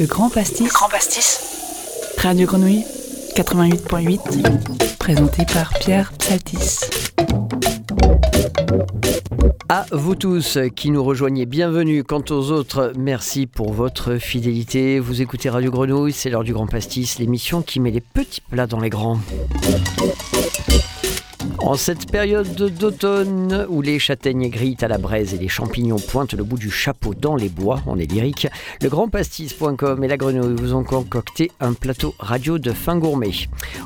Le 0.00 0.06
Grand 0.06 0.28
Pastis. 0.28 0.72
Grand 0.72 0.88
Pastis. 0.88 1.38
Radio 2.18 2.46
Grenouille 2.46 2.84
88.8. 3.36 4.96
Présenté 4.98 5.44
par 5.52 5.72
Pierre 5.74 6.12
Psaltis. 6.18 6.80
À 9.68 9.86
vous 9.92 10.16
tous 10.16 10.58
qui 10.74 10.90
nous 10.90 11.04
rejoignez, 11.04 11.46
bienvenue. 11.46 12.02
Quant 12.02 12.24
aux 12.30 12.50
autres, 12.50 12.92
merci 12.98 13.46
pour 13.46 13.72
votre 13.72 14.16
fidélité. 14.16 14.98
Vous 14.98 15.22
écoutez 15.22 15.48
Radio 15.48 15.70
Grenouille, 15.70 16.12
c'est 16.12 16.28
l'heure 16.28 16.44
du 16.44 16.52
Grand 16.52 16.66
Pastis, 16.66 17.20
l'émission 17.20 17.62
qui 17.62 17.78
met 17.78 17.92
les 17.92 18.00
petits 18.00 18.40
plats 18.40 18.66
dans 18.66 18.80
les 18.80 18.90
grands. 18.90 19.20
En 21.64 21.76
cette 21.76 22.12
période 22.12 22.54
d'automne 22.78 23.66
où 23.70 23.80
les 23.80 23.98
châtaignes 23.98 24.50
grillent 24.50 24.76
à 24.82 24.88
la 24.88 24.98
braise 24.98 25.32
et 25.32 25.38
les 25.38 25.48
champignons 25.48 25.96
pointent 25.96 26.34
le 26.34 26.44
bout 26.44 26.58
du 26.58 26.70
chapeau 26.70 27.14
dans 27.14 27.36
les 27.36 27.48
bois, 27.48 27.80
on 27.86 27.98
est 27.98 28.04
lyrique, 28.04 28.46
le 28.82 28.90
grandpastis.com 28.90 30.04
et 30.04 30.08
la 30.08 30.18
grenouille 30.18 30.56
vous 30.56 30.74
ont 30.74 30.84
concocté 30.84 31.50
un 31.60 31.72
plateau 31.72 32.14
radio 32.18 32.58
de 32.58 32.70
fin 32.70 32.98
gourmet. 32.98 33.30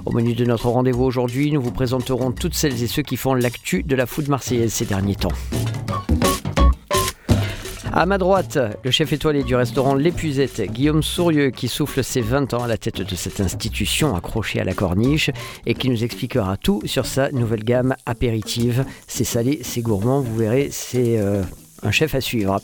Au 0.07 0.11
menu 0.11 0.35
de 0.35 0.45
notre 0.45 0.69
rendez-vous 0.69 1.05
aujourd'hui, 1.05 1.53
nous 1.53 1.63
vous 1.63 1.71
présenterons 1.71 2.33
toutes 2.33 2.55
celles 2.55 2.83
et 2.83 2.89
ceux 2.89 3.03
qui 3.03 3.17
font 3.17 3.35
l'actu 3.35 3.85
de 3.85 3.95
la 3.95 4.07
food 4.07 4.29
marseillaise 4.29 4.73
ces 4.73 4.85
derniers 4.85 5.15
temps. 5.15 5.33
À 7.99 8.07
ma 8.07 8.17
droite, 8.17 8.61
le 8.85 8.93
chef 8.93 9.13
étoilé 9.13 9.43
du 9.43 9.57
restaurant 9.57 9.97
L'Épuisette, 9.97 10.63
Guillaume 10.71 11.03
Sourieux, 11.03 11.51
qui 11.51 11.67
souffle 11.67 12.05
ses 12.05 12.21
20 12.21 12.55
ans 12.55 12.63
à 12.63 12.69
la 12.69 12.79
tête 12.79 13.03
de 13.03 13.17
cette 13.17 13.41
institution 13.41 14.15
accrochée 14.15 14.61
à 14.61 14.65
la 14.65 14.73
corniche 14.73 15.33
et 15.67 15.75
qui 15.75 15.91
nous 15.91 16.05
expliquera 16.05 16.57
tout 16.57 16.81
sur 16.85 17.07
sa 17.07 17.33
nouvelle 17.33 17.65
gamme 17.65 17.97
apéritive. 18.07 18.85
C'est 19.09 19.25
salé, 19.25 19.59
c'est 19.65 19.81
gourmand, 19.81 20.21
vous 20.21 20.37
verrez, 20.37 20.69
c'est 20.71 21.19
euh, 21.19 21.43
un 21.83 21.91
chef 21.91 22.15
à 22.15 22.21
suivre. 22.21 22.61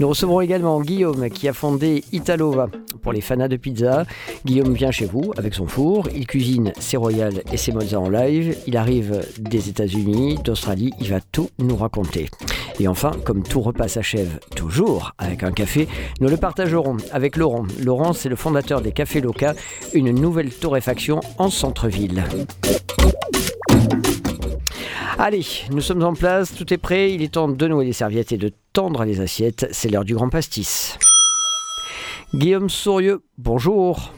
Nous 0.00 0.06
recevrons 0.06 0.42
également 0.42 0.78
Guillaume 0.82 1.30
qui 1.30 1.48
a 1.48 1.54
fondé 1.54 2.04
Italova 2.12 2.68
pour 3.00 3.14
les 3.14 3.22
fanas 3.22 3.48
de 3.48 3.56
pizza. 3.56 4.04
Guillaume 4.44 4.74
vient 4.74 4.90
chez 4.90 5.06
vous 5.06 5.32
avec 5.38 5.54
son 5.54 5.66
four, 5.66 6.10
il 6.14 6.26
cuisine 6.26 6.74
ses 6.78 6.98
royales 6.98 7.42
et 7.50 7.56
ses 7.56 7.72
mozza 7.72 7.98
en 7.98 8.10
live, 8.10 8.54
il 8.66 8.76
arrive 8.76 9.24
des 9.38 9.70
États-Unis, 9.70 10.40
d'Australie, 10.44 10.92
il 11.00 11.08
va 11.08 11.20
tout 11.22 11.48
nous 11.58 11.76
raconter. 11.76 12.28
Et 12.80 12.88
enfin, 12.88 13.12
comme 13.24 13.42
tout 13.42 13.60
repas 13.60 13.88
s'achève 13.88 14.40
toujours 14.56 15.12
avec 15.18 15.44
un 15.44 15.52
café, 15.52 15.86
nous 16.20 16.28
le 16.28 16.36
partagerons 16.36 16.96
avec 17.12 17.36
Laurent. 17.36 17.66
Laurent, 17.80 18.12
c'est 18.12 18.28
le 18.28 18.36
fondateur 18.36 18.80
des 18.80 18.92
Cafés 18.92 19.20
Loca, 19.20 19.54
une 19.92 20.10
nouvelle 20.10 20.50
torréfaction 20.50 21.20
en 21.38 21.50
centre-ville. 21.50 22.24
Allez, 25.18 25.46
nous 25.70 25.80
sommes 25.80 26.02
en 26.02 26.14
place, 26.14 26.52
tout 26.54 26.74
est 26.74 26.78
prêt, 26.78 27.12
il 27.12 27.22
est 27.22 27.34
temps 27.34 27.48
de 27.48 27.68
nouer 27.68 27.84
les 27.84 27.92
serviettes 27.92 28.32
et 28.32 28.36
de 28.38 28.50
tendre 28.72 29.04
les 29.04 29.20
assiettes, 29.20 29.68
c'est 29.70 29.88
l'heure 29.88 30.04
du 30.04 30.14
grand 30.14 30.28
pastis. 30.28 30.98
Guillaume 32.34 32.68
Sourieux, 32.68 33.22
bonjour. 33.38 34.12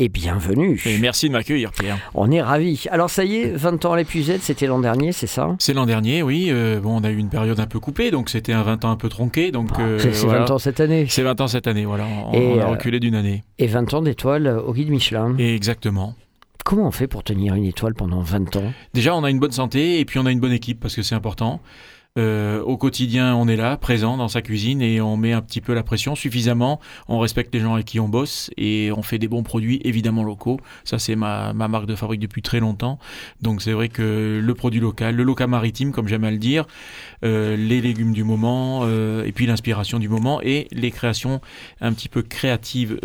Et 0.00 0.08
bienvenue. 0.08 0.80
Et 0.86 0.96
merci 0.98 1.26
de 1.26 1.32
m'accueillir, 1.32 1.72
Pierre. 1.72 1.98
On 2.14 2.30
est 2.30 2.40
ravis. 2.40 2.84
Alors 2.92 3.10
ça 3.10 3.24
y 3.24 3.38
est, 3.38 3.48
20 3.48 3.84
ans 3.84 3.94
à 3.94 3.96
l'épuisette, 3.96 4.42
c'était 4.42 4.68
l'an 4.68 4.78
dernier, 4.78 5.10
c'est 5.10 5.26
ça? 5.26 5.56
C'est 5.58 5.74
l'an 5.74 5.86
dernier, 5.86 6.22
oui. 6.22 6.50
Euh, 6.50 6.78
bon, 6.78 7.00
on 7.00 7.02
a 7.02 7.10
eu 7.10 7.16
une 7.16 7.28
période 7.30 7.58
un 7.58 7.66
peu 7.66 7.80
coupée, 7.80 8.12
donc 8.12 8.30
c'était 8.30 8.52
un 8.52 8.62
20 8.62 8.84
ans 8.84 8.90
un 8.92 8.96
peu 8.96 9.08
tronqué. 9.08 9.50
Donc, 9.50 9.70
Ah, 9.74 9.80
euh, 9.80 9.98
c'est 9.98 10.24
voilà. 10.24 10.40
20 10.44 10.50
ans 10.52 10.58
cette 10.58 10.78
année. 10.78 11.06
C'est 11.08 11.24
20 11.24 11.40
ans 11.40 11.48
cette 11.48 11.66
année, 11.66 11.84
voilà. 11.84 12.06
On, 12.28 12.32
Et, 12.32 12.46
on 12.46 12.60
a 12.60 12.62
euh, 12.62 12.66
reculé 12.68 13.00
d'une 13.00 13.16
année. 13.16 13.42
Et 13.58 13.66
20 13.66 13.92
ans 13.92 14.00
d'étoiles 14.02 14.46
au 14.64 14.72
guide 14.72 14.90
Michelin. 14.90 15.34
Et 15.36 15.56
exactement. 15.56 16.14
Comment 16.64 16.86
on 16.86 16.92
fait 16.92 17.08
pour 17.08 17.24
tenir 17.24 17.56
une 17.56 17.64
étoile 17.64 17.94
pendant 17.94 18.20
20 18.20 18.54
ans? 18.54 18.72
Déjà, 18.94 19.16
on 19.16 19.24
a 19.24 19.30
une 19.30 19.40
bonne 19.40 19.50
santé 19.50 19.98
et 19.98 20.04
puis 20.04 20.20
on 20.20 20.26
a 20.26 20.30
une 20.30 20.38
bonne 20.40 20.52
équipe 20.52 20.78
parce 20.78 20.94
que 20.94 21.02
c'est 21.02 21.16
important. 21.16 21.60
Euh, 22.18 22.60
au 22.62 22.76
quotidien, 22.76 23.34
on 23.36 23.46
est 23.48 23.56
là, 23.56 23.76
présent 23.76 24.16
dans 24.16 24.28
sa 24.28 24.42
cuisine 24.42 24.82
et 24.82 25.00
on 25.00 25.16
met 25.16 25.32
un 25.32 25.40
petit 25.40 25.60
peu 25.60 25.72
la 25.72 25.82
pression 25.82 26.14
suffisamment. 26.14 26.80
On 27.06 27.18
respecte 27.18 27.54
les 27.54 27.60
gens 27.60 27.74
avec 27.74 27.86
qui 27.86 28.00
on 28.00 28.08
bosse 28.08 28.50
et 28.56 28.90
on 28.96 29.02
fait 29.02 29.18
des 29.18 29.28
bons 29.28 29.42
produits, 29.44 29.80
évidemment 29.84 30.24
locaux. 30.24 30.58
Ça, 30.84 30.98
c'est 30.98 31.16
ma, 31.16 31.52
ma 31.52 31.68
marque 31.68 31.86
de 31.86 31.94
fabrique 31.94 32.20
depuis 32.20 32.42
très 32.42 32.60
longtemps. 32.60 32.98
Donc, 33.40 33.62
c'est 33.62 33.72
vrai 33.72 33.88
que 33.88 34.40
le 34.42 34.54
produit 34.54 34.80
local, 34.80 35.14
le 35.14 35.22
local 35.22 35.48
maritime, 35.48 35.92
comme 35.92 36.08
j'aime 36.08 36.24
à 36.24 36.30
le 36.30 36.38
dire, 36.38 36.66
euh, 37.24 37.56
les 37.56 37.80
légumes 37.80 38.12
du 38.12 38.24
moment 38.24 38.80
euh, 38.82 39.24
et 39.24 39.32
puis 39.32 39.46
l'inspiration 39.46 39.98
du 39.98 40.08
moment 40.08 40.40
et 40.42 40.66
les 40.72 40.90
créations 40.90 41.40
un 41.80 41.92
petit 41.92 42.08
peu 42.08 42.22
créatives, 42.22 42.98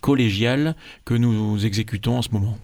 collégiales 0.00 0.74
que 1.04 1.14
nous 1.14 1.64
exécutons 1.64 2.18
en 2.18 2.22
ce 2.22 2.30
moment. 2.32 2.58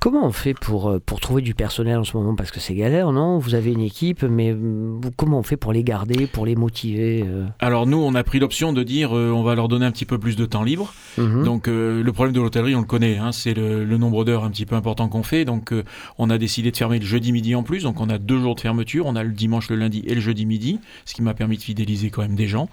Comment 0.00 0.26
on 0.26 0.32
fait 0.32 0.54
pour, 0.54 0.88
euh, 0.88 1.00
pour 1.04 1.20
trouver 1.20 1.42
du 1.42 1.54
personnel 1.54 1.98
en 1.98 2.04
ce 2.04 2.16
moment? 2.16 2.34
Parce 2.34 2.50
que 2.50 2.60
c'est 2.60 2.74
galère, 2.74 3.12
non? 3.12 3.38
Vous 3.38 3.54
avez 3.54 3.72
une 3.72 3.80
équipe, 3.80 4.22
mais 4.22 4.52
vous- 4.52 5.00
comment 5.16 5.38
on 5.38 5.42
fait 5.42 5.56
pour 5.56 5.72
les 5.72 5.82
garder, 5.84 6.26
pour 6.26 6.46
les 6.46 6.56
motiver 6.56 7.24
euh? 7.26 7.46
Alors 7.58 7.86
nous, 7.86 7.98
on 7.98 8.14
a 8.14 8.22
pris 8.24 8.38
l'option 8.38 8.72
de 8.72 8.82
dire 8.82 9.16
euh, 9.16 9.30
on 9.30 9.42
va 9.42 9.54
leur 9.54 9.68
donner 9.68 9.86
un 9.86 9.90
petit 9.92 10.04
peu 10.06 10.18
plus 10.18 10.36
de 10.36 10.46
temps 10.46 10.62
libre. 10.62 10.92
Mhm. 11.16 11.44
Donc 11.44 11.68
euh, 11.68 12.02
le 12.02 12.12
problème 12.12 12.34
de 12.34 12.40
l'hôtellerie, 12.40 12.74
on 12.74 12.80
le 12.80 12.86
connaît, 12.86 13.18
hein, 13.18 13.32
c'est 13.32 13.54
le, 13.54 13.84
le 13.84 13.96
nombre 13.98 14.24
d'heures 14.24 14.44
un 14.44 14.50
petit 14.50 14.66
peu 14.66 14.76
important 14.76 15.08
qu'on 15.08 15.22
fait. 15.22 15.44
Donc 15.44 15.72
euh, 15.72 15.84
on 16.18 16.30
a 16.30 16.38
décidé 16.38 16.70
de 16.70 16.76
fermer 16.76 16.98
le 16.98 17.06
jeudi 17.06 17.32
midi 17.32 17.54
en 17.54 17.62
plus. 17.62 17.82
Donc 17.82 18.00
on 18.00 18.08
a 18.08 18.18
deux 18.18 18.38
jours 18.38 18.54
de 18.54 18.60
fermeture. 18.60 19.06
On 19.06 19.16
a 19.16 19.22
le 19.24 19.32
dimanche, 19.32 19.68
le 19.70 19.76
lundi 19.76 20.02
et 20.06 20.14
le 20.14 20.20
jeudi 20.20 20.46
midi, 20.46 20.80
ce 21.04 21.14
qui 21.14 21.22
m'a 21.22 21.34
permis 21.34 21.56
de 21.56 21.62
fidéliser 21.62 22.10
quand 22.10 22.22
même 22.22 22.36
des 22.36 22.46
gens. 22.48 22.68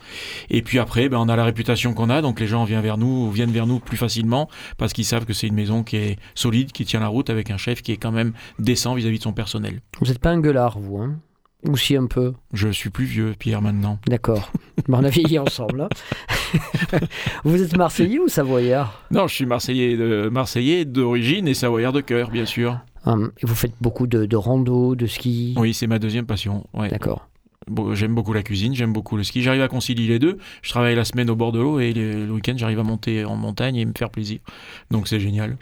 Et 0.50 0.62
puis 0.62 0.80
après, 0.80 1.10
ben, 1.10 1.18
on 1.20 1.30
a 1.30 1.36
la 1.36 1.44
réputation 1.46 1.94
qu'on 1.94 2.10
a. 2.10 2.22
Donc 2.22 2.40
les 2.40 2.48
gens 2.48 2.64
viennent 2.64 2.82
vers 2.82 2.98
nous, 2.98 3.30
viennent 3.32 3.52
vers 3.52 3.68
nous 3.68 3.80
plus 3.80 3.98
facilement 3.98 4.50
parce 4.78 4.94
qu'ils 4.94 5.06
savent 5.06 5.26
que 5.26 5.34
c'est 5.34 5.48
une 5.48 5.56
maison 5.56 5.84
qui 5.84 5.98
est 5.98 6.18
solide, 6.36 6.72
qui 6.72 6.85
tient 6.86 7.00
la 7.02 7.08
route 7.08 7.30
avec 7.30 7.52
un 7.52 7.58
chef 7.58 7.82
qui 7.82 7.92
est 7.92 7.98
quand 7.98 8.12
même 8.12 8.34
décent 8.60 8.96
vis-à-vis 8.96 9.18
de 9.18 9.24
son 9.24 9.34
personnel. 9.34 9.82
Vous 10.00 10.08
n'êtes 10.08 10.20
pas 10.20 10.30
un 10.32 10.40
gueulard, 10.40 10.80
vous, 10.80 10.98
hein? 11.00 11.16
Ou 11.68 11.76
si 11.78 11.96
un 11.96 12.06
peu? 12.06 12.34
Je 12.54 12.70
suis 12.70 12.92
plus 12.92 13.06
vieux, 13.06 13.34
Pierre, 13.40 13.62
maintenant. 13.62 13.98
D'accord. 14.08 14.52
On 14.88 15.04
a 15.04 15.10
vieilli 15.10 15.40
ensemble. 15.40 15.82
hein. 15.82 15.90
vous 17.44 17.62
êtes 17.62 17.76
Marseillais 17.76 18.20
ou 18.20 18.28
Savoyard? 18.28 19.02
Non, 19.12 19.28
je 19.28 19.34
suis 19.34 19.46
Marseillais, 19.48 19.98
de, 19.98 20.30
Marseillais 20.32 20.86
d'origine 20.86 21.48
et 21.48 21.54
Savoyard 21.56 21.92
de 21.94 22.02
cœur, 22.02 22.30
bien 22.30 22.46
sûr. 22.46 22.80
Hum, 23.06 23.32
Vous 23.42 23.56
faites 23.56 23.74
beaucoup 23.82 24.06
de, 24.08 24.26
de 24.26 24.36
rando, 24.36 24.96
de 24.96 25.08
ski? 25.08 25.56
Oui, 25.58 25.74
c'est 25.74 25.88
ma 25.88 25.98
deuxième 26.00 26.26
passion. 26.26 26.68
Ouais. 26.74 26.90
D'accord. 26.90 27.28
Bon, 27.68 27.96
j'aime 27.96 28.14
beaucoup 28.14 28.34
la 28.34 28.44
cuisine, 28.44 28.76
j'aime 28.76 28.94
beaucoup 28.94 29.18
le 29.18 29.24
ski. 29.24 29.42
J'arrive 29.42 29.62
à 29.64 29.68
concilier 29.68 30.08
les 30.08 30.20
deux. 30.20 30.38
Je 30.62 30.70
travaille 30.70 30.96
la 30.96 31.06
semaine 31.06 31.32
au 31.32 31.36
bord 31.36 31.52
de 31.52 31.60
l'eau 31.60 31.80
et 31.80 31.94
le, 31.94 32.26
le 32.28 32.32
week-end, 32.32 32.54
j'arrive 32.58 32.80
à 32.80 32.84
monter 32.84 33.26
en 33.26 33.36
montagne 33.38 33.76
et 33.78 33.86
me 33.86 33.94
faire 33.98 34.12
plaisir. 34.12 34.38
Donc 34.92 35.08
c'est 35.08 35.20
génial. 35.20 35.58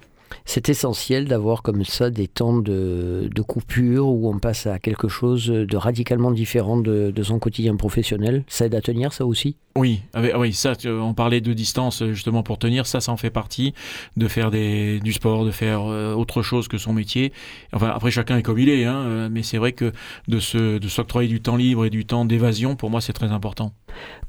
C'est 0.45 0.69
essentiel 0.69 1.25
d'avoir 1.25 1.61
comme 1.61 1.83
ça 1.83 2.09
des 2.09 2.27
temps 2.27 2.57
de, 2.57 3.29
de 3.33 3.41
coupure 3.41 4.07
où 4.07 4.33
on 4.33 4.39
passe 4.39 4.67
à 4.67 4.79
quelque 4.79 5.07
chose 5.07 5.47
de 5.47 5.77
radicalement 5.77 6.31
différent 6.31 6.77
de, 6.77 7.11
de 7.11 7.23
son 7.23 7.39
quotidien 7.39 7.75
professionnel. 7.75 8.43
Ça 8.47 8.65
aide 8.65 8.75
à 8.75 8.81
tenir, 8.81 9.13
ça 9.13 9.25
aussi? 9.25 9.55
Oui, 9.75 10.03
avec- 10.13 10.31
ah 10.35 10.39
oui, 10.39 10.53
ça, 10.53 10.73
on 10.85 11.15
parlait 11.15 11.41
de 11.41 11.51
distance 11.51 12.03
euh, 12.03 12.13
justement 12.13 12.43
pour 12.43 12.59
tenir. 12.59 12.85
Ça, 12.85 13.01
ça 13.01 13.11
en 13.11 13.17
fait 13.17 13.31
partie 13.31 13.73
de 14.17 14.27
faire 14.27 14.51
des, 14.51 14.99
du 14.99 15.13
sport, 15.13 15.45
de 15.45 15.51
faire 15.51 15.81
euh, 15.85 16.13
autre 16.13 16.43
chose 16.43 16.67
que 16.67 16.77
son 16.77 16.93
métier. 16.93 17.33
Enfin, 17.73 17.87
après, 17.87 18.11
chacun 18.11 18.37
est 18.37 18.43
comme 18.43 18.59
il 18.59 18.69
est, 18.69 18.85
hein, 18.85 18.97
euh, 18.97 19.29
mais 19.31 19.41
c'est 19.41 19.57
vrai 19.57 19.71
que 19.71 19.91
de 20.27 20.39
se, 20.39 20.77
de 20.77 20.87
s'octroyer 20.87 21.27
du 21.27 21.41
temps 21.41 21.55
libre 21.55 21.85
et 21.85 21.89
du 21.89 22.05
temps 22.05 22.23
d'évasion, 22.25 22.75
pour 22.75 22.91
moi, 22.91 23.01
c'est 23.01 23.13
très 23.13 23.31
important. 23.31 23.73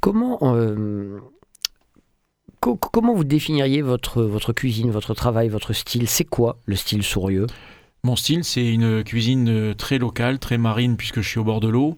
Comment, 0.00 0.38
euh, 0.42 1.18
co- 2.64 2.76
comment 2.76 3.14
vous 3.14 3.24
définiriez 3.24 3.82
votre, 3.82 4.52
cuisine, 4.52 4.90
votre 4.90 5.12
travail, 5.12 5.48
votre 5.48 5.74
style? 5.74 6.08
C'est 6.08 6.24
quoi 6.24 6.58
le 6.64 6.76
style 6.76 7.02
sourieux? 7.02 7.46
Mon 8.04 8.16
style, 8.16 8.44
c'est 8.44 8.66
une 8.66 9.02
cuisine 9.02 9.48
euh, 9.48 9.74
très 9.74 9.98
locale, 9.98 10.38
très 10.38 10.58
marine, 10.58 10.96
puisque 10.96 11.20
je 11.20 11.28
suis 11.28 11.38
au 11.38 11.44
bord 11.44 11.60
de 11.60 11.68
l'eau, 11.68 11.96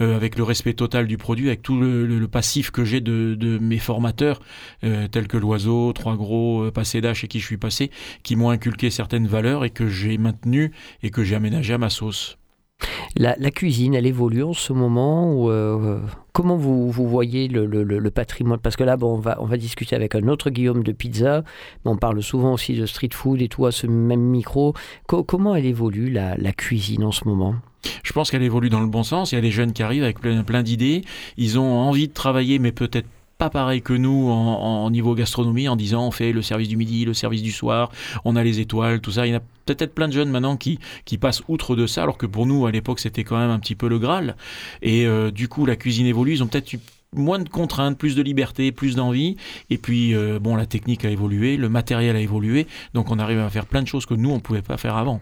euh, 0.00 0.16
avec 0.16 0.36
le 0.36 0.42
respect 0.42 0.74
total 0.74 1.06
du 1.06 1.16
produit, 1.16 1.48
avec 1.48 1.62
tout 1.62 1.80
le, 1.80 2.26
passif 2.26 2.70
que 2.70 2.84
j'ai 2.84 3.00
de, 3.00 3.58
mes 3.60 3.78
formateurs, 3.78 4.40
euh, 4.84 5.06
tels 5.08 5.28
que 5.28 5.36
l'oiseau, 5.36 5.92
Trois 5.92 6.16
Gros, 6.16 6.70
Passé 6.72 7.00
d'H 7.00 7.24
et 7.24 7.28
qui 7.28 7.40
je 7.40 7.46
suis 7.46 7.56
passé, 7.56 7.90
qui 8.22 8.36
m'ont 8.36 8.50
inculqué 8.50 8.90
certaines 8.90 9.26
valeurs 9.26 9.64
et 9.64 9.70
que 9.70 9.88
j'ai 9.88 10.18
maintenues 10.18 10.72
et 11.02 11.10
que 11.10 11.22
j'ai 11.24 11.34
aménagées 11.34 11.74
à 11.74 11.78
ma 11.78 11.90
sauce. 11.90 12.38
La, 13.16 13.50
cuisine, 13.50 13.94
elle 13.94 14.06
évolue 14.06 14.42
en 14.42 14.54
ce 14.54 14.72
moment 14.72 15.48
euh, 15.48 16.00
Comment 16.34 16.56
vous, 16.56 16.90
voyez 16.90 17.46
le, 17.46 18.10
patrimoine? 18.10 18.58
Parce 18.58 18.74
que 18.74 18.82
là, 18.82 18.96
bon, 18.96 19.22
on, 19.38 19.46
va, 19.46 19.56
discuter 19.56 19.94
avec 19.94 20.16
un 20.16 20.26
autre 20.26 20.50
Guillaume 20.50 20.82
de 20.82 20.90
pizza, 20.90 21.44
on 21.84 21.96
parle 21.96 22.20
souvent 22.24 22.54
aussi 22.54 22.74
de 22.74 22.86
street 22.86 23.10
food 23.12 23.40
et 23.40 23.46
tout 23.46 23.66
à 23.66 23.72
ce 23.72 23.86
même 23.86 24.20
micro. 24.20 24.74
Co- 25.06 25.22
comment 25.22 25.54
elle 25.54 25.64
évolue, 25.64 26.10
la, 26.10 26.52
cuisine 26.52 27.04
en 27.04 27.12
ce 27.12 27.24
moment? 27.28 27.54
Je 28.02 28.12
pense 28.12 28.32
qu'elle 28.32 28.42
évolue 28.42 28.68
dans 28.68 28.80
le 28.80 28.88
bon 28.88 29.04
sens. 29.04 29.30
Il 29.30 29.36
y 29.36 29.38
a 29.38 29.42
des 29.42 29.52
jeunes 29.52 29.72
qui 29.72 29.84
arrivent 29.84 30.02
avec 30.02 30.18
plein, 30.18 30.62
d'idées. 30.64 31.02
Ils 31.36 31.56
ont 31.56 31.78
envie 31.78 32.08
de 32.08 32.12
travailler, 32.12 32.58
mais 32.58 32.72
peut-être 32.72 33.06
pas 33.38 33.48
pareil 33.48 33.80
que 33.80 33.92
nous 33.92 34.28
en, 34.28 34.90
niveau 34.90 35.14
gastronomie, 35.14 35.68
en 35.68 35.76
disant 35.76 36.08
on 36.08 36.10
fait 36.10 36.32
le 36.32 36.42
service 36.42 36.68
du 36.68 36.76
midi, 36.76 37.04
le 37.04 37.14
service 37.14 37.42
du 37.42 37.52
soir, 37.52 37.92
on 38.24 38.34
a 38.34 38.42
les 38.42 38.58
étoiles, 38.58 39.00
tout 39.00 39.12
ça. 39.12 39.24
Y 39.24 39.34
a 39.34 39.40
peut-être 39.64 39.94
plein 39.94 40.08
de 40.08 40.12
jeunes 40.12 40.30
maintenant 40.30 40.56
qui, 40.56 40.78
qui 41.04 41.18
passent 41.18 41.42
outre 41.48 41.76
de 41.76 41.86
ça, 41.86 42.02
alors 42.02 42.18
que 42.18 42.26
pour 42.26 42.46
nous, 42.46 42.66
à 42.66 42.70
l'époque, 42.70 43.00
c'était 43.00 43.24
quand 43.24 43.38
même 43.38 43.50
un 43.50 43.58
petit 43.58 43.74
peu 43.74 43.88
le 43.88 43.98
Graal. 43.98 44.36
Et 44.82 45.06
euh, 45.06 45.30
du 45.30 45.48
coup, 45.48 45.66
la 45.66 45.76
cuisine 45.76 46.06
évolue. 46.06 46.32
Ils 46.32 46.42
ont 46.42 46.46
peut-être 46.46 46.72
eu 46.72 46.80
moins 47.14 47.38
de 47.38 47.48
contraintes, 47.48 47.96
plus 47.96 48.16
de 48.16 48.22
liberté, 48.22 48.72
plus 48.72 48.96
d'envie. 48.96 49.36
Et 49.70 49.78
puis, 49.78 50.14
euh, 50.14 50.38
bon, 50.38 50.56
la 50.56 50.66
technique 50.66 51.04
a 51.04 51.10
évolué, 51.10 51.56
le 51.56 51.68
matériel 51.68 52.16
a 52.16 52.20
évolué. 52.20 52.66
Donc, 52.92 53.10
on 53.10 53.18
arrive 53.18 53.38
à 53.38 53.50
faire 53.50 53.66
plein 53.66 53.82
de 53.82 53.88
choses 53.88 54.06
que 54.06 54.14
nous, 54.14 54.30
on 54.30 54.36
ne 54.36 54.40
pouvait 54.40 54.62
pas 54.62 54.76
faire 54.76 54.96
avant. 54.96 55.20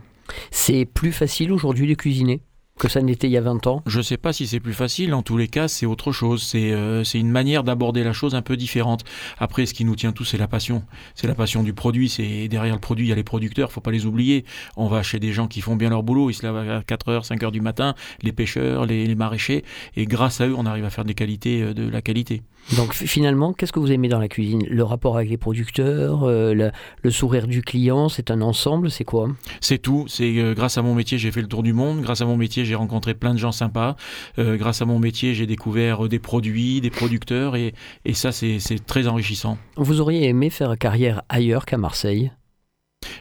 C'est 0.51 0.85
plus 0.85 1.13
facile 1.13 1.53
aujourd'hui 1.53 1.87
de 1.87 1.95
cuisiner? 1.95 2.41
Que 2.83 2.89
ça 2.89 3.01
n'était 3.01 3.29
il 3.29 3.31
y 3.31 3.37
a 3.37 3.41
20 3.41 3.69
ans 3.69 3.81
Je 3.87 3.99
ne 3.99 4.03
sais 4.03 4.17
pas 4.17 4.33
si 4.33 4.49
c'est 4.49 4.59
plus 4.59 4.73
facile. 4.73 5.15
En 5.15 5.23
tous 5.23 5.37
les 5.37 5.47
cas, 5.47 5.69
c'est 5.69 5.87
autre 5.87 6.11
chose. 6.11 6.43
C'est 6.43 6.73
euh, 6.73 7.05
c'est 7.05 7.21
une 7.21 7.31
manière 7.31 7.63
d'aborder 7.63 8.03
la 8.03 8.13
chose 8.13 8.35
un 8.35 8.43
peu 8.43 8.57
différente. 8.57 9.05
Après, 9.39 9.67
ce 9.67 9.73
qui 9.73 9.85
nous 9.85 9.95
tient 9.95 10.11
tous, 10.11 10.25
c'est 10.25 10.37
la 10.37 10.49
passion. 10.49 10.83
C'est 11.15 11.29
la 11.29 11.37
passion 11.37 11.63
du 11.63 11.75
produit. 11.75 12.09
C'est 12.09 12.49
derrière 12.49 12.75
le 12.75 12.81
produit, 12.81 13.07
il 13.07 13.11
y 13.11 13.13
a 13.13 13.15
les 13.15 13.23
producteurs. 13.23 13.71
Faut 13.71 13.81
pas 13.81 13.93
les 13.93 14.05
oublier. 14.05 14.45
On 14.77 14.89
va 14.89 15.05
chez 15.05 15.21
des 15.21 15.33
gens 15.33 15.47
qui 15.47 15.61
font 15.61 15.77
bien 15.77 15.91
leur 15.91 16.03
boulot. 16.03 16.29
Ils 16.31 16.35
se 16.35 16.45
lèvent 16.45 16.57
à 16.57 16.81
4h, 16.81 17.25
5h 17.25 17.53
du 17.53 17.61
matin. 17.61 17.95
Les 18.21 18.33
pêcheurs, 18.33 18.85
les, 18.85 19.07
les 19.07 19.15
maraîchers. 19.15 19.63
Et 19.95 20.05
grâce 20.05 20.41
à 20.41 20.49
eux, 20.49 20.55
on 20.59 20.67
arrive 20.67 20.85
à 20.85 20.91
faire 20.91 21.05
des 21.05 21.15
qualités, 21.15 21.63
euh, 21.63 21.75
de 21.75 21.89
la 21.89 22.03
qualité. 22.03 22.43
Donc 22.77 22.95
finalement, 22.95 23.53
qu'est-ce 23.53 23.73
que 23.73 23.81
vous 23.81 23.93
aimez 23.93 24.09
dans 24.09 24.21
la 24.21 24.29
cuisine? 24.29 24.65
Le 24.69 24.83
rapport 24.83 25.17
avec 25.17 25.31
les 25.31 25.37
producteurs, 25.37 26.25
euh, 26.25 26.53
le, 26.53 26.71
le 27.03 27.11
sourire 27.11 27.47
du 27.47 27.63
client, 27.63 28.09
c'est 28.09 28.31
un 28.31 28.41
ensemble, 28.41 28.91
c'est 28.91 29.05
quoi? 29.05 29.29
C'est 29.61 29.79
tout. 29.79 30.07
C'est 30.09 30.33
grâce 30.55 30.79
à 30.79 30.83
mon 30.83 30.95
métier, 30.97 31.17
j'ai 31.19 31.31
fait 31.31 31.43
le 31.43 31.49
tour 31.49 31.63
du 31.63 31.73
monde. 31.73 32.03
Grâce 32.03 32.21
à 32.21 32.25
mon 32.25 32.37
métier, 32.37 32.65
j'ai 32.73 32.77
rencontré 32.77 33.13
plein 33.13 33.35
de 33.35 33.39
gens 33.39 33.53
sympas. 33.53 33.97
Euh, 34.39 34.57
grâce 34.57 34.81
à 34.81 34.87
mon 34.87 34.99
métier, 34.99 35.35
j'ai 35.35 35.47
découvert 35.47 36.07
euh, 36.07 36.09
des 36.09 36.19
produits, 36.19 36.81
des 36.81 36.89
producteurs, 36.89 37.55
et, 37.55 37.75
et 38.07 38.15
ça, 38.15 38.33
c'est 38.33 38.59
c'est 38.61 38.85
très 38.87 39.07
enrichissant. 39.09 39.59
Vous 39.77 40.01
auriez 40.01 40.27
aimé 40.27 40.49
faire 40.49 40.79
carrière 40.79 41.23
ailleurs 41.29 41.67
qu'à 41.67 41.77
Marseille? 41.77 42.33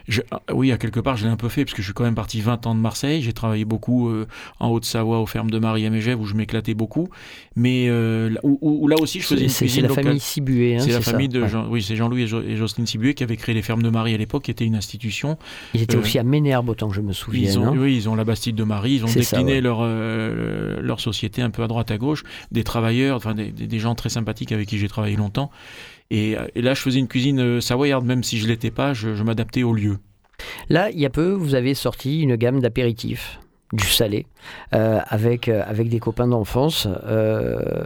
Je- 0.08 0.22
ah, 0.30 0.40
oui, 0.52 0.72
à 0.72 0.78
quelque 0.78 1.00
part, 1.00 1.16
je 1.16 1.24
l'ai 1.24 1.30
un 1.30 1.36
peu 1.36 1.48
fait, 1.48 1.64
parce 1.64 1.74
que 1.74 1.82
je 1.82 1.86
suis 1.86 1.94
quand 1.94 2.04
même 2.04 2.14
parti 2.14 2.40
20 2.40 2.66
ans 2.66 2.74
de 2.74 2.80
Marseille. 2.80 3.22
J'ai 3.22 3.32
travaillé 3.32 3.64
beaucoup 3.64 4.08
euh, 4.08 4.26
en 4.60 4.68
Haute-Savoie, 4.70 5.20
aux 5.20 5.26
fermes 5.26 5.50
de 5.50 5.58
Marie 5.58 5.84
et 5.84 5.90
Mégève, 5.90 6.20
où 6.20 6.24
je 6.26 6.34
m'éclatais 6.34 6.74
beaucoup. 6.74 7.08
Mais 7.56 7.86
euh, 7.88 8.30
là- 8.30 8.40
où, 8.42 8.88
là 8.88 8.96
aussi, 9.00 9.20
je 9.20 9.26
faisais 9.26 9.42
une 9.44 9.48
c'est 9.48 9.80
la 9.80 9.88
famille 9.88 10.20
Sibué, 10.20 10.76
hein, 10.76 10.80
c'est 10.80 10.90
la 10.92 11.02
ça 11.02 11.10
famille 11.12 11.28
de 11.28 11.42
Ouais. 11.42 11.48
Jean, 11.48 11.66
oui, 11.68 11.82
c'est 11.82 11.96
Jean-Louis 11.96 12.22
et, 12.22 12.26
Jo- 12.26 12.42
et 12.42 12.56
Jocelyne 12.56 12.86
Sibué 12.86 13.14
qui 13.14 13.22
avaient 13.24 13.36
créé 13.36 13.54
les 13.54 13.62
fermes 13.62 13.82
de 13.82 13.90
Marie 13.90 14.14
à 14.14 14.16
l'époque, 14.16 14.44
qui 14.44 14.50
était 14.50 14.64
une 14.64 14.76
institution. 14.76 15.36
Ils 15.74 15.82
étaient 15.82 15.96
Euh, 15.96 16.00
aussi 16.00 16.18
à 16.18 16.22
Ménherbe, 16.22 16.68
autant 16.68 16.88
que 16.88 16.94
je 16.94 17.00
me 17.00 17.12
souviens. 17.12 17.50
Ils 17.50 17.58
ont, 17.58 17.66
hein. 17.66 17.74
oui, 17.76 17.96
ils 17.96 18.08
ont 18.08 18.14
la 18.14 18.24
Bastide 18.24 18.54
de 18.54 18.64
Marie, 18.64 18.94
ils 18.94 19.04
ont 19.04 19.08
ça, 19.08 19.18
décliné 19.20 19.54
ouais. 19.54 19.60
leur, 19.60 19.82
leur 19.84 21.00
société 21.00 21.42
un 21.42 21.50
peu 21.50 21.62
à 21.62 21.68
droite 21.68 21.90
à 21.90 21.98
gauche, 21.98 22.22
des 22.50 22.64
travailleurs, 22.64 23.16
enfin 23.16 23.34
des 23.34 23.78
gens 23.78 23.94
très 23.94 24.08
sympathiques 24.08 24.52
avec 24.52 24.68
qui 24.68 24.78
j'ai 24.78 24.88
travaillé 24.88 25.16
longtemps. 25.16 25.50
Et, 26.12 26.36
euh, 26.36 26.46
et 26.54 26.60
là, 26.60 26.74
je 26.74 26.82
faisais 26.82 26.98
une 26.98 27.08
cuisine 27.08 27.40
euh, 27.40 27.60
savoyarde, 27.62 28.04
même 28.04 28.22
si 28.22 28.36
je 28.38 28.46
l'étais 28.46 28.70
pas, 28.70 28.92
je, 28.92 29.14
je 29.14 29.22
m'adaptais 29.24 29.62
au 29.62 29.72
lieu. 29.72 29.96
Là, 30.68 30.90
il 30.90 31.00
y 31.00 31.06
a 31.06 31.10
peu, 31.10 31.32
vous 31.32 31.54
avez 31.54 31.72
sorti 31.72 32.20
une 32.20 32.36
gamme 32.36 32.60
d'apéritifs, 32.60 33.40
du 33.72 33.86
salé, 33.86 34.26
euh, 34.74 35.00
avec, 35.08 35.48
euh, 35.48 35.62
avec 35.66 35.88
des 35.88 35.98
copains 35.98 36.26
d'enfance. 36.28 36.86
Euh, 37.06 37.84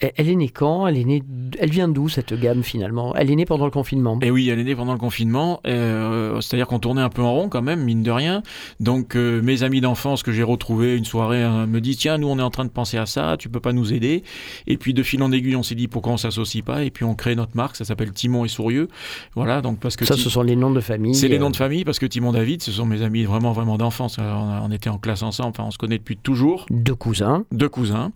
elle- 0.00 0.12
elle 0.16 0.28
est 0.28 0.34
née 0.34 0.48
quand? 0.48 0.86
Elle, 0.88 0.98
est 0.98 1.04
née, 1.04 1.22
elle 1.60 1.70
vient 1.70 1.86
d'où 1.88 2.08
cette 2.08 2.34
gamme 2.34 2.62
finalement? 2.64 3.14
Elle 3.14 3.30
est 3.30 3.36
née 3.36 3.44
pendant 3.44 3.64
le 3.64 3.70
confinement. 3.70 4.18
Et 4.20 4.30
oui, 4.32 4.48
elle 4.48 4.58
est 4.58 4.64
née 4.64 4.74
pendant 4.74 4.92
le 4.92 4.98
confinement, 4.98 5.60
c'est-à-dire 5.64 6.66
qu'on 6.66 6.78
tournait 6.80 7.02
un 7.02 7.08
peu 7.08 7.22
en 7.22 7.32
rond 7.32 7.48
quand 7.48 7.62
même, 7.62 7.84
mine 7.84 8.02
de 8.02 8.10
rien. 8.10 8.42
Donc 8.80 9.14
mes 9.14 9.62
amis 9.62 9.80
d'enfance 9.80 10.22
que 10.22 10.32
j'ai 10.32 10.42
retrouvés 10.42 10.96
une 10.96 11.04
soirée 11.04 11.44
me 11.66 11.80
disent 11.80 11.98
tiens, 11.98 12.18
nous 12.18 12.28
on 12.28 12.38
est 12.38 12.42
en 12.42 12.50
train 12.50 12.64
de 12.64 12.70
penser 12.70 12.98
à 12.98 13.06
ça, 13.06 13.36
tu 13.38 13.48
peux 13.48 13.60
pas 13.60 13.72
nous 13.72 13.92
aider 13.92 14.22
Et 14.66 14.76
puis 14.76 14.94
de 14.94 15.02
fil 15.02 15.22
en 15.22 15.30
aiguille, 15.32 15.56
on 15.56 15.62
s'est 15.62 15.74
dit 15.74 15.88
pourquoi 15.88 16.12
on 16.12 16.16
s'associe 16.16 16.64
pas? 16.64 16.82
Et 16.84 16.90
puis 16.90 17.04
on 17.04 17.14
crée 17.14 17.36
notre 17.36 17.56
marque, 17.56 17.76
ça 17.76 17.84
s'appelle 17.84 18.12
Timon 18.12 18.44
et 18.44 18.48
Sourieux. 18.48 18.88
Voilà, 19.34 19.60
donc 19.60 19.78
parce 19.78 19.96
que 19.96 20.04
Ça, 20.04 20.16
ce 20.16 20.30
sont 20.30 20.42
les 20.42 20.56
noms 20.56 20.70
de 20.70 20.80
famille. 20.80 21.14
C'est 21.14 21.28
les 21.28 21.38
noms 21.38 21.50
de 21.50 21.56
famille 21.56 21.84
parce 21.84 21.98
que 21.98 22.06
Timon 22.06 22.32
David, 22.32 22.62
ce 22.62 22.72
sont 22.72 22.86
mes 22.86 23.02
amis 23.02 23.24
vraiment 23.24 23.52
vraiment 23.52 23.76
d'enfance. 23.78 24.16
On, 24.18 24.22
on 24.64 24.70
était 24.72 24.90
en 24.90 24.98
classe 24.98 25.22
enfin 25.40 25.64
on 25.64 25.70
se 25.70 25.78
connaît 25.78 25.98
depuis 25.98 26.16
toujours, 26.16 26.66
Deux 26.70 26.94
cousins. 26.94 27.44
deux 27.52 27.68
cousins, 27.68 28.12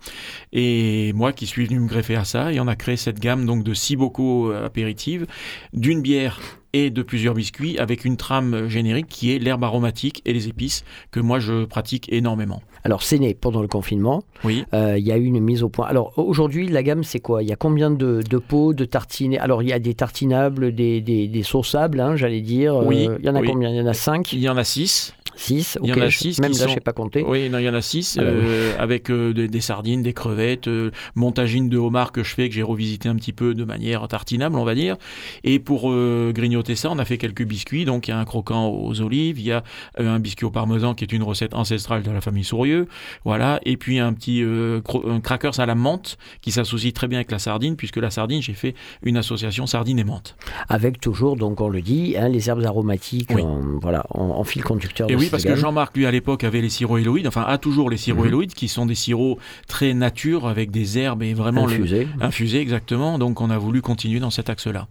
et 0.51 1.11
moi 1.13 1.31
qui 1.33 1.45
suis 1.47 1.65
venu 1.65 1.79
me 1.79 1.87
greffer 1.87 2.15
à 2.15 2.25
ça, 2.25 2.51
et 2.51 2.59
on 2.59 2.67
a 2.67 2.75
créé 2.75 2.95
cette 2.97 3.19
gamme 3.19 3.45
donc 3.45 3.63
de 3.63 3.73
six 3.73 3.95
bocaux 3.95 4.51
euh, 4.51 4.65
apéritifs, 4.65 5.23
d'une 5.73 6.01
bière 6.01 6.39
et 6.75 6.89
de 6.89 7.03
plusieurs 7.03 7.35
biscuits 7.35 7.77
avec 7.77 8.03
une 8.03 8.17
trame 8.17 8.67
générique 8.67 9.05
qui 9.07 9.31
est 9.31 9.37
l'herbe 9.37 9.63
aromatique 9.63 10.23
et 10.25 10.33
les 10.33 10.47
épices 10.47 10.83
que 11.11 11.19
moi 11.19 11.39
je 11.39 11.65
pratique 11.65 12.11
énormément. 12.11 12.61
Alors, 12.85 13.03
c'est 13.03 13.19
né 13.19 13.33
pendant 13.33 13.61
le 13.61 13.67
confinement. 13.69 14.23
Oui. 14.43 14.65
Euh, 14.73 14.97
Il 14.97 15.05
y 15.05 15.11
a 15.11 15.17
eu 15.17 15.23
une 15.23 15.39
mise 15.39 15.63
au 15.63 15.69
point. 15.69 15.85
Alors, 15.87 16.11
aujourd'hui, 16.17 16.67
la 16.67 16.83
gamme, 16.83 17.03
c'est 17.05 17.19
quoi? 17.21 17.41
Il 17.41 17.47
y 17.47 17.53
a 17.53 17.55
combien 17.55 17.89
de, 17.91 18.21
de 18.27 18.37
pots, 18.39 18.73
de 18.73 18.83
tartines 18.83 19.37
Alors, 19.37 19.61
il 19.63 19.69
y 19.69 19.73
a 19.73 19.79
des 19.79 19.93
tartinables, 19.93 20.73
des, 20.75 20.99
des, 20.99 21.27
des 21.29 21.43
sauçables, 21.43 22.01
hein, 22.01 22.17
j'allais 22.17 22.41
dire. 22.41 22.75
Euh, 22.75 22.85
Oui, 22.85 23.07
Il 23.19 23.25
y 23.25 23.29
en 23.29 23.35
a 23.35 23.39
oui. 23.39 23.47
combien? 23.47 23.69
Il 23.69 23.77
y 23.77 23.81
en 23.81 23.85
a 23.87 23.93
cinq? 23.93 24.33
Il 24.33 24.39
y 24.39 24.49
en 24.49 24.57
a 24.57 24.65
six. 24.65 25.13
Six 25.35 25.77
Il 25.83 25.89
y 25.89 25.93
en 25.93 26.01
a 26.01 26.09
je- 26.09 26.17
six 26.17 26.39
Même 26.39 26.51
qui 26.51 26.57
là, 26.59 26.63
sont- 26.65 26.69
je 26.69 26.73
sais 26.75 26.79
pas 26.81 26.93
compter. 26.93 27.23
Oui, 27.27 27.49
non, 27.49 27.57
il 27.57 27.63
y 27.65 27.69
en 27.69 27.73
a 27.73 27.81
six, 27.81 28.17
Ah 28.19 28.23
bah 28.23 28.29
oui. 28.33 28.39
euh, 28.43 28.75
avec 28.79 29.09
euh, 29.09 29.33
des, 29.33 29.47
des 29.47 29.61
sardines, 29.61 30.03
des 30.03 30.13
crevettes, 30.13 30.67
euh, 30.67 30.91
montagine 31.15 31.69
de 31.69 31.77
homard 31.77 32.11
que 32.11 32.23
je 32.23 32.33
fais, 32.33 32.49
que 32.49 32.55
j'ai 32.55 32.61
revisité 32.63 33.09
un 33.09 33.15
petit 33.15 33.33
peu 33.33 33.53
de 33.53 33.63
manière 33.63 34.07
tartinable, 34.07 34.55
on 34.57 34.63
va 34.63 34.75
dire. 34.75 34.95
Et 35.43 35.59
pour 35.59 35.91
euh, 35.91 36.31
grignoter 36.33 36.75
ça, 36.75 36.89
on 36.91 36.99
a 36.99 37.05
fait 37.05 37.17
quelques 37.17 37.43
biscuits. 37.45 37.85
Donc 37.85 38.07
il 38.07 38.11
y 38.11 38.13
a 38.13 38.19
un 38.19 38.25
croquant 38.25 38.67
aux 38.69 39.01
olives, 39.01 39.39
il 39.39 39.45
y 39.45 39.51
a 39.51 39.63
euh, 39.99 40.13
un 40.15 40.19
biscuit 40.19 40.45
au 40.45 40.51
parmesan 40.51 40.93
qui 40.93 41.03
est 41.03 41.11
une 41.13 41.23
recette 41.23 41.53
ancestrale 41.53 42.03
de 42.03 42.11
la 42.11 42.21
famille 42.21 42.43
Sourieux, 42.43 42.87
voilà. 43.25 43.59
Et 43.65 43.77
puis 43.77 43.99
un 43.99 44.13
petit 44.13 44.43
un 44.43 45.19
crackers 45.19 45.59
à 45.59 45.65
la 45.65 45.75
menthe 45.75 46.17
qui 46.41 46.51
s'associe 46.51 46.93
très 46.93 47.07
bien 47.07 47.19
avec 47.19 47.31
la 47.31 47.39
sardine, 47.39 47.75
puisque 47.75 47.97
la 47.97 48.11
sardine, 48.11 48.41
j'ai 48.41 48.53
fait 48.53 48.75
une 49.03 49.17
association 49.17 49.65
sardine 49.65 49.99
et 49.99 50.03
menthe. 50.03 50.35
Avec 50.69 50.99
toujours, 50.99 51.35
donc 51.37 51.61
on 51.61 51.69
le 51.69 51.81
dit, 51.81 52.15
hein, 52.17 52.29
les 52.29 52.49
herbes 52.49 52.63
aromatiques 52.65 53.29
Oui. 53.33 53.41
en, 53.41 53.61
voilà, 53.81 54.05
en, 54.11 54.21
en 54.29 54.43
fil 54.43 54.63
conducteur. 54.63 55.09
Et 55.09 55.13
de 55.15 55.17
oui, 55.23 55.29
parce 55.29 55.43
que. 55.43 55.55
Jean-Marc, 55.55 55.95
lui, 55.97 56.05
à 56.05 56.11
l'époque, 56.11 56.43
avait 56.43 56.61
les 56.61 56.69
sirops 56.69 56.97
enfin, 57.27 57.43
a 57.47 57.57
toujours 57.57 57.89
les 57.89 57.97
sirops 57.97 58.25
Mhm. 58.25 58.31
qui 58.47 58.67
sont 58.67 58.85
des 58.85 58.95
sirops 58.95 59.39
très 59.67 59.93
nature, 59.93 60.47
avec 60.47 60.71
des 60.71 60.97
herbes 60.97 61.23
et 61.23 61.33
vraiment 61.33 61.65
le- 61.65 61.73
infusé. 61.73 62.07
infusés, 62.21 62.59
exactement. 62.61 63.17
Donc, 63.19 63.41
on 63.41 63.49
a 63.49 63.57
voulu 63.57 63.81
continuer 63.81 64.19
dans 64.19 64.29
cet 64.31 64.49
axe-là. 64.49 64.87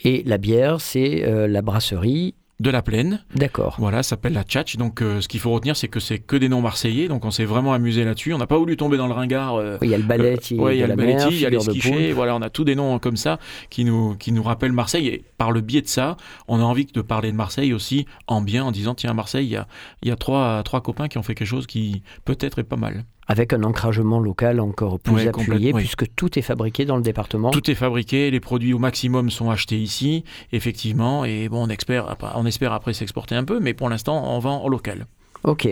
Et 0.00 0.22
la 0.26 0.38
bière, 0.38 0.80
c'est 0.80 1.24
euh, 1.24 1.46
la 1.46 1.62
brasserie. 1.62 2.34
De 2.60 2.70
la 2.70 2.82
plaine, 2.82 3.24
D'accord. 3.36 3.76
voilà, 3.78 4.02
ça 4.02 4.10
s'appelle 4.10 4.32
la 4.32 4.42
tchatch. 4.42 4.76
Donc, 4.78 5.00
euh, 5.00 5.20
ce 5.20 5.28
qu'il 5.28 5.38
faut 5.38 5.52
retenir, 5.52 5.76
c'est 5.76 5.86
que 5.86 6.00
c'est 6.00 6.18
que 6.18 6.34
des 6.34 6.48
noms 6.48 6.60
marseillais. 6.60 7.06
Donc, 7.06 7.24
on 7.24 7.30
s'est 7.30 7.44
vraiment 7.44 7.72
amusé 7.72 8.02
là-dessus. 8.04 8.34
On 8.34 8.38
n'a 8.38 8.48
pas 8.48 8.58
voulu 8.58 8.76
tomber 8.76 8.96
dans 8.96 9.06
le 9.06 9.12
ringard. 9.12 9.54
euh, 9.54 9.78
Oui, 9.80 9.86
Il 9.86 9.90
y 9.90 9.94
a 9.94 9.98
le 9.98 10.02
ballet, 10.02 10.34
euh, 10.52 10.56
ouais, 10.56 10.76
il 10.76 10.80
y 10.80 10.82
a 10.82 10.88
le 10.88 10.96
Baletti, 10.96 11.28
il 11.30 11.40
y 11.40 11.46
a 11.46 11.50
les 11.50 11.60
skichés, 11.60 12.12
voilà, 12.12 12.34
on 12.34 12.42
a 12.42 12.50
tous 12.50 12.64
des 12.64 12.74
noms 12.74 12.98
comme 12.98 13.16
ça 13.16 13.38
qui 13.70 13.84
nous, 13.84 14.16
qui 14.16 14.32
nous 14.32 14.42
rappellent 14.42 14.72
Marseille. 14.72 15.06
Et 15.06 15.22
par 15.36 15.52
le 15.52 15.60
biais 15.60 15.82
de 15.82 15.86
ça, 15.86 16.16
on 16.48 16.58
a 16.58 16.64
envie 16.64 16.86
de 16.86 17.00
parler 17.00 17.30
de 17.30 17.36
Marseille 17.36 17.72
aussi 17.72 18.06
en 18.26 18.40
bien, 18.40 18.64
en 18.64 18.72
disant 18.72 18.96
tiens, 18.96 19.10
à 19.10 19.14
Marseille, 19.14 19.46
il 19.46 19.52
y 19.52 19.56
a, 19.56 19.68
il 20.02 20.08
y 20.08 20.10
a 20.10 20.16
trois, 20.16 20.60
trois 20.64 20.80
copains 20.80 21.06
qui 21.06 21.16
ont 21.18 21.22
fait 21.22 21.36
quelque 21.36 21.46
chose 21.46 21.68
qui 21.68 22.02
peut-être 22.24 22.58
est 22.58 22.64
pas 22.64 22.74
mal. 22.76 23.04
Avec 23.28 23.52
un 23.52 23.62
encragement 23.62 24.20
local 24.20 24.58
encore 24.58 24.98
plus 24.98 25.28
appuyé, 25.28 25.72
oui. 25.72 25.82
puisque 25.82 26.14
tout 26.14 26.38
est 26.38 26.42
fabriqué 26.42 26.86
dans 26.86 26.96
le 26.96 27.02
département. 27.02 27.50
Tout 27.50 27.70
est 27.70 27.74
fabriqué, 27.74 28.30
les 28.30 28.40
produits 28.40 28.72
au 28.72 28.78
maximum 28.78 29.30
sont 29.30 29.50
achetés 29.50 29.76
ici, 29.76 30.24
effectivement, 30.52 31.26
et 31.26 31.48
bon, 31.50 31.66
on 31.66 31.68
espère, 31.68 32.16
on 32.34 32.46
espère 32.46 32.72
après 32.72 32.94
s'exporter 32.94 33.34
un 33.34 33.44
peu, 33.44 33.60
mais 33.60 33.74
pour 33.74 33.90
l'instant, 33.90 34.34
on 34.34 34.38
vend 34.38 34.64
en 34.64 34.68
local. 34.68 35.06
Ok. 35.44 35.68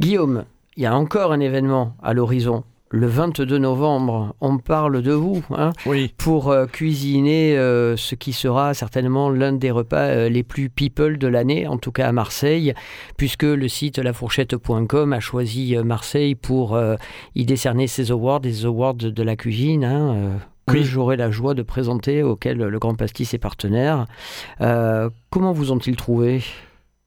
Guillaume, 0.00 0.44
il 0.76 0.82
y 0.82 0.86
a 0.86 0.94
encore 0.96 1.32
un 1.32 1.40
événement 1.40 1.96
à 2.02 2.14
l'horizon. 2.14 2.64
Le 2.94 3.06
22 3.06 3.56
novembre, 3.56 4.36
on 4.42 4.58
parle 4.58 5.00
de 5.00 5.12
vous 5.12 5.42
hein, 5.50 5.70
Oui, 5.86 6.12
pour 6.18 6.50
euh, 6.50 6.66
cuisiner 6.66 7.56
euh, 7.56 7.96
ce 7.96 8.14
qui 8.14 8.34
sera 8.34 8.74
certainement 8.74 9.30
l'un 9.30 9.54
des 9.54 9.70
repas 9.70 10.08
euh, 10.08 10.28
les 10.28 10.42
plus 10.42 10.68
people 10.68 11.16
de 11.16 11.26
l'année, 11.26 11.66
en 11.66 11.78
tout 11.78 11.90
cas 11.90 12.06
à 12.08 12.12
Marseille, 12.12 12.74
puisque 13.16 13.44
le 13.44 13.66
site 13.66 13.96
lafourchette.com 13.96 15.14
a 15.14 15.20
choisi 15.20 15.74
Marseille 15.82 16.34
pour 16.34 16.78
y 17.34 17.46
décerner 17.46 17.86
ses 17.86 18.10
awards, 18.10 18.40
des 18.40 18.66
awards 18.66 18.94
de 18.94 19.22
la 19.22 19.36
cuisine. 19.36 19.84
hein, 19.84 20.14
que 20.66 20.74
Oui. 20.74 20.84
j'aurai 20.84 21.16
la 21.16 21.30
joie 21.30 21.54
de 21.54 21.62
présenter, 21.62 22.22
auquel 22.22 22.58
le 22.58 22.78
Grand 22.78 22.94
Pastis 22.94 23.32
est 23.32 23.38
partenaire. 23.38 24.04
Comment 24.58 25.52
vous 25.52 25.72
ont-ils 25.72 25.96
trouvé? 25.96 26.42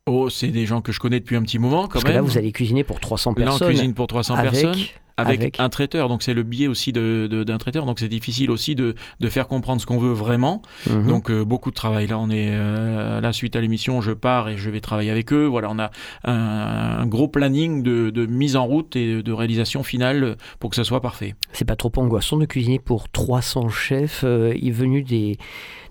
Oh, 0.08 0.30
c'est 0.32 0.48
des 0.50 0.66
gens 0.66 0.82
que 0.82 0.92
je 0.92 1.00
connais 1.00 1.20
depuis 1.20 1.36
un 1.36 1.42
petit 1.44 1.58
moment 1.60 1.84
quand 1.84 1.94
Parce 1.94 2.04
que 2.04 2.10
même. 2.10 2.18
là, 2.18 2.22
vous 2.22 2.38
allez 2.40 2.52
cuisiner 2.52 2.84
pour 2.84 3.00
300 3.00 3.32
Là, 3.32 3.36
on 3.38 3.46
personnes. 3.46 3.68
cuisine 3.70 3.94
pour 3.94 4.08
300 4.08 4.36
avec, 4.36 4.52
personnes. 4.52 4.76
Avec, 5.18 5.40
avec- 5.42 5.60
un 5.60 5.70
traiteur, 5.70 6.10
donc 6.10 6.24
c'est 6.24 6.34
le 6.34 6.44
biais 6.44 6.68
aussi 6.68 6.92
de- 6.92 7.28
de- 7.32 7.44
d'un 7.46 7.58
traiteur, 7.58 7.86
donc 7.86 8.00
c'est 8.00 8.10
difficile 8.10 8.52
aussi 8.52 8.76
de, 8.76 8.96
de 9.22 9.30
faire 9.30 9.48
comprendre 9.48 9.80
ce 9.80 9.86
qu'on 9.86 9.98
veut 9.98 10.12
vraiment. 10.12 10.62
Mhm. 10.90 11.08
Donc 11.08 11.32
euh, 11.32 11.46
beaucoup 11.46 11.70
de 11.70 11.76
travail. 11.76 12.08
Là, 12.08 12.20
on 12.20 12.30
est 12.30 12.50
euh, 12.52 13.22
là 13.22 13.32
suite 13.32 13.56
à 13.56 13.62
l'émission, 13.62 14.02
je 14.02 14.12
pars 14.12 14.50
et 14.50 14.58
je 14.58 14.70
vais 14.70 14.82
travailler 14.82 15.12
avec 15.12 15.32
eux. 15.32 15.46
Voilà, 15.46 15.70
on 15.72 15.80
a 15.80 15.92
un, 16.26 17.00
un 17.00 17.06
gros 17.06 17.28
planning 17.28 17.82
de, 17.82 18.10
de 18.10 18.26
mise 18.26 18.56
en 18.58 18.66
route 18.66 18.96
et 18.96 19.24
de 19.24 19.32
réalisation 19.32 19.84
finale 19.84 20.36
pour 20.60 20.70
que 20.70 20.76
ça 20.76 20.84
soit 20.84 21.02
parfait. 21.02 21.36
C'est 21.54 21.66
pas 21.66 21.76
trop 21.78 21.92
angoissant 21.96 22.38
de 22.38 22.46
cuisiner 22.46 22.80
pour 22.80 23.10
300 23.10 23.70
chefs 23.70 24.22
euh, 24.26 24.54
y 24.56 24.72
venus 24.72 25.06
des, 25.06 25.38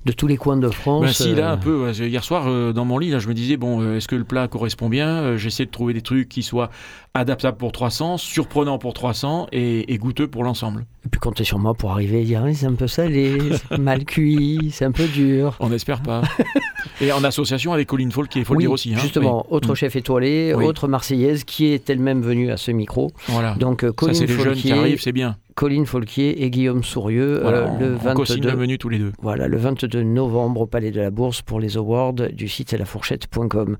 de 0.05 0.13
tous 0.13 0.27
les 0.27 0.37
coins 0.37 0.57
de 0.57 0.69
France. 0.71 1.03
Ben, 1.05 1.13
si 1.13 1.35
là 1.35 1.51
euh, 1.51 1.55
un 1.55 1.57
peu. 1.57 1.85
ouais, 1.85 1.93
Hier 1.93 2.23
soir 2.23 2.45
euh, 2.47 2.73
dans 2.73 2.85
mon 2.85 2.99
lit, 2.99 3.11
là, 3.11 3.19
je 3.19 3.29
me 3.29 3.35
disais 3.35 3.57
bon, 3.57 3.81
euh, 3.81 3.97
est-ce 3.97 4.09
que 4.09 4.17
le 4.17 4.25
plat 4.25 4.49
correspond 4.49 4.89
bien 4.89 5.09
Euh, 5.09 5.37
J'essaie 5.39 5.65
de 5.65 5.71
trouver 5.71 5.95
des 5.95 6.03
trucs 6.03 6.29
qui 6.29 6.43
soient 6.43 6.71
adaptables 7.15 7.57
pour 7.57 7.73
300, 7.73 8.19
surprenants 8.19 8.79
pour 8.79 8.93
300 8.93 9.47
et, 9.53 9.93
et 9.93 9.99
goûteux 9.99 10.27
pour 10.29 10.45
l'ensemble. 10.45 10.85
Et 11.07 11.09
puis 11.09 11.21
comptez 11.21 11.45
sur 11.45 11.59
moi 11.59 11.75
pour 11.75 11.93
arriver 11.93 12.23
et 12.23 12.25
dire 12.25 12.43
Oui, 12.45 12.55
c'est 12.55 12.67
un 12.67 12.75
peu 12.75 12.87
salé, 12.89 13.39
c'est 13.71 13.79
mal 13.79 14.05
cuit, 14.05 14.71
c'est 14.73 14.85
un 14.85 14.93
peu 14.93 15.07
dur. 15.07 15.57
On 15.61 15.69
n'espère 15.69 16.03
pas. 16.03 16.23
et 17.01 17.13
en 17.13 17.23
association 17.25 17.73
avec 17.73 17.89
Colline 17.89 18.11
Folk, 18.13 18.35
il 18.37 18.45
faut 18.45 18.55
oui, 18.55 18.65
le 18.65 18.69
dire 18.69 18.73
aussi. 18.73 18.95
hein. 18.95 18.99
justement, 19.01 19.47
Oui. 19.49 19.57
autre 19.57 19.73
Mm. 19.73 19.77
chef 19.77 19.97
étoilé, 19.97 20.53
Oui. 20.55 20.65
autre 20.65 20.89
marseillaise 20.89 21.45
qui 21.45 21.67
est 21.67 21.89
elle-même 21.89 22.21
venue 22.21 22.51
à 22.51 22.57
ce 22.57 22.71
micro. 22.73 23.11
Voilà. 23.29 23.55
Donc 23.55 23.85
euh, 23.85 23.89
Ça, 23.89 23.93
Colline 23.95 24.15
c'est 24.15 24.27
les 24.27 24.39
jeunes 24.39 24.55
qui 24.55 24.73
arrivent, 24.73 25.01
c'est 25.01 25.13
bien. 25.13 25.37
Colline 25.55 25.87
Folquier 25.87 26.43
et 26.45 26.51
Guillaume 26.51 26.83
Sourieux 26.83 27.41
Voilà, 27.43 27.59
euh, 27.59 27.67
on- 27.71 27.79
le 27.79 27.97
on 28.11 28.15
co-signe 28.15 28.37
22 28.37 28.51
le 28.51 28.57
menu 28.57 28.79
tous 28.79 28.89
les 28.89 28.99
deux. 28.99 29.13
Voilà, 29.23 29.47
le 29.49 29.57
22 29.57 30.03
novembre 30.03 30.63
au 30.63 30.67
Palais 30.67 30.91
de 30.91 31.01
la 31.01 31.11
Bourse 31.11 31.43
pour 31.43 31.61
les 31.61 31.77
awards 31.77 32.13
du 32.15 32.49
site 32.49 32.73
lafourchette.com. 32.73 33.77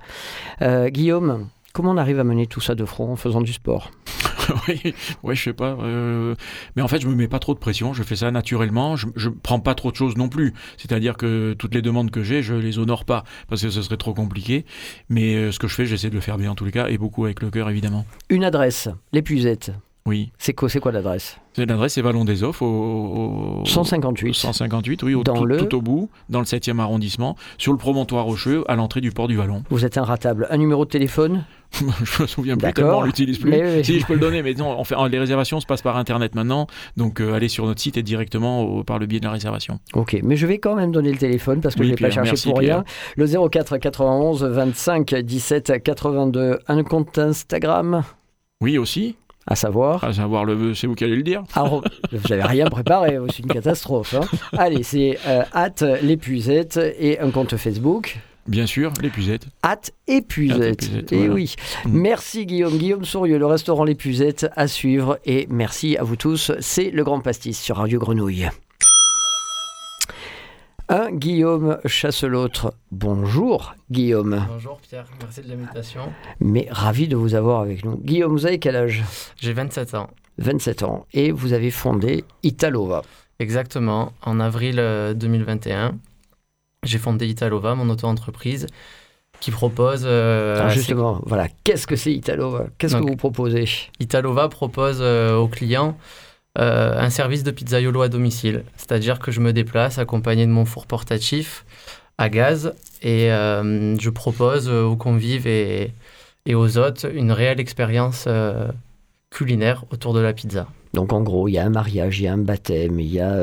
Euh, 0.61 0.89
Guillaume, 0.89 1.47
comment 1.73 1.91
on 1.91 1.97
arrive 1.97 2.19
à 2.19 2.23
mener 2.23 2.47
tout 2.47 2.61
ça 2.61 2.75
de 2.75 2.85
front 2.85 3.11
en 3.11 3.15
faisant 3.15 3.41
du 3.41 3.53
sport? 3.53 3.91
Oui, 4.67 4.93
ouais, 5.23 5.33
je 5.33 5.41
sais 5.41 5.53
pas. 5.53 5.75
euh, 5.81 6.35
Mais 6.75 6.83
en 6.83 6.87
fait, 6.87 7.01
je 7.01 7.07
me 7.07 7.15
mets 7.15 7.27
pas 7.27 7.39
trop 7.39 7.55
de 7.55 7.59
pression. 7.59 7.93
Je 7.95 8.03
fais 8.03 8.15
ça 8.15 8.29
naturellement. 8.29 8.95
Je, 8.95 9.07
je 9.15 9.29
prends 9.29 9.59
pas 9.59 9.73
trop 9.73 9.89
de 9.89 9.95
choses 9.95 10.17
non 10.17 10.29
plus. 10.29 10.53
C'est-à-dire 10.77 11.17
que 11.17 11.53
toutes 11.57 11.73
les 11.73 11.81
demandes 11.81 12.11
que 12.11 12.21
j'ai, 12.21 12.43
je 12.43 12.53
les 12.53 12.77
honore 12.77 13.05
pas 13.05 13.23
parce 13.49 13.63
que 13.63 13.71
ce 13.71 13.81
serait 13.81 13.97
trop 13.97 14.13
compliqué. 14.13 14.63
Mais 15.09 15.33
euh, 15.33 15.51
ce 15.51 15.57
que 15.57 15.67
je 15.67 15.73
fais, 15.73 15.87
j'essaie 15.87 16.11
de 16.11 16.13
le 16.15 16.21
faire 16.21 16.37
bien 16.37 16.51
en 16.51 16.55
tous 16.55 16.65
les 16.65 16.71
cas 16.71 16.89
et 16.89 16.99
beaucoup 16.99 17.25
avec 17.25 17.41
le 17.41 17.49
cœur 17.49 17.71
évidemment. 17.71 18.05
Une 18.29 18.43
adresse, 18.43 18.87
l'épuisette. 19.13 19.71
Oui. 20.07 20.31
C'est 20.37 20.53
quoi, 20.53 20.69
quoi 20.69 20.91
l'adresse? 20.91 21.37
C'est 21.53 21.65
l'adresse, 21.65 21.93
c'est 21.93 22.01
Vallon 22.03 22.25
des 22.25 22.43
Offres 22.43 22.61
au, 22.61 23.61
au- 23.61 23.65
158. 23.65 24.35
158, 24.35 25.01
oui, 25.01 25.15
au- 25.15 25.23
Dans 25.23 25.33
tout, 25.33 25.45
le- 25.45 25.57
tout 25.57 25.75
au 25.75 25.81
bout, 25.81 26.11
dans 26.29 26.37
le 26.39 26.45
7e 26.45 26.79
arrondissement, 26.79 27.35
sur 27.57 27.71
le 27.71 27.79
promontoire 27.79 28.25
rocheux, 28.25 28.63
à 28.67 28.75
l'entrée 28.75 29.01
du 29.01 29.09
port 29.11 29.27
du 29.27 29.35
Vallon. 29.35 29.63
Vous 29.71 29.83
êtes 29.83 29.97
inratable. 29.97 30.45
Un 30.51 30.57
numéro 30.57 30.85
de 30.85 30.91
téléphone? 30.91 31.43
Je 31.71 32.21
me 32.21 32.27
souviens 32.27 32.55
plus 32.55 32.71
tellement, 32.71 32.99
on 32.99 33.03
l'utilise 33.03 33.39
plus. 33.39 33.49
Mais. 33.49 33.83
Si, 33.83 33.99
je 33.99 34.05
peux 34.05 34.13
le 34.13 34.19
donner, 34.19 34.43
mais 34.43 34.53
non, 34.53 34.79
on 34.79 34.83
fait, 34.83 34.95
les 35.09 35.17
réservations 35.17 35.59
se 35.59 35.65
passent 35.65 35.81
par 35.81 35.97
Internet 35.97 36.35
maintenant, 36.35 36.67
donc 36.97 37.19
euh, 37.19 37.33
allez 37.33 37.49
sur 37.49 37.65
notre 37.65 37.81
site 37.81 37.97
et 37.97 38.03
directement 38.03 38.61
au- 38.61 38.83
par 38.83 38.99
le 38.99 39.07
biais 39.07 39.19
de 39.19 39.25
la 39.25 39.31
réservation. 39.31 39.79
Ok, 39.95 40.19
mais 40.23 40.35
je 40.35 40.45
vais 40.45 40.59
quand 40.59 40.75
même 40.75 40.91
donner 40.91 41.11
le 41.11 41.17
téléphone 41.17 41.61
parce 41.61 41.73
que 41.73 41.79
Oui, 41.81 41.87
je 41.87 41.91
ne 41.93 41.97
l'ai 41.97 42.01
pas 42.03 42.11
cherché 42.11 42.29
merci, 42.29 42.49
pour 42.49 42.59
Pierre. 42.59 42.83
rien. 43.17 43.25
Le 43.25 43.49
04 43.49 43.77
91 43.79 44.43
25 44.43 45.15
17 45.15 45.81
82. 45.83 46.59
Un 46.67 46.83
compte 46.83 47.17
Instagram, 47.17 48.03
Oui, 48.61 48.77
aussi, 48.77 49.15
à 49.47 49.55
savoir. 49.55 50.03
à 50.03 50.13
savoir 50.13 50.45
le, 50.45 50.73
c'est 50.73 50.87
vous 50.87 50.95
qui 50.95 51.03
allez 51.03 51.15
le 51.15 51.23
dire. 51.23 51.43
Vous 51.55 51.81
n'avez 52.29 52.43
rien 52.43 52.65
préparé, 52.67 53.17
c'est 53.29 53.39
une 53.39 53.47
catastrophe. 53.47 54.13
hein. 54.15 54.21
Allez, 54.57 54.83
c'est 54.83 55.17
euh, 55.27 55.43
at 55.53 55.75
l'épuisette 56.01 56.79
et 56.99 57.19
un 57.19 57.31
compte 57.31 57.55
Facebook. 57.57 58.17
Bien 58.47 58.67
sûr, 58.67 58.91
l'épuisette. 59.01 59.47
At 59.63 59.71
At 59.71 59.81
épuisette. 60.07 61.11
Et 61.11 61.17
voilà. 61.17 61.33
oui. 61.33 61.55
Mm. 61.85 61.89
Merci 61.99 62.45
Guillaume. 62.45 62.77
Guillaume 62.77 63.03
Sourieux, 63.05 63.39
le 63.39 63.45
restaurant 63.47 63.83
L'épuisette 63.83 64.47
à 64.55 64.67
suivre. 64.67 65.17
Et 65.25 65.47
merci 65.49 65.97
à 65.97 66.03
vous 66.03 66.15
tous. 66.15 66.51
C'est 66.59 66.91
le 66.91 67.03
Grand 67.03 67.21
Pastis 67.21 67.59
sur 67.59 67.77
Radio 67.77 67.99
Grenouille. 67.99 68.47
Un 70.87 71.11
Guillaume 71.11 71.79
chasse 71.85 72.23
l'autre. 72.23 72.73
Bonjour 72.91 73.73
Guillaume. 73.89 74.45
Bonjour 74.47 74.79
Pierre, 74.81 75.05
merci 75.21 75.41
de 75.41 75.49
l'invitation. 75.49 76.13
Mais 76.39 76.67
ravi 76.69 77.07
de 77.07 77.15
vous 77.15 77.33
avoir 77.33 77.61
avec 77.61 77.83
nous. 77.83 77.97
Guillaume, 77.97 78.31
vous 78.33 78.45
avez 78.45 78.59
quel 78.59 78.75
âge? 78.75 79.03
J'ai 79.39 79.53
27 79.53 79.95
ans. 79.95 80.09
27 80.37 80.83
ans. 80.83 81.05
Et 81.13 81.31
vous 81.31 81.53
avez 81.53 81.71
fondé 81.71 82.23
Italova. 82.43 83.01
Exactement, 83.39 84.13
en 84.21 84.39
avril 84.39 84.75
euh, 84.79 85.13
2021, 85.13 85.95
j'ai 86.83 86.97
fondé 86.99 87.27
Italova, 87.27 87.73
mon 87.75 87.89
auto-entreprise, 87.89 88.67
qui 89.41 89.51
propose... 89.51 90.03
euh, 90.05 90.55
Alors 90.59 90.69
ses- 90.69 90.77
justement, 90.77 91.19
voilà. 91.25 91.47
Qu'est-ce 91.65 91.87
que 91.87 91.95
c'est 91.97 92.13
Italova? 92.13 92.67
Qu'est-ce 92.77 92.95
que 92.95 93.01
vous 93.01 93.15
proposez? 93.17 93.65
Italova 93.99 94.47
propose 94.49 94.99
euh, 95.01 95.35
aux 95.35 95.47
clients 95.49 95.97
euh, 96.57 96.97
un 96.97 97.09
service 97.09 97.43
de 97.43 97.51
pizzaiolo 97.51 98.01
à 98.01 98.09
domicile. 98.09 98.63
C'est-à-dire 98.77 99.19
que 99.19 99.31
je 99.31 99.41
me 99.41 99.53
déplace 99.53 99.99
accompagné 99.99 100.45
de 100.45 100.51
mon 100.51 100.65
four 100.65 100.85
portatif 100.85 101.65
à 102.17 102.29
gaz 102.29 102.73
et 103.01 103.31
euh, 103.31 103.97
je 103.99 104.09
propose 104.09 104.69
euh, 104.69 104.83
aux 104.83 104.95
convives 104.95 105.47
et, 105.47 105.91
et 106.45 106.55
aux 106.55 106.77
hôtes 106.77 107.05
une 107.13 107.31
réelle 107.31 107.59
expérience 107.59 108.25
euh, 108.27 108.67
culinaire 109.29 109.85
autour 109.91 110.13
de 110.13 110.19
la 110.19 110.33
pizza. 110.33 110.67
Donc 110.93 111.11
en 111.11 111.21
gros, 111.21 111.49
il 111.49 111.53
y 111.53 111.57
a 111.57 111.65
un 111.65 111.69
mariage, 111.69 112.21
il 112.21 112.23
y 112.23 112.27
a 112.27 112.33
un 112.33 112.37
baptême, 112.37 113.01
il 113.01 113.11
y 113.11 113.19
a 113.19 113.35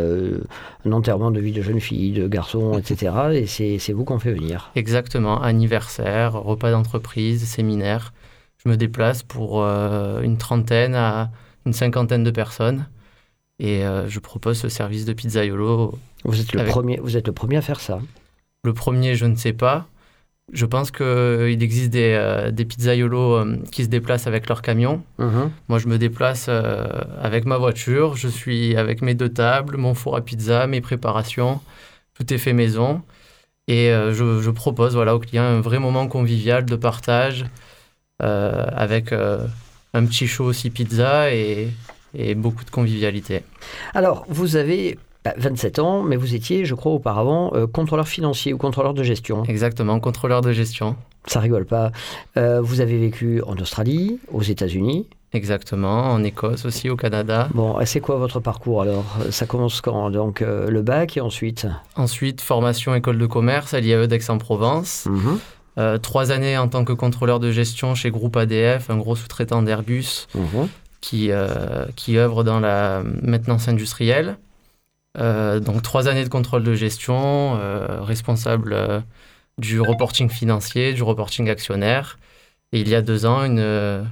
un 0.86 0.92
enterrement 0.92 1.30
de 1.30 1.38
vie 1.38 1.52
de 1.52 1.60
jeune 1.60 1.80
fille, 1.80 2.12
de 2.12 2.26
garçon, 2.26 2.78
etc. 2.78 3.12
Et 3.34 3.46
c'est 3.78 3.92
vous 3.92 4.04
qu'on 4.04 4.18
fait 4.18 4.32
venir. 4.32 4.70
Exactement, 4.74 5.42
anniversaire, 5.42 6.32
repas 6.32 6.70
d'entreprise, 6.70 7.44
séminaire. 7.44 8.14
Je 8.64 8.70
me 8.70 8.78
déplace 8.78 9.22
pour 9.22 9.62
une 9.62 10.38
trentaine 10.38 10.94
à 10.94 11.30
une 11.66 11.74
cinquantaine 11.74 12.24
de 12.24 12.30
personnes 12.30 12.86
et 13.62 13.84
euh, 13.86 14.08
je 14.08 14.18
propose 14.18 14.58
ce 14.58 14.68
service 14.68 15.04
de 15.04 15.12
pizzaiolo 15.12 15.96
Vous 16.24 16.40
êtes 16.40 16.52
le, 16.52 16.60
Avec- 16.60 16.72
premier, 16.72 16.98
vous 17.00 17.16
êtes 17.16 17.26
le 17.28 17.32
premier 17.32 17.56
à 17.56 17.62
faire 17.62 17.78
ça. 17.80 18.00
Le 18.64 18.74
premier, 18.74 19.14
je 19.14 19.24
ne 19.26 19.36
sais 19.36 19.52
pas. 19.52 19.86
Je 20.52 20.66
pense 20.66 20.90
qu'il 20.90 21.62
existe 21.62 21.90
des, 21.90 22.12
euh, 22.18 22.50
des 22.50 22.64
pizzaiolos 22.64 23.34
euh, 23.36 23.56
qui 23.70 23.84
se 23.84 23.88
déplacent 23.88 24.26
avec 24.26 24.48
leur 24.48 24.60
camion. 24.62 25.02
Mhm. 25.18 25.50
Moi, 25.68 25.78
je 25.78 25.86
me 25.86 25.96
déplace 25.96 26.46
euh, 26.48 26.84
avec 27.22 27.44
ma 27.46 27.56
voiture. 27.56 28.16
Je 28.16 28.26
suis 28.28 28.76
avec 28.76 29.00
mes 29.00 29.14
deux 29.14 29.28
tables, 29.28 29.76
mon 29.76 29.94
four 29.94 30.16
à 30.16 30.20
pizza, 30.20 30.66
mes 30.66 30.80
préparations. 30.80 31.60
Tout 32.18 32.34
est 32.34 32.38
fait 32.38 32.52
maison. 32.52 33.00
Et 33.68 33.90
euh, 33.90 34.12
je, 34.12 34.42
je 34.42 34.50
propose 34.50 34.94
voilà, 34.94 35.14
aux 35.14 35.20
clients 35.20 35.44
un 35.44 35.60
vrai 35.60 35.78
moment 35.78 36.08
convivial 36.08 36.64
de 36.66 36.74
partage 36.76 37.46
euh, 38.22 38.66
avec 38.74 39.12
euh, 39.12 39.46
un 39.94 40.04
petit 40.04 40.26
show 40.26 40.44
aussi 40.44 40.70
pizza 40.70 41.32
et, 41.32 41.68
et 42.14 42.34
beaucoup 42.34 42.64
de 42.64 42.70
convivialité. 42.70 43.42
Alors, 43.94 44.24
vous 44.28 44.56
avez 44.56 44.98
bah, 45.24 45.34
27 45.36 45.78
ans, 45.78 46.02
mais 46.02 46.16
vous 46.16 46.34
étiez, 46.34 46.64
je 46.64 46.74
crois, 46.74 46.92
auparavant 46.92 47.52
euh, 47.54 47.66
contrôleur 47.66 48.08
financier 48.08 48.52
ou 48.52 48.58
contrôleur 48.58 48.94
de 48.94 49.02
gestion. 49.02 49.44
Exactement, 49.44 50.00
contrôleur 50.00 50.40
de 50.40 50.52
gestion. 50.52 50.96
Ça 51.26 51.38
rigole 51.40 51.64
pas. 51.64 51.92
Euh, 52.36 52.60
vous 52.60 52.80
avez 52.80 52.98
vécu 52.98 53.40
en 53.46 53.56
Australie, 53.56 54.18
aux 54.32 54.42
États-Unis. 54.42 55.06
Exactement, 55.32 56.10
en 56.10 56.22
Écosse 56.24 56.64
aussi, 56.66 56.90
au 56.90 56.96
Canada. 56.96 57.48
Bon, 57.54 57.80
et 57.80 57.86
c'est 57.86 58.00
quoi 58.00 58.16
votre 58.16 58.40
parcours 58.40 58.82
alors? 58.82 59.04
Ça 59.30 59.46
commence 59.46 59.80
quand 59.80 60.10
Donc 60.10 60.42
euh, 60.42 60.68
le 60.68 60.82
bac 60.82 61.16
et 61.16 61.20
ensuite? 61.20 61.66
Ensuite, 61.96 62.40
formation 62.42 62.94
école 62.94 63.16
de 63.18 63.26
commerce 63.26 63.72
à 63.72 63.80
l'IAE 63.80 64.06
d'Aix-en-Provence. 64.08 65.06
Mhm. 65.08 65.38
Trois 66.02 66.32
années 66.32 66.58
en 66.58 66.68
tant 66.68 66.84
que 66.84 66.92
contrôleur 66.92 67.40
de 67.40 67.50
gestion 67.50 67.94
chez 67.94 68.10
Groupe 68.10 68.36
ADF, 68.36 68.90
un 68.90 68.98
gros 68.98 69.16
sous-traitant 69.16 69.62
d'Airbus 69.62 70.26
Mhm. 70.34 70.68
Qui, 71.02 71.30
euh, 71.30 71.84
qui 71.96 72.16
œuvre 72.16 72.44
dans 72.44 72.60
la 72.60 73.02
maintenance 73.22 73.68
industrielle. 73.68 74.38
Euh, 75.18 75.60
donc 75.60 75.82
trois 75.82 76.08
années 76.08 76.24
de 76.24 76.30
contrôle 76.30 76.64
de 76.64 76.72
gestion, 76.72 77.58
euh, 77.60 78.00
responsable 78.00 79.04
du 79.58 79.82
reporting 79.82 80.30
financier, 80.30 80.94
du 80.94 81.02
reporting 81.02 81.50
actionnaire. 81.50 82.18
Et 82.72 82.80
il 82.80 82.88
y 82.88 82.94
a 82.94 83.02
deux 83.02 83.26
ans, 83.26 83.44
une, 83.44 84.06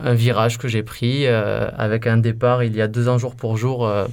un 0.00 0.14
virage 0.14 0.58
que 0.58 0.68
j'ai 0.68 0.82
pris 0.82 1.26
euh, 1.26 1.68
avec 1.76 2.06
un 2.06 2.16
départ 2.18 2.62
il 2.62 2.74
y 2.76 2.82
a 2.82 2.88
deux 2.88 3.08
ans 3.08 3.18
jour 3.18 3.34
pour 3.34 3.56
jour 3.56 3.86
euh, 3.86 4.06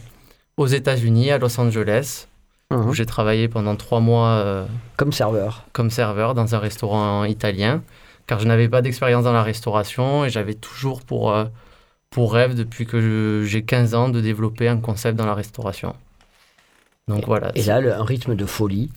aux 0.58 0.68
États-Unis, 0.68 1.32
à 1.32 1.38
Los 1.38 1.60
Angeles, 1.60 2.28
où 2.72 2.94
j'ai 2.94 3.06
travaillé 3.06 3.48
pendant 3.48 3.76
trois 3.76 4.00
mois 4.00 4.30
euh, 4.30 4.66
Comme 4.98 5.12
serveur. 5.12 5.66
comme 5.74 5.90
serveur 5.90 6.34
dans 6.34 6.56
un 6.56 6.60
restaurant 6.60 7.24
italien, 7.26 7.84
car 8.28 8.40
je 8.40 8.48
n'avais 8.48 8.70
pas 8.70 8.82
d'expérience 8.82 9.24
dans 9.24 9.34
la 9.34 9.44
restauration 9.44 10.26
et 10.26 10.30
j'avais 10.30 10.54
toujours 10.54 11.02
pour, 11.02 11.36
pour 12.14 12.32
rêve, 12.34 12.54
depuis 12.56 12.86
que 12.86 13.44
j'ai 13.46 13.64
15 13.64 13.96
ans, 13.96 14.08
de 14.10 14.22
développer 14.22 14.68
un 14.68 14.78
concept 14.78 15.18
dans 15.18 15.26
la 15.26 15.34
restauration. 15.34 15.96
Donc 17.08 17.26
voilà, 17.26 17.52
Et 17.56 17.64
là, 17.64 17.82
le- 17.82 17.94
un 17.94 18.04
rythme 18.06 18.36
de 18.36 18.46
folie, 18.46 18.90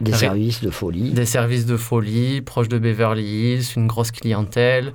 des 0.00 0.12
Ré- 0.12 0.18
services 0.18 0.60
de 0.62 0.70
folie. 0.70 1.12
des 1.12 1.24
services 1.24 1.66
de 1.66 1.76
folie, 1.76 2.40
proches 2.42 2.68
de 2.68 2.78
Beverly 2.78 3.24
Hills, 3.24 3.64
une 3.76 3.86
grosse 3.86 4.10
clientèle, 4.10 4.92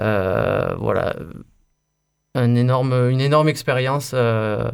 euh, 0.00 0.74
voilà, 0.78 1.14
un 2.34 2.54
énorme, 2.54 3.10
une 3.10 3.20
énorme 3.20 3.48
expérience 3.48 4.12
euh, 4.14 4.70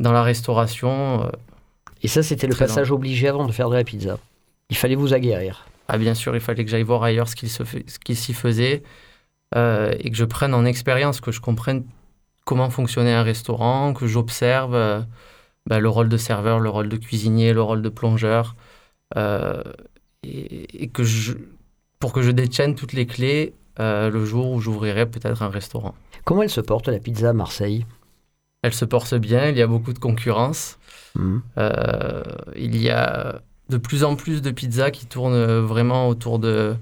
dans 0.00 0.12
la 0.12 0.22
restauration. 0.22 1.24
euh, 1.24 1.30
Et 2.02 2.08
ça, 2.08 2.22
c'était 2.22 2.46
le 2.46 2.54
passage 2.54 2.90
obligé 2.90 3.28
avant 3.28 3.46
de 3.46 3.52
faire 3.52 3.68
de 3.68 3.74
la 3.76 3.84
pizza. 3.84 4.18
Il 4.70 4.76
fallait 4.76 4.94
vous 4.94 5.12
aguerrir. 5.14 5.66
Ah, 5.88 5.98
bien 5.98 6.14
sûr, 6.14 6.34
il 6.34 6.40
fallait 6.40 6.64
que 6.64 6.70
j'aille 6.70 6.82
voir 6.82 7.02
ailleurs 7.02 7.28
qu'il 7.34 7.48
ce 7.50 7.62
qu'il 8.04 8.16
s'y 8.16 8.34
faisait 8.34 8.82
euh, 9.54 9.92
et 9.98 10.10
que 10.10 10.16
je 10.16 10.24
prenne 10.24 10.54
en 10.54 10.64
expérience, 10.64 11.20
que 11.20 11.32
je 11.32 11.40
comprenne 11.40 11.84
comment 12.44 12.70
fonctionnait 12.70 13.14
un 13.14 13.22
restaurant, 13.22 13.92
que 13.92 14.06
j'observe 14.06 14.74
euh, 14.74 15.00
bah, 15.66 15.80
le 15.80 15.88
rôle 15.88 16.08
de 16.08 16.16
serveur, 16.16 16.60
le 16.60 16.70
rôle 16.70 16.88
de 16.88 16.96
cuisinier, 16.96 17.52
le 17.52 17.62
rôle 17.62 17.82
de 17.82 17.88
plongeur, 17.88 18.56
euh, 19.16 19.62
et, 20.22 20.84
et 20.84 20.88
que 20.88 21.04
je, 21.04 21.34
pour 21.98 22.12
que 22.12 22.22
je 22.22 22.30
détienne 22.30 22.74
toutes 22.74 22.92
les 22.92 23.06
clés 23.06 23.54
le 23.80 24.24
jour 24.24 24.50
où 24.50 24.60
j'ouvrirai 24.60 25.06
peut-être 25.06 25.40
un 25.40 25.50
restaurant. 25.50 25.94
Comment 26.24 26.42
elle 26.42 26.50
se 26.50 26.60
porte, 26.60 26.88
la 26.88 26.98
pizza 26.98 27.28
à 27.28 27.32
Marseille? 27.32 27.86
Elle 28.62 28.74
se 28.74 28.84
porte 28.84 29.14
bien, 29.14 29.50
il 29.50 29.56
y 29.56 29.62
a 29.62 29.68
beaucoup 29.68 29.92
de 29.92 30.00
concurrence. 30.00 30.80
Euh, 31.58 32.24
il 32.56 32.76
y 32.76 32.90
a 32.90 33.40
de 33.68 33.76
plus 33.76 34.02
en 34.02 34.16
plus 34.16 34.42
de 34.42 34.50
pizzas 34.50 34.90
qui 34.90 35.06
tournent 35.06 35.60
vraiment 35.60 36.08
autour 36.08 36.40
de, 36.40 36.74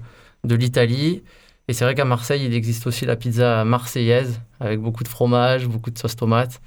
de 0.43 0.55
l'Italie. 0.55 1.21
Et 1.67 1.73
c'est 1.73 1.83
vrai 1.83 1.95
qu'à 1.95 2.05
Marseille, 2.05 2.45
il 2.45 2.53
existe 2.53 2.87
aussi 2.87 3.05
la 3.05 3.15
pizza 3.15 3.65
marseillaise, 3.65 4.39
avec 4.59 4.79
beaucoup 4.79 5.03
de 5.03 5.09
fromage, 5.09 5.67
beaucoup 5.67 5.91
de 5.91 5.97
sauce 5.97 6.15
tomate. 6.15 6.61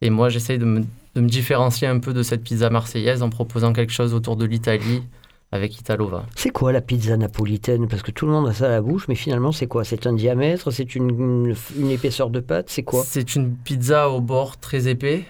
Et 0.00 0.10
moi, 0.10 0.28
j'essaye 0.28 0.58
de 0.58 0.64
me, 0.64 0.80
de 1.14 1.20
me 1.20 1.28
différencier 1.28 1.88
un 1.88 1.98
peu 1.98 2.12
de 2.12 2.22
cette 2.22 2.42
pizza 2.44 2.70
marseillaise 2.70 3.22
en 3.22 3.30
proposant 3.30 3.72
quelque 3.72 3.92
chose 3.92 4.14
autour 4.14 4.36
de 4.36 4.44
l'Italie 4.44 5.02
avec 5.50 5.78
Italova. 5.78 6.26
C'est 6.36 6.50
quoi 6.50 6.72
la 6.72 6.80
pizza 6.80 7.16
napolitaine? 7.16 7.88
Parce 7.88 8.02
que 8.02 8.10
tout 8.10 8.26
le 8.26 8.32
monde 8.32 8.48
a 8.48 8.52
ça 8.52 8.66
à 8.66 8.70
la 8.70 8.80
bouche, 8.80 9.06
mais 9.08 9.14
finalement, 9.14 9.52
c'est 9.52 9.66
quoi? 9.66 9.84
C'est 9.84 10.06
un 10.06 10.12
diamètre? 10.12 10.70
C'est 10.72 10.94
une, 10.94 11.10
une, 11.10 11.56
une 11.78 11.90
épaisseur 11.90 12.30
de 12.30 12.40
pâte? 12.40 12.66
C'est 12.68 12.82
quoi? 12.82 13.02
C'est 13.04 13.34
une 13.36 13.54
pizza 13.56 14.10
au 14.10 14.20
bord 14.20 14.58
très 14.58 14.88
épais, 14.88 15.24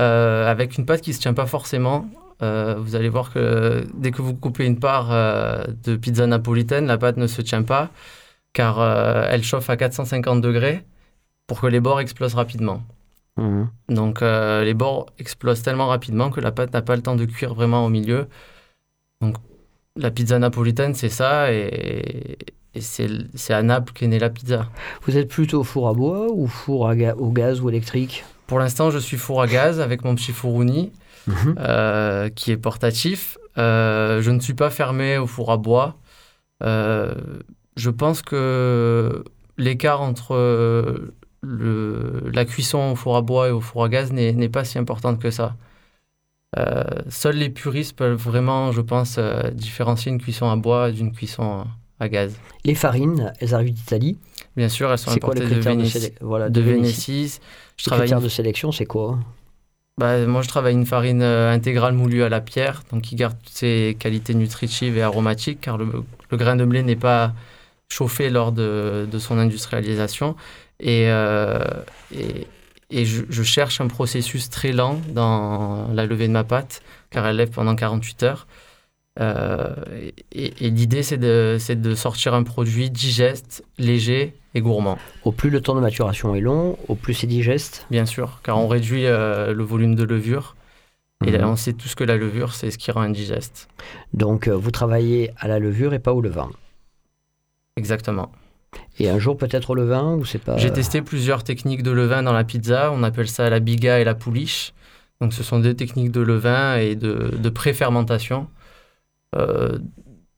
euh, 0.00 0.48
avec 0.50 0.76
une 0.76 0.86
pâte 0.86 1.00
qui 1.00 1.10
ne 1.10 1.14
se 1.14 1.20
tient 1.20 1.34
pas 1.34 1.46
forcément. 1.46 2.08
Euh, 2.42 2.76
vous 2.78 2.94
allez 2.94 3.08
voir 3.08 3.32
que 3.32 3.84
dès 3.94 4.10
que 4.10 4.22
vous 4.22 4.34
coupez 4.34 4.64
une 4.64 4.78
part 4.78 5.08
euh, 5.10 5.64
de 5.84 5.96
pizza 5.96 6.26
napolitaine, 6.26 6.86
la 6.86 6.98
pâte 6.98 7.16
ne 7.16 7.26
se 7.26 7.42
tient 7.42 7.62
pas, 7.62 7.90
car 8.52 8.80
euh, 8.80 9.26
elle 9.30 9.42
chauffe 9.44 9.70
à 9.70 9.76
450 9.76 10.40
degrés. 10.40 10.84
pour 11.46 11.60
que 11.62 11.66
les 11.66 11.80
bords 11.80 12.00
explosent 12.00 12.34
rapidement. 12.34 12.82
Mhm. 13.38 13.68
Donc 13.88 14.20
euh, 14.22 14.64
les 14.64 14.74
bords 14.74 15.06
explosent 15.18 15.62
tellement 15.62 15.86
rapidement 15.86 16.28
que 16.30 16.40
la 16.40 16.52
pâte 16.52 16.72
n'a 16.74 16.82
pas 16.82 16.94
le 16.96 17.02
temps 17.02 17.16
de 17.16 17.24
cuire 17.24 17.54
vraiment 17.54 17.86
au 17.86 17.88
milieu. 17.88 18.28
Donc 19.22 19.36
la 19.96 20.10
pizza 20.10 20.38
napolitaine, 20.38 20.94
c'est 20.94 21.08
ça, 21.08 21.50
et, 21.52 22.36
et 22.74 22.80
c'est 22.80 23.54
à 23.54 23.62
Naples 23.62 23.92
qu'est 23.94 24.06
née 24.06 24.18
la 24.18 24.30
pizza. 24.30 24.68
Vous 25.02 25.16
êtes 25.16 25.28
plutôt 25.28 25.64
four 25.64 25.88
à 25.88 25.94
bois 25.94 26.26
ou 26.30 26.46
four 26.46 26.88
à 26.88 26.94
ga- 26.94 27.14
au 27.16 27.30
gaz 27.30 27.60
ou 27.60 27.68
électrique? 27.70 28.24
Pour 28.46 28.58
l'instant, 28.58 28.90
je 28.90 28.98
suis 28.98 29.16
four 29.16 29.40
à 29.42 29.46
gaz 29.46 29.80
avec 29.80 30.04
mon 30.04 30.14
petit 30.14 30.32
four 30.32 30.60
uni 30.62 30.92
Mhm. 31.26 31.54
euh, 31.58 32.28
qui 32.30 32.52
est 32.52 32.56
portatif. 32.56 33.38
Je 33.56 34.30
ne 34.30 34.38
suis 34.40 34.54
pas 34.54 34.70
fermé 34.70 35.18
au 35.18 35.26
four 35.26 35.50
à 35.50 35.56
bois. 35.56 35.96
Euh, 36.62 37.14
je 37.78 37.90
pense 37.90 38.22
que 38.22 39.24
l'écart 39.56 40.02
entre 40.02 40.34
euh, 40.34 41.14
le, 41.42 42.24
la 42.32 42.44
cuisson 42.44 42.90
au 42.92 42.96
four 42.96 43.16
à 43.16 43.22
bois 43.22 43.48
et 43.48 43.50
au 43.52 43.60
four 43.60 43.84
à 43.84 43.88
gaz 43.88 44.12
n'est 44.12 44.48
pas 44.48 44.64
si 44.64 44.78
importante 44.78 45.20
que 45.20 45.30
ça. 45.30 45.56
Euh, 46.58 46.82
seuls 47.08 47.36
les 47.36 47.50
puristes 47.50 47.96
peuvent 47.96 48.18
vraiment, 48.18 48.72
je 48.72 48.80
pense, 48.80 49.16
euh, 49.18 49.50
différencier 49.50 50.10
une 50.10 50.20
cuisson 50.20 50.50
à 50.50 50.56
bois 50.56 50.90
d'une 50.90 51.12
cuisson 51.12 51.66
à 52.00 52.08
gaz. 52.08 52.36
Les 52.64 52.74
farines, 52.74 53.32
elles 53.38 53.54
arrivent 53.54 53.74
d'Italie. 53.74 54.18
Bien 54.56 54.68
sûr, 54.68 54.90
elles 54.90 54.98
sont 54.98 55.12
C'est 55.12 55.20
quoi 55.20 55.34
le 55.34 55.42
importées 55.42 55.54
de, 55.54 55.60
critère 55.60 56.10
de, 56.10 56.24
voilà, 56.24 56.50
de 56.50 56.60
Vénétie. 56.60 57.12
Vénétie. 57.12 57.40
Je 57.76 57.84
Le 57.84 57.90
travaille 57.90 58.06
critère 58.06 58.20
de 58.20 58.28
sélection, 58.28 58.72
c'est 58.72 58.86
quoi? 58.86 59.20
Bah, 59.98 60.26
moi, 60.26 60.42
je 60.42 60.48
travaille 60.48 60.74
une 60.74 60.86
farine 60.86 61.22
intégrale 61.22 61.94
moulue 61.94 62.22
à 62.22 62.28
la 62.28 62.40
pierre, 62.40 62.82
donc 62.90 63.02
qui 63.02 63.14
garde 63.14 63.36
toutes 63.40 63.52
ses 63.52 63.96
qualités 63.98 64.34
nutritives 64.34 64.96
et 64.96 65.02
aromatiques, 65.02 65.60
car 65.60 65.76
le, 65.76 65.86
le 66.30 66.36
grain 66.36 66.56
de 66.56 66.64
blé 66.64 66.82
n'est 66.82 66.96
pas 66.96 67.34
chauffé 67.88 68.30
lors 68.30 68.52
de, 68.52 69.08
de 69.10 69.18
son 69.18 69.38
industrialisation. 69.38 70.36
Et, 70.80 71.06
euh, 71.08 71.58
et, 72.14 72.46
et 72.90 73.04
je, 73.04 73.22
je 73.28 73.42
cherche 73.42 73.80
un 73.80 73.88
processus 73.88 74.48
très 74.50 74.72
lent 74.72 75.00
dans 75.10 75.88
la 75.92 76.06
levée 76.06 76.28
de 76.28 76.32
ma 76.32 76.44
pâte, 76.44 76.82
car 77.10 77.26
elle 77.26 77.36
lève 77.36 77.50
pendant 77.50 77.74
48 77.74 78.22
heures. 78.22 78.46
Euh, 79.20 79.74
et 80.30 80.54
et 80.64 80.70
l'idée, 80.70 81.02
c'est 81.02 81.16
de, 81.18 81.58
sortir 81.96 82.34
un 82.34 82.44
produit 82.44 82.88
digeste, 82.90 83.64
léger 83.78 84.34
et 84.54 84.60
gourmand. 84.60 84.96
Au 85.24 85.32
plus 85.32 85.50
le 85.50 85.60
temps 85.60 85.74
de 85.74 85.80
maturation 85.80 86.34
est 86.36 86.40
long, 86.40 86.78
au 86.86 86.94
plus 86.94 87.14
c'est 87.14 87.26
digeste. 87.26 87.86
Bien 87.90 88.06
sûr, 88.06 88.40
car 88.44 88.58
on 88.58 88.68
réduit 88.68 89.06
euh, 89.06 89.52
le 89.52 89.64
volume 89.64 89.96
de 89.96 90.04
levure. 90.04 90.54
Et 91.26 91.32
là, 91.32 91.46
Mhm. 91.46 91.50
on 91.50 91.56
sait 91.56 91.72
tous 91.72 91.96
que 91.96 92.04
la 92.04 92.16
levure, 92.16 92.54
c'est 92.54 92.70
ce 92.70 92.78
qui 92.78 92.92
rend 92.92 93.00
indigeste. 93.00 93.68
Donc 94.14 94.46
vous 94.46 94.70
travaillez 94.70 95.32
à 95.36 95.48
la 95.48 95.58
levure 95.58 95.92
et 95.94 95.98
pas 95.98 96.12
au 96.12 96.20
levain. 96.20 96.48
Exactement. 97.78 98.32
Et 98.98 99.08
un 99.08 99.18
jour 99.18 99.36
peut-être 99.36 99.70
au 99.70 99.74
levain 99.74 100.14
ou 100.16 100.24
c'est 100.24 100.38
pas 100.42 100.56
J'ai 100.58 100.70
testé 100.72 101.00
plusieurs 101.00 101.42
techniques 101.44 101.82
de 101.82 101.90
levain 101.92 102.22
dans 102.22 102.32
la 102.34 102.44
pizza. 102.44 102.90
On 102.92 103.02
appelle 103.02 103.28
ça 103.28 103.48
la 103.48 103.60
biga 103.60 103.98
et 104.00 104.04
la 104.04 104.14
pouliche. 104.14 104.74
Donc, 105.20 105.32
ce 105.32 105.42
sont 105.42 105.58
deux 105.58 105.74
techniques 105.74 106.10
de 106.12 106.20
levain 106.20 106.76
et 106.76 106.94
de, 106.94 107.32
de 107.36 107.48
pré-fermentation. 107.48 108.48
Euh, 109.36 109.78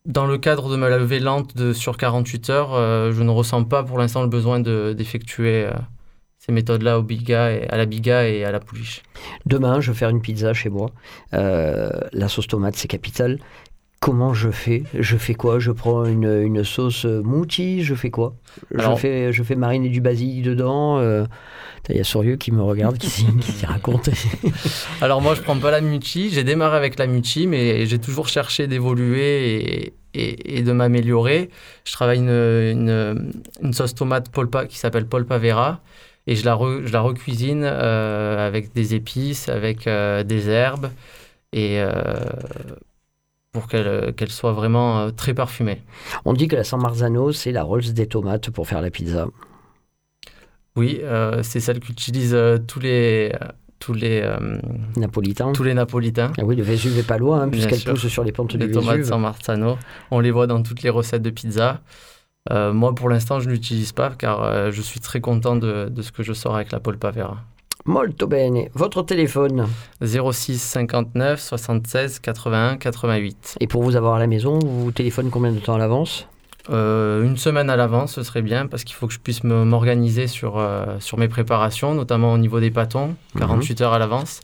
dans 0.07 0.27
le 0.27 0.39
cadre 0.39 0.71
de 0.71 0.77
ma 0.77 0.89
levée 0.89 1.19
lente 1.21 1.57
de, 1.57 1.73
sur 1.73 1.97
48 1.97 2.51
heures, 2.51 2.75
euh, 2.75 3.13
je 3.13 3.23
ne 3.23 3.31
ressens 3.31 3.65
pas 3.65 3.83
pour 3.83 3.99
l'instant 3.99 4.23
le 4.23 4.29
besoin 4.29 4.61
de- 4.61 4.95
d'effectuer 4.97 5.67
euh, 5.67 5.73
ces 6.39 6.53
méthodes-là 6.53 6.99
au 6.99 7.03
biga 7.03 7.53
et, 7.53 7.69
à 7.69 7.77
la 7.77 7.85
biga 7.85 8.27
et 8.27 8.45
à 8.45 8.51
la 8.53 8.61
pouliche. 8.61 9.03
Demain, 9.47 9.81
je 9.81 9.91
vais 9.93 9.99
faire 9.99 10.09
une 10.09 10.23
pizza 10.23 10.55
chez 10.55 10.71
moi. 10.71 10.91
Euh, 11.35 11.91
la 12.13 12.29
sauce 12.29 12.47
tomate, 12.47 12.77
c'est 12.77 12.89
capital. 12.89 13.39
Comment 14.01 14.33
je 14.33 14.51
fais? 14.51 14.85
Je 14.99 15.19
fais 15.19 15.35
quoi? 15.35 15.59
Je 15.59 15.71
prends 15.73 16.07
une, 16.07 16.25
une 16.43 16.65
sauce 16.65 17.05
mouti 17.05 17.85
Je 17.85 17.95
fais 17.95 18.09
quoi? 18.11 18.35
Alors- 18.79 18.97
je, 18.97 19.01
fais, 19.01 19.33
je 19.33 19.43
fais 19.43 19.57
mariner 19.57 19.91
du 19.91 20.01
basilic 20.01 20.43
dedans. 20.43 20.99
euh, 20.99 21.27
Il 21.91 21.97
y 21.97 22.01
a 22.01 22.05
Sorieux 22.05 22.37
qui 22.37 22.51
me 22.51 22.63
regarde, 22.63 22.97
qui, 22.97 23.11
s'y- 23.11 23.27
qui 23.41 23.53
s'y 23.53 23.67
raconte. 23.67 24.09
Alors 25.03 25.21
moi, 25.21 25.35
je 25.35 25.43
prends 25.43 25.59
pas 25.59 25.71
la 25.71 25.83
muti. 25.83 26.31
J'ai 26.31 26.45
démarré 26.45 26.79
avec 26.79 26.99
la 26.99 27.07
muti, 27.07 27.47
mais 27.47 27.85
j'ai 27.85 27.99
toujours 27.99 28.27
cherché 28.29 28.67
d'évoluer 28.69 29.85
et, 29.85 29.93
et- 30.15 30.59
et 30.59 30.63
de 30.63 30.73
m'améliorer. 30.73 31.51
Je 31.85 31.93
travaille 31.93 32.21
une, 32.21 32.31
une- 32.31 33.33
une 33.63 33.73
sauce 33.75 33.95
tomate 33.95 34.31
polpa 34.31 34.65
qui 34.65 34.79
s'appelle 34.79 35.05
polpa 35.07 35.37
vera 35.37 35.81
et 36.27 36.37
je 36.37 36.45
la, 36.47 36.55
re- 36.55 36.87
je 36.87 36.93
la 36.95 37.03
recuisine 37.03 37.65
euh, 37.65 38.47
avec 38.47 38.73
des 38.73 38.95
épices, 38.95 39.51
avec 39.51 39.87
euh, 39.87 40.23
des 40.23 40.49
herbes 40.49 40.89
et 41.53 41.81
euh, 41.83 41.93
pour 43.53 43.67
qu'elle 43.69 44.15
qu'elle 44.15 44.31
soit 44.31 44.53
vraiment 44.53 45.01
euh, 45.01 45.11
très 45.11 45.35
parfumée. 45.35 45.83
On 46.25 46.33
dit 46.33 46.49
que 46.49 46.57
la 46.57 46.65
San 46.65 46.81
Marzano, 46.81 47.33
c'est 47.33 47.53
la 47.53 47.63
Rolls 47.63 47.93
des 47.93 48.07
tomates 48.07 48.51
pour 48.51 48.67
faire 48.67 48.81
la 48.81 48.91
pizza. 48.91 49.27
Oui, 50.77 51.01
euh, 51.03 51.43
c'est 51.43 51.61
celle 51.61 51.81
qu'utilisent 51.81 52.35
euh, 52.35 52.59
tous 52.59 52.81
les 52.81 53.33
tous 53.81 53.95
les 53.95 54.21
euh, 54.23 54.59
Napolitain. 54.97 55.53
tous 55.53 55.65
les 55.65 55.75
napolitains. 55.75 56.33
Ah 56.39 56.45
oui, 56.45 56.55
le 56.55 56.63
Vésuve 56.63 56.99
est 56.99 57.07
pas 57.07 57.19
loin, 57.19 57.43
hein, 57.43 57.49
puisqu'elle 57.49 57.83
pousse 57.83 58.07
sur 58.09 58.23
les 58.23 58.31
pentes 58.31 58.51
du 58.55 58.59
Les 58.59 58.71
tomates 58.71 58.99
Vésuve. 58.99 59.09
San 59.09 59.21
Marzano, 59.21 59.79
on 60.11 60.21
les 60.21 60.31
voit 60.31 60.47
dans 60.47 60.63
toutes 60.63 60.83
les 60.83 60.91
recettes 60.91 61.23
de 61.23 61.31
pizza. 61.31 61.81
Euh, 62.51 62.73
moi, 62.73 62.95
pour 62.95 63.09
l'instant, 63.09 63.41
je 63.41 63.49
ne 63.49 63.53
l'utilise 63.53 63.93
pas 63.93 64.11
car 64.11 64.43
euh, 64.43 64.71
je 64.71 64.81
suis 64.83 65.01
très 65.01 65.21
content 65.21 65.57
de, 65.57 65.89
de 65.91 66.03
ce 66.03 66.13
que 66.13 66.23
je 66.23 66.33
sors 66.33 66.55
avec 66.55 66.73
la 66.73 66.81
polpa 66.81 67.11
vera. 67.11 67.39
Molto 67.87 68.27
bene. 68.27 68.69
Votre 68.75 69.03
téléphone. 69.03 69.67
06 70.03 70.59
59 70.59 71.41
76 71.41 72.19
81 72.19 72.77
88. 72.77 73.57
Et 73.61 73.67
pour 73.67 73.83
vous 73.83 73.97
avoir 73.97 74.15
à 74.15 74.19
la 74.19 74.27
maison, 74.27 74.59
vous 74.59 74.85
vous 74.85 74.93
téléphonez 74.93 75.31
combien 75.31 75.53
de 75.53 75.59
temps 75.59 75.75
à 75.75 75.79
l'avance? 75.79 76.27
Euh, 76.69 77.25
une 77.25 77.37
semaine 77.37 77.71
à 77.71 77.77
l'avance, 77.77 78.15
ce 78.15 78.23
serait 78.23 78.43
bien 78.43 78.67
parce 78.67 78.85
qu'il 78.85 78.95
faut 78.95 79.07
que 79.07 79.15
je 79.15 79.19
puisse 79.19 79.43
m'organiser 79.45 80.27
sur, 80.27 80.59
euh, 80.59 81.01
sur 81.01 81.19
mes 81.19 81.29
préparations, 81.29 81.95
notamment 81.95 82.33
au 82.33 82.39
niveau 82.39 82.61
des 82.61 82.71
pâtons, 82.71 83.17
48 83.39 83.81
heures 83.81 83.93
à 83.93 83.99
l'avance. 83.99 84.41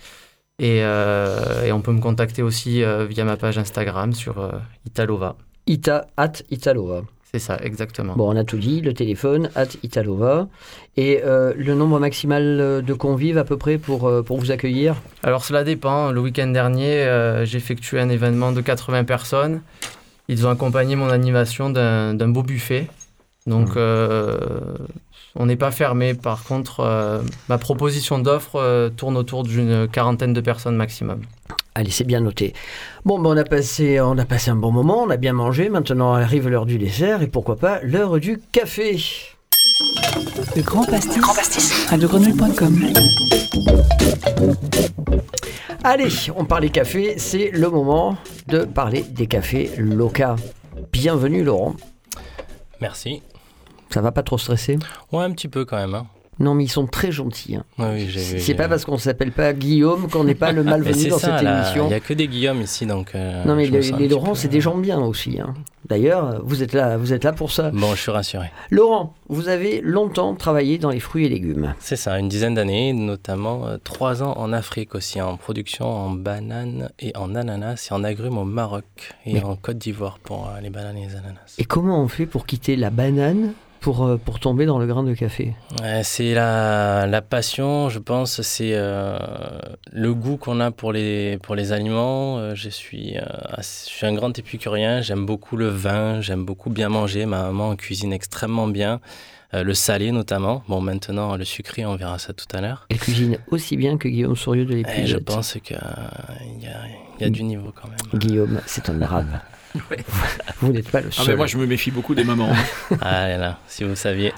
Et, 0.59 0.81
euh, 0.83 1.64
et 1.64 1.72
on 1.72 1.83
peut 1.83 1.92
me 1.92 2.01
contacter 2.01 2.42
aussi 2.42 2.83
via 3.09 3.25
ma 3.25 3.37
page 3.37 3.59
Instagram 3.59 4.12
sur 4.12 4.51
Italova. 4.87 5.37
Ita 5.66 6.07
at 6.16 6.42
Italova. 6.51 7.03
C'est 7.32 7.40
ça, 7.40 7.58
exactement. 7.60 8.14
Bon, 8.14 8.32
on 8.32 8.36
a 8.36 8.44
tout 8.44 8.56
dit, 8.56 8.80
le 8.80 8.94
téléphone, 8.94 9.50
at 9.56 9.66
Italova. 9.82 10.46
Et 10.96 11.22
euh, 11.24 11.52
le 11.56 11.74
nombre 11.74 11.98
maximal 11.98 12.42
euh, 12.60 12.82
de 12.82 12.94
convives 12.94 13.36
à 13.36 13.44
peu 13.44 13.56
près 13.56 13.78
pour, 13.78 14.06
euh, 14.06 14.22
pour 14.22 14.38
vous 14.38 14.52
accueillir? 14.52 14.94
Alors 15.24 15.44
cela 15.44 15.64
dépend. 15.64 16.12
Le 16.12 16.20
week-end 16.20 16.46
dernier, 16.46 17.02
euh, 17.02 17.44
j'ai 17.44 17.58
effectué 17.58 17.98
un 18.00 18.08
événement 18.08 18.52
de 18.52 18.60
80 18.60 19.04
personnes. 19.04 19.60
Ils 20.28 20.46
ont 20.46 20.50
accompagné 20.50 20.94
mon 20.94 21.08
animation 21.08 21.68
d'un 21.68 22.28
beau 22.28 22.42
buffet. 22.42 22.86
Donc 23.46 23.76
euh, 23.76 24.38
on 25.34 25.46
n'est 25.46 25.56
pas 25.56 25.70
fermé. 25.72 26.14
Par 26.14 26.44
contre, 26.44 27.22
ma 27.48 27.58
proposition 27.58 28.18
d'offre 28.18 28.90
tourne 28.96 29.16
autour 29.16 29.44
d'une 29.44 29.86
quarantaine 29.86 30.32
de 30.32 30.40
personnes 30.40 30.74
maximum. 30.74 31.20
Allez, 31.78 31.90
c'est 31.90 32.04
bien 32.04 32.20
noté. 32.20 32.54
Bon, 33.04 33.18
ben, 33.18 33.28
on, 33.28 33.36
a 33.36 33.44
passé, 33.44 34.00
on 34.00 34.16
a 34.16 34.24
passé 34.24 34.50
un 34.50 34.56
bon 34.56 34.72
moment, 34.72 35.02
on 35.02 35.10
a 35.10 35.18
bien 35.18 35.34
mangé. 35.34 35.68
Maintenant 35.68 36.14
arrive 36.14 36.48
l'heure 36.48 36.64
du 36.64 36.78
dessert 36.78 37.20
et 37.20 37.26
pourquoi 37.26 37.56
pas 37.56 37.80
l'heure 37.82 38.18
du 38.18 38.40
café. 38.50 38.98
Le 40.56 40.62
grand 40.62 40.84
pastis. 40.86 41.86
radiogrenouille.com. 41.90 42.80
Allez, 45.84 46.08
on 46.34 46.46
parlait 46.46 46.70
café, 46.70 47.18
c'est 47.18 47.50
le 47.50 47.68
moment 47.68 48.16
de 48.46 48.64
parler 48.64 49.02
des 49.02 49.26
cafés 49.26 49.70
locaux. 49.76 50.36
Bienvenue 50.92 51.44
Laurent. 51.44 51.76
Merci. 52.80 53.20
Ça 53.90 54.00
va 54.00 54.12
pas 54.12 54.22
trop 54.22 54.38
stresser? 54.38 54.78
Ouais, 55.12 55.24
un 55.24 55.32
petit 55.32 55.48
peu 55.48 55.66
quand 55.66 55.76
même. 55.76 55.94
Hein. 55.94 56.06
Non, 56.38 56.55
mais 56.55 56.64
ils 56.64 56.68
sont 56.70 56.87
très 56.87 57.11
gentils. 57.12 57.57
hein. 57.57 57.64
Ouais, 57.79 58.07
oui. 58.07 58.38
C'est 58.38 58.55
pas 58.55 58.64
vu. 58.64 58.68
parce 58.70 58.85
qu'on 58.85 58.99
s'appelle 58.99 59.33
pas 59.33 59.53
Guillaume 59.55 60.09
qu'on 60.11 60.25
n'est 60.25 60.35
pas 60.35 60.53
le 60.53 60.62
malvenu 60.64 61.09
dans 61.09 61.18
ça, 61.18 61.37
cette 61.37 61.44
là, 61.44 61.61
émission. 61.62 61.85
Il 61.87 61.88
n'y 61.88 61.94
a 61.94 62.01
que 62.01 62.12
des 62.14 62.29
Guillaume 62.29 62.61
ici, 62.61 62.85
donc. 62.85 63.14
euh, 63.14 63.42
Non, 63.44 63.55
mais 63.57 63.66
les, 63.66 64.09
Laurent, 64.09 64.29
peu- 64.31 64.35
c'est 64.35 64.49
des 64.49 64.61
gens 64.61 64.77
bien 64.77 64.99
aussi. 65.01 65.40
hein. 65.40 65.55
D'ailleurs, 65.88 66.40
vous 66.44 66.62
êtes 66.64 66.72
là, 66.72 66.96
vous 66.96 67.12
êtes 67.12 67.22
là 67.25 67.33
pour 67.33 67.53
ça. 67.53 67.70
Bon, 67.70 67.94
je 67.94 68.01
suis 68.03 68.11
rassuré. 68.11 68.51
Laurent, 68.70 69.14
vous 69.29 69.49
avez 69.49 69.81
longtemps 69.81 70.35
travaillé 70.35 70.79
dans 70.79 70.90
les 70.90 70.99
fruits 71.01 71.27
et 71.27 71.29
légumes. 71.29 71.75
C'est 71.79 71.94
ça, 71.96 72.18
une 72.18 72.29
dizaine 72.29 72.55
d'années, 72.55 72.92
notamment 72.92 73.66
euh, 73.68 73.79
trois 73.83 74.22
ans 74.25 74.35
en 74.37 74.53
Afrique 74.53 74.94
aussi, 74.96 75.20
en 75.22 75.37
production 75.37 75.87
en 75.87 76.11
bananes 76.11 76.90
et 76.99 77.16
en 77.16 77.35
ananas 77.37 77.88
et 77.90 77.94
en 77.94 78.03
agrumes 78.05 78.37
au 78.37 78.44
Maroc 78.44 78.85
et 79.25 79.35
Mais- 79.35 79.44
en 79.44 79.55
Côte 79.57 79.79
d'Ivoire 79.79 80.18
pour 80.18 80.49
euh, 80.49 80.61
les 80.61 80.70
bananes 80.70 80.99
et 80.99 81.07
les 81.07 81.12
ananas. 81.16 81.55
Et 81.59 81.64
comment 81.64 82.01
on 82.03 82.09
fait 82.09 82.27
pour 82.27 82.46
quitter 82.46 82.75
la 82.77 82.90
banane 82.90 83.53
pour, 83.87 84.05
euh, 84.05 84.16
pour 84.16 84.40
tomber 84.40 84.66
dans 84.66 84.81
le 84.81 84.87
grain 84.88 85.05
de 85.05 85.14
café 85.14 85.55
c'est 86.03 86.35
la, 86.35 87.07
la 87.07 87.22
passion, 87.22 87.88
je 87.88 88.01
pense, 88.01 88.42
c'est 88.42 88.72
euh, 88.75 89.16
le 89.92 90.12
goût 90.12 90.37
qu'on 90.38 90.59
a 90.59 90.72
pour 90.72 90.92
les, 90.92 91.38
pour 91.40 91.55
les 91.55 91.70
aliments. 91.70 92.38
Euh, 92.38 92.57
je, 92.57 92.68
suis, 92.68 93.16
euh, 93.16 93.22
je 93.59 93.62
suis 93.62 94.05
un 94.05 94.12
grand 94.12 94.37
épicurien, 94.37 95.03
j'aime 95.03 95.25
beaucoup 95.25 95.57
le 95.57 95.68
vin, 95.68 96.20
j'aime 96.20 96.44
beaucoup 96.44 96.68
bien 96.68 96.88
manger. 96.88 97.27
Ma 97.27 97.44
maman 97.44 97.77
cuisine 97.77 98.12
extrêmement 98.12 98.66
bien, 98.66 99.01
euh, 99.55 99.62
le 99.62 99.72
salé 99.72 100.11
notamment. 100.11 100.64
Bon, 100.66 100.81
maintenant, 100.81 101.37
le 101.37 101.44
sucré, 101.44 101.87
on 101.87 101.94
verra 101.94 102.18
ça 102.18 102.33
tout 102.33 102.49
à 102.57 102.61
l'heure. 102.61 102.87
Elle 102.90 102.99
cuisine 102.99 103.38
aussi 103.53 103.77
bien 103.77 103.99
que 103.99 104.09
Guillaume 104.09 104.35
Sourieux 104.35 104.64
de 104.64 104.79
Et 104.79 105.07
je 105.07 105.16
pense 105.18 105.59
qu'il 105.62 105.77
y, 105.77 106.66
a, 106.66 106.75
il 107.20 107.22
y 107.22 107.25
a 107.25 107.31
du 107.31 107.44
niveau 107.44 107.72
quand 107.81 107.88
même. 107.88 108.20
Guillaume, 108.20 108.61
c'est 108.66 108.90
un 108.90 109.01
arabe. 109.01 109.38
Vous 110.60 110.72
n'êtes 110.72 110.90
pas 110.90 111.00
le 111.00 111.08
Ah, 111.10 111.12
seul. 111.22 111.28
mais 111.28 111.36
moi, 111.36 111.46
je 111.46 111.56
me 111.58 111.66
méfie 111.66 111.90
beaucoup 111.90 112.14
des 112.14 112.24
mamans. 112.24 112.50
hein. 112.52 112.96
Ah 113.00 113.28
là 113.28 113.36
là, 113.38 113.58
si 113.68 113.84
vous 113.84 113.96
saviez. 113.96 114.32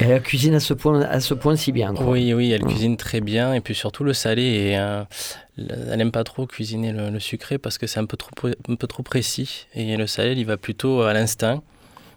Et 0.00 0.04
elle 0.04 0.22
cuisine 0.22 0.54
à 0.54 0.60
ce 0.60 0.72
point, 0.72 1.02
à 1.02 1.20
ce 1.20 1.34
point 1.34 1.56
si 1.56 1.72
bien. 1.72 1.92
Quoi. 1.94 2.06
Oui, 2.06 2.32
oui, 2.32 2.52
elle 2.52 2.64
Mm. 2.64 2.68
cuisine 2.68 2.96
très 2.96 3.20
bien. 3.20 3.52
Et 3.54 3.60
puis 3.60 3.74
surtout 3.74 4.02
le 4.04 4.14
salé. 4.14 4.42
Et, 4.42 4.78
euh, 4.78 5.02
elle 5.58 5.98
n'aime 5.98 6.10
pas 6.12 6.24
trop 6.24 6.46
cuisiner 6.46 6.92
le, 6.92 7.10
le 7.10 7.20
sucré 7.20 7.58
parce 7.58 7.76
que 7.76 7.86
c'est 7.86 8.00
un 8.00 8.06
peu 8.06 8.16
trop, 8.16 8.30
un 8.68 8.74
peu 8.76 8.86
trop 8.86 9.02
précis. 9.02 9.66
Et 9.74 9.96
le 9.98 10.06
salé, 10.06 10.32
il 10.36 10.46
va 10.46 10.56
plutôt 10.56 11.02
à 11.02 11.12
l'instinct. 11.12 11.62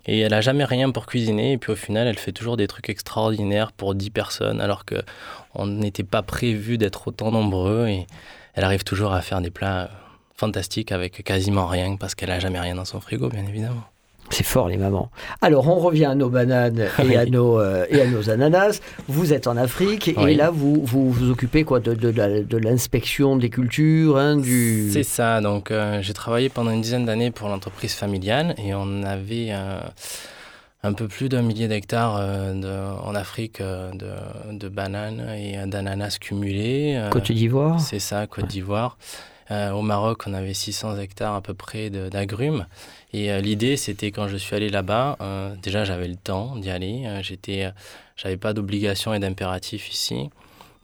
Et 0.05 0.19
elle 0.19 0.33
a 0.33 0.39
jamais 0.41 0.63
rien 0.65 0.91
pour 0.91 1.05
cuisiner. 1.07 1.53
Et 1.53 1.57
puis 1.57 1.71
au 1.73 1.75
final, 1.75 2.07
elle 2.07 2.17
fait 2.17 2.31
toujours 2.31 2.55
des 2.57 2.67
trucs 2.67 2.89
extraordinaires 2.89 3.71
pour 3.73 3.95
10 3.95 4.09
personnes, 4.11 4.61
alors 4.61 4.85
que 4.85 4.95
on 5.55 5.65
n'était 5.67 6.03
pas 6.03 6.21
prévu 6.21 6.77
d'être 6.77 7.07
autant 7.09 7.31
nombreux. 7.31 7.87
Et 7.87 8.07
elle 8.53 8.63
arrive 8.63 8.83
toujours 8.85 9.13
à 9.13 9.21
faire 9.21 9.41
des 9.41 9.49
plats 9.51 9.89
fantastiques 10.45 10.91
avec 10.91 11.23
quasiment 11.23 11.67
rien, 11.67 11.95
parce 11.95 12.15
qu'elle 12.15 12.31
a 12.31 12.39
jamais 12.39 12.59
rien 12.59 12.75
dans 12.75 12.85
son 12.85 12.99
frigo, 12.99 13.29
bien 13.29 13.45
évidemment. 13.47 13.83
C'est 14.29 14.45
fort 14.45 14.67
les 14.67 14.77
mamans. 14.77 15.09
Alors 15.41 15.67
on 15.67 15.79
revient 15.79 16.05
à 16.05 16.15
nos 16.15 16.29
bananes 16.29 16.79
et, 16.99 17.17
à, 17.17 17.23
Oui. 17.23 17.31
nos, 17.31 17.59
euh, 17.59 17.85
et 17.89 18.01
à 18.01 18.07
nos 18.07 18.29
ananas. 18.29 18.79
Vous 19.07 19.31
êtes 19.33 19.47
en 19.47 19.57
Afrique 19.57 20.07
et 20.07 20.15
Oui. 20.17 20.35
là 20.35 20.49
vous 20.49 20.81
vous, 20.83 21.11
vous 21.11 21.29
occupez 21.29 21.63
quoi 21.63 21.79
de, 21.79 21.93
de, 21.93 22.57
l'inspection 22.57 23.35
des 23.37 23.49
cultures, 23.49 24.17
hein, 24.17 24.37
du. 24.37 24.89
C'est 24.91 25.03
ça. 25.03 25.39
Donc, 25.41 25.71
euh, 25.71 26.01
j'ai 26.01 26.13
travaillé 26.13 26.49
pendant 26.49 26.71
une 26.71 26.81
dizaine 26.81 27.05
d'années 27.05 27.31
pour 27.31 27.47
l'entreprise 27.49 27.93
familiale 27.93 28.55
et 28.57 28.73
on 28.73 29.03
avait 29.03 29.49
euh, 29.51 29.79
un 30.83 30.93
peu 30.93 31.07
plus 31.07 31.29
d'un 31.29 31.41
millier 31.41 31.67
d'hectares 31.67 32.15
en 33.05 33.15
Afrique 33.15 33.61
de, 33.61 34.67
bananes 34.69 35.21
et 35.37 35.57
d'ananas 35.67 36.17
cumulés. 36.19 36.99
Côte 37.11 37.31
d'Ivoire? 37.31 37.79
C'est 37.79 37.99
ça, 37.99 38.25
Côte 38.27 38.47
d'Ivoire. 38.47 38.97
Euh, 39.51 39.71
au 39.71 39.81
Maroc, 39.81 40.23
on 40.27 40.33
avait 40.33 40.53
600 40.53 40.97
hectares 40.97 41.35
à 41.35 41.41
peu 41.41 41.53
près 41.53 41.89
d'agrumes. 41.89 42.65
Et 43.11 43.31
euh, 43.31 43.41
l'idée, 43.41 43.77
c'était 43.77 44.11
quand 44.11 44.27
je 44.27 44.37
suis 44.37 44.55
allé 44.55 44.69
là-bas, 44.69 45.17
euh, 45.21 45.55
déjà 45.61 45.83
j'avais 45.83 46.07
le 46.07 46.15
temps 46.15 46.55
d'y 46.55 46.69
aller. 46.69 47.19
J'étais, 47.21 47.71
j'avais 48.15 48.37
pas 48.37 48.53
d'obligation 48.53 49.13
et 49.13 49.19
d'impératif 49.19 49.91
ici. 49.91 50.29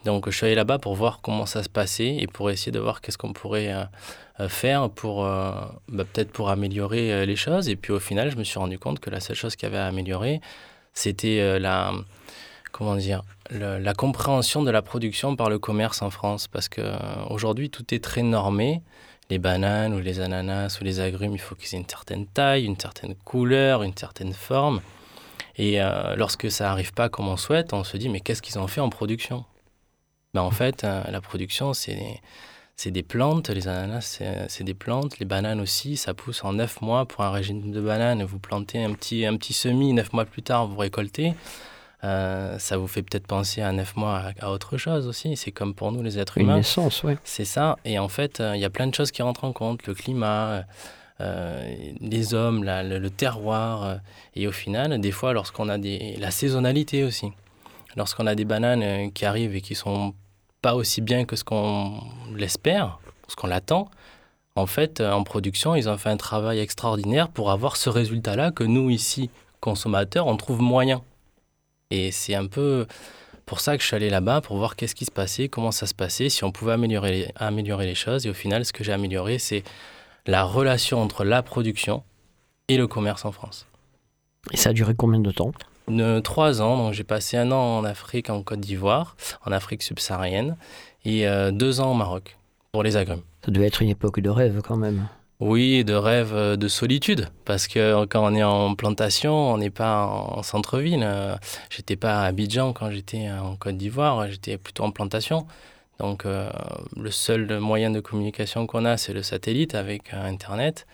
Donc 0.06 0.30
je 0.30 0.36
suis 0.36 0.46
allé 0.46 0.56
là-bas 0.56 0.80
pour 0.80 0.96
voir 0.96 1.20
comment 1.22 1.46
ça 1.46 1.64
se 1.64 1.70
passait 1.70 2.16
et 2.16 2.28
pour 2.28 2.50
essayer 2.50 2.72
de 2.72 2.80
voir 2.80 3.02
qu'est-ce 3.02 3.18
qu'on 3.18 3.34
pourrait 3.34 3.74
faire 4.48 4.90
pour 4.90 5.24
bah, 5.24 5.80
peut-être 5.90 6.32
pour 6.32 6.50
améliorer 6.50 7.26
les 7.26 7.36
choses. 7.36 7.68
Et 7.68 7.76
puis 7.76 7.92
au 7.92 8.00
final, 8.00 8.32
je 8.32 8.38
me 8.38 8.46
suis 8.46 8.60
rendu 8.60 8.80
compte 8.80 9.02
que 9.02 9.10
la 9.10 9.20
seule 9.20 9.36
chose 9.36 9.58
qu'il 9.58 9.68
y 9.68 9.72
avait 9.72 9.82
à 9.82 9.88
améliorer, 9.88 10.40
c'était 10.94 11.60
la 11.60 11.92
comment 12.72 12.96
dire 12.96 13.24
la 13.52 13.94
compréhension 13.94 14.64
de 14.64 14.72
la 14.72 14.82
production 14.82 15.36
par 15.36 15.50
le 15.50 15.60
commerce 15.60 16.02
en 16.02 16.10
France. 16.10 16.48
Parce 16.48 16.70
que 16.70 16.82
euh, 16.82 17.68
tout 17.72 17.94
est 17.94 18.04
très 18.04 18.24
normé. 18.24 18.82
Les 19.30 19.38
bananes 19.38 19.94
ou 19.94 20.00
les 20.00 20.22
ananas 20.22 20.80
ou 20.82 20.84
les 20.84 21.00
agrumes, 21.00 21.34
il 21.34 21.40
faut 21.40 21.54
qu'ils 21.54 21.76
aient 21.76 21.82
une 21.82 21.88
certaine 21.88 22.26
taille, 22.26 22.66
une 22.66 22.80
certaine 22.80 23.14
couleur, 23.14 23.84
une 23.84 23.96
certaine 23.96 24.34
forme. 24.34 24.82
Et 25.56 25.82
euh, 25.82 26.16
lorsque 26.16 26.50
ça 26.50 26.64
n'arrive 26.64 26.94
pas 26.94 27.10
comme 27.10 27.28
on 27.28 27.38
souhaite, 27.38 27.74
on 27.74 27.84
se 27.84 27.98
dit 27.98 28.10
mais 28.10 28.22
qu'est-ce 28.22 28.42
qu'ils 28.42 28.58
ont 28.58 28.68
fait 28.68 28.82
en 28.82 28.90
production? 28.90 29.46
Ben, 30.34 30.42
En 30.42 30.52
fait, 30.52 30.84
euh, 30.84 31.04
la 31.12 31.22
production, 31.22 31.74
c'est 31.74 32.22
des 32.86 33.04
plantes. 33.04 33.50
Les 33.50 33.68
ananas, 33.68 34.02
c'est 34.02 34.48
c'est 34.50 34.64
des 34.64 34.74
plantes. 34.74 35.20
Les 35.20 35.26
bananes 35.26 35.62
aussi, 35.62 35.96
ça 35.96 36.16
pousse 36.16 36.44
en 36.44 36.54
9 36.54 36.82
mois 36.82 37.06
pour 37.06 37.24
un 37.24 37.30
régime 37.30 37.72
de 37.72 37.82
bananes. 37.82 38.24
Vous 38.24 38.40
plantez 38.40 38.84
un 38.84 38.94
petit, 38.94 39.28
un 39.28 39.38
petit 39.38 39.54
semis, 39.54 39.94
9 39.94 40.14
mois 40.14 40.26
plus 40.26 40.42
tard, 40.42 40.66
vous 40.66 40.78
récoltez. 40.78 41.36
Euh, 42.04 42.58
ça 42.60 42.78
vous 42.78 42.88
fait 42.88 43.02
peut-être 43.02 43.28
penser 43.28 43.62
à 43.62 43.72
9 43.74 43.96
mois 43.98 44.18
à, 44.40 44.46
à 44.48 44.52
autre 44.52 44.78
chose 44.78 45.06
aussi. 45.08 45.36
C'est 45.36 45.52
comme 45.52 45.74
pour 45.74 45.92
nous, 45.92 46.02
les 46.02 46.18
êtres 46.18 46.38
Une 46.38 46.46
humains. 46.46 46.56
naissance, 46.58 47.04
ouais. 47.04 47.18
C'est 47.24 47.46
ça. 47.46 47.78
Et 47.84 48.00
en 48.00 48.08
fait, 48.08 48.40
euh, 48.40 48.56
il 48.56 48.62
y 48.62 48.66
a 48.66 48.70
plein 48.70 48.88
de 48.88 48.96
choses 48.96 49.12
qui 49.12 49.22
rentrent 49.22 49.44
en 49.44 49.52
compte. 49.52 49.86
Le 49.86 49.94
climat, 49.94 50.64
euh, 51.20 51.76
les 52.00 52.34
hommes, 52.34 52.64
la- 52.64 52.84
le, 52.84 53.00
le 53.00 53.10
terroir. 53.10 53.98
et 54.36 54.48
au 54.48 54.52
final, 54.54 55.00
des 55.02 55.12
fois, 55.12 55.34
lorsqu'on 55.34 55.68
a 55.68 55.78
des... 55.78 56.16
La 56.20 56.32
saisonnalité 56.32 57.04
aussi. 57.04 57.32
Lorsqu'on 57.98 58.28
a 58.28 58.36
des 58.36 58.46
bananes 58.46 59.12
qui 59.12 59.26
arrivent 59.26 59.56
et 59.56 59.62
qui 59.62 59.76
sont 59.76 60.14
pas 60.62 60.76
aussi 60.76 61.02
bien 61.02 61.26
que 61.26 61.36
ce 61.36 61.44
qu'on 61.44 62.00
l'espère, 62.34 63.00
ce 63.28 63.36
qu'on 63.36 63.48
l'attend, 63.48 63.90
en 64.56 64.66
fait, 64.68 65.02
en 65.02 65.24
production, 65.24 65.76
ils 65.76 65.90
ont 65.90 65.98
fait 65.98 66.10
un 66.10 66.18
travail 66.18 66.60
extraordinaire 66.60 67.28
pour 67.30 67.50
avoir 67.52 67.76
ce 67.78 67.90
résultat-là 67.90 68.52
que 68.52 68.64
nous, 68.64 68.90
ici, 68.90 69.30
consommateurs, 69.60 70.28
on 70.28 70.38
trouve 70.38 70.62
moyen. 70.62 71.02
Et 71.92 72.12
c'est 72.12 72.36
un 72.36 72.46
peu 72.46 72.86
pour 73.46 73.62
ça 73.62 73.76
que 73.76 73.82
je 73.82 73.88
suis 73.88 73.96
allé 73.96 74.12
là-bas, 74.12 74.42
pour 74.42 74.58
voir 74.58 74.76
qu'est-ce 74.76 74.94
qui 74.94 75.06
se 75.06 75.12
passait, 75.12 75.50
comment 75.50 75.72
ça 75.72 75.88
se 75.88 75.96
passait, 75.96 76.30
si 76.30 76.44
on 76.44 76.52
pouvait 76.52 76.74
améliorer 76.74 77.12
les, 77.12 77.28
améliorer 77.36 77.88
les 77.88 77.96
choses. 77.96 78.28
Et 78.28 78.30
au 78.30 78.34
final, 78.36 78.64
ce 78.64 78.72
que 78.72 78.84
j'ai 78.84 78.94
amélioré, 78.94 79.40
c'est 79.40 79.64
la 80.28 80.44
relation 80.44 81.02
entre 81.02 81.24
la 81.24 81.42
production 81.42 82.04
et 82.68 82.78
le 82.78 82.86
commerce 82.86 83.26
en 83.26 83.32
France. 83.32 83.66
Et 84.52 84.58
ça 84.58 84.70
a 84.70 84.74
duré 84.74 84.94
combien 84.96 85.20
de 85.20 85.32
temps? 85.32 85.52
De 85.88 86.20
trois 86.20 86.62
ans, 86.62 86.78
donc 86.78 86.94
j'ai 86.94 87.04
passé 87.04 87.38
un 87.38 87.52
an 87.52 87.80
en 87.80 87.84
Afrique, 87.84 88.30
en 88.30 88.44
Côte 88.44 88.60
d'Ivoire, 88.60 89.18
en 89.44 89.52
Afrique 89.52 89.82
subsaharienne, 89.82 90.56
et 91.04 91.28
euh, 91.28 91.50
deux 91.50 91.80
ans 91.80 91.92
au 91.92 91.96
Maroc 91.96 92.38
pour 92.72 92.84
les 92.84 92.98
agrumes. 92.98 93.24
Ça 93.44 93.52
devait 93.52 93.66
être 93.66 93.82
une 93.82 93.90
époque 93.90 94.20
de 94.20 94.30
rêve 94.30 94.62
quand 94.64 94.78
même. 94.78 95.08
Oui, 95.40 95.86
de 95.86 95.94
rêve 95.94 96.34
euh, 96.36 96.56
de 96.58 96.68
solitude, 96.68 97.30
parce 97.46 97.68
que 97.68 98.04
quand 98.06 98.30
on 98.30 98.36
est 98.36 98.44
en 98.44 98.76
plantation, 98.76 99.34
on 99.54 99.58
n'est 99.58 99.70
pas 99.70 100.06
en 100.06 100.44
centre-ville. 100.44 101.02
Euh, 101.04 101.36
J'étais 101.70 101.96
pas 101.96 102.22
à 102.24 102.26
Abidjan 102.26 102.74
quand 102.74 102.92
j'étais 102.92 103.30
en 103.30 103.56
Côte 103.56 103.78
d'Ivoire, 103.78 104.30
j'étais 104.30 104.58
plutôt 104.58 104.84
en 104.84 104.92
plantation. 104.92 105.48
Donc 106.00 106.26
euh, 106.26 106.50
le 106.96 107.12
seul 107.12 107.60
moyen 107.60 107.92
de 107.92 108.00
communication 108.00 108.68
qu'on 108.68 108.86
a, 108.86 108.98
c'est 108.98 109.14
le 109.14 109.22
satellite 109.24 109.76
avec 109.76 110.14
euh, 110.14 110.26
Internet. 110.26 110.88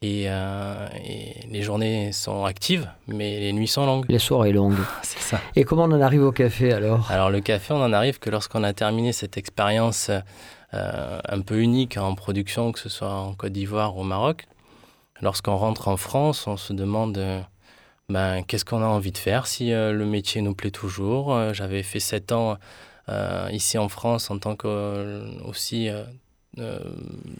Et, 0.00 0.26
euh, 0.28 0.86
et 1.04 1.34
les 1.50 1.62
journées 1.62 2.12
sont 2.12 2.44
actives, 2.44 2.88
mais 3.08 3.40
les 3.40 3.52
nuits 3.52 3.66
sont 3.66 3.84
longues. 3.84 4.06
Les 4.08 4.20
soirées 4.20 4.52
longues. 4.52 4.76
C'est 5.02 5.18
ça. 5.18 5.40
Et 5.56 5.64
comment 5.64 5.84
on 5.84 5.90
en 5.92 6.00
arrive 6.00 6.22
au 6.22 6.30
café 6.30 6.72
alors? 6.72 7.10
Alors 7.10 7.30
le 7.30 7.40
café, 7.40 7.74
on 7.74 7.82
en 7.82 7.92
arrive 7.92 8.20
que 8.20 8.30
lorsqu'on 8.30 8.62
a 8.62 8.72
terminé 8.72 9.12
cette 9.12 9.36
expérience 9.36 10.08
euh, 10.10 10.20
un 10.72 11.40
peu 11.40 11.60
unique 11.60 11.96
en 11.96 12.14
production, 12.14 12.72
que 12.72 12.78
ce 12.78 12.88
soit 12.88 13.12
en 13.12 13.34
Côte 13.34 13.52
d'Ivoire 13.52 13.96
ou 13.96 14.00
au 14.00 14.04
Maroc, 14.04 14.46
lorsqu'on 15.22 15.56
rentre 15.56 15.88
en 15.88 15.96
France, 15.96 16.46
on 16.46 16.56
se 16.56 16.72
demande 16.72 17.18
euh, 17.18 17.40
ben, 18.08 18.42
qu'est-ce 18.42 18.64
qu'on 18.64 18.82
a 18.82 18.86
envie 18.86 19.12
de 19.12 19.18
faire, 19.18 19.46
si 19.46 19.72
euh, 19.72 19.92
le 19.92 20.04
métier 20.04 20.42
nous 20.42 20.54
plaît 20.54 20.70
toujours? 20.70 21.34
Euh, 21.34 21.52
J'avais 21.52 21.82
fait 21.82 22.00
sept 22.00 22.32
ans 22.32 22.58
euh, 23.08 23.48
ici 23.50 23.78
en 23.78 23.88
France 23.88 24.30
en 24.30 24.38
tant 24.38 24.56
que 24.56 24.68
euh, 24.68 25.30
aussi 25.44 25.88
euh, 25.88 26.04
euh, 26.58 26.78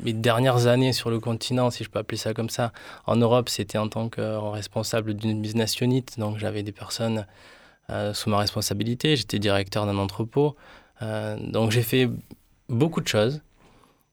mes 0.03 0.12
dernières 0.12 0.67
années 0.67 0.93
sur 0.93 1.11
le 1.11 1.21
continent, 1.21 1.71
si 1.71 1.85
je 1.85 1.91
peux 1.91 1.99
appeler 1.99 2.19
ça 2.19 2.35
comme 2.35 2.51
ça. 2.51 2.73
En 3.07 3.17
Europe, 3.17 3.49
c'était 3.49 3.79
en 3.79 3.88
tant 3.88 4.09
que 4.09 4.21
responsable 4.51 5.14
d'une 5.14 5.41
business 5.41 5.81
unit, 5.81 6.05
donc 6.17 6.38
j'avais 6.38 6.62
des 6.62 6.73
personnes 6.73 7.27
euh, 7.91 8.14
sous 8.14 8.31
ma 8.31 8.38
responsabilité. 8.38 9.17
J'étais 9.17 9.38
directeur 9.38 9.87
d'un 9.87 9.99
entrepôt. 9.99 10.57
Euh, 11.03 11.37
donc 11.41 11.71
j'ai 11.71 11.83
fait 11.83 12.09
beaucoup 12.68 13.00
de 13.00 13.09
choses. 13.09 13.40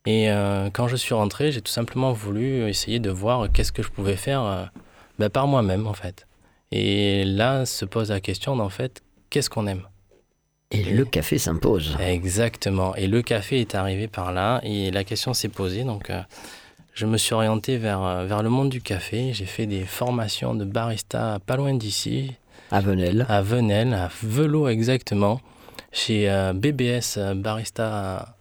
Et 0.05 0.29
euh, 0.29 0.69
quand 0.71 0.87
je 0.87 0.95
suis 0.95 1.13
rentré, 1.15 1.51
j'ai 1.51 1.61
tout 1.61 1.71
simplement 1.71 2.11
voulu 2.11 2.67
essayer 2.69 2.99
de 2.99 3.09
voir 3.09 3.51
qu'est-ce 3.51 3.71
que 3.71 3.81
je 3.81 3.89
pouvais 3.89 4.15
faire 4.15 4.43
euh, 4.43 4.65
ben, 5.17 5.29
par 5.29 5.47
moi-même, 5.47 5.87
en 5.87 5.93
fait. 5.93 6.27
Et 6.71 7.23
là 7.25 7.65
se 7.65 7.85
pose 7.85 8.09
la 8.11 8.19
question 8.19 8.55
d'en 8.55 8.69
fait, 8.69 9.01
qu'est-ce 9.29 9.49
qu'on 9.49 9.65
aime? 9.67 9.83
Et 10.71 10.83
le 10.83 11.05
café 11.05 11.37
s'impose. 11.37 11.95
Exactement. 11.99 12.95
Et 12.95 13.07
le 13.07 13.21
café 13.21 13.61
est 13.61 13.75
arrivé 13.75 14.07
par 14.07 14.31
là 14.31 14.59
et 14.63 14.91
la 14.91 15.03
question 15.03 15.33
s'est 15.33 15.49
posée. 15.49 15.83
Donc, 15.83 16.09
euh, 16.09 16.21
je 16.93 17.05
me 17.05 17.17
suis 17.17 17.33
orienté 17.33 17.77
vers, 17.77 18.25
vers 18.25 18.43
le 18.43 18.49
monde 18.49 18.69
du 18.69 18.81
café. 18.81 19.31
J'ai 19.33 19.45
fait 19.45 19.65
des 19.65 19.85
formations 19.85 20.53
de 20.53 20.65
barista 20.65 21.39
pas 21.45 21.55
loin 21.55 21.73
d'ici, 21.73 22.33
À 22.71 22.81
Venelle. 22.81 23.25
à 23.29 23.41
Venelle, 23.41 23.93
à 23.93 24.09
Velo 24.23 24.67
exactement, 24.67 25.39
chez 25.91 26.29
BBS 26.55 27.19
Barista 27.35 28.34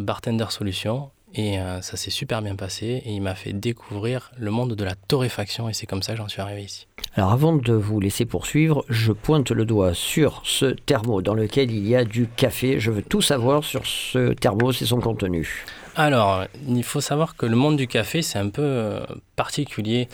Bartender 0.00 0.46
Solutions. 0.50 1.10
Et 1.34 1.58
euh, 1.58 1.82
ça 1.82 1.96
s'est 1.96 2.10
super 2.10 2.40
bien 2.40 2.56
passé 2.56 3.02
et 3.04 3.12
il 3.12 3.20
m'a 3.20 3.34
fait 3.34 3.52
découvrir 3.52 4.32
le 4.38 4.50
monde 4.50 4.74
de 4.74 4.84
la 4.84 4.94
torréfaction 4.94 5.68
et 5.68 5.74
c'est 5.74 5.86
comme 5.86 6.02
ça 6.02 6.12
que 6.12 6.18
j'en 6.18 6.28
suis 6.28 6.40
arrivé 6.40 6.62
ici. 6.62 6.86
Alors 7.14 7.32
avant 7.32 7.54
de 7.54 7.72
vous 7.74 8.00
laisser 8.00 8.24
poursuivre, 8.24 8.84
je 8.88 9.12
pointe 9.12 9.50
le 9.50 9.66
doigt 9.66 9.92
sur 9.92 10.40
ce 10.44 10.66
thermo 10.66 11.20
dans 11.20 11.34
lequel 11.34 11.70
il 11.70 11.86
y 11.86 11.94
a 11.94 12.04
du 12.04 12.28
café. 12.28 12.80
Je 12.80 12.90
veux 12.90 13.02
tout 13.02 13.20
savoir 13.20 13.62
sur 13.62 13.84
ce 13.84 14.32
thermos 14.32 14.80
et 14.80 14.86
son 14.86 15.00
contenu. 15.00 15.66
Alors, 15.96 16.44
il 16.68 16.84
faut 16.84 17.00
savoir 17.00 17.34
que 17.34 17.44
le 17.44 17.56
monde 17.56 17.76
du 17.76 17.88
café, 17.88 18.22
c'est 18.22 18.38
un 18.38 18.50
peu 18.50 18.62
euh, 18.62 19.00
particulier. 19.34 20.08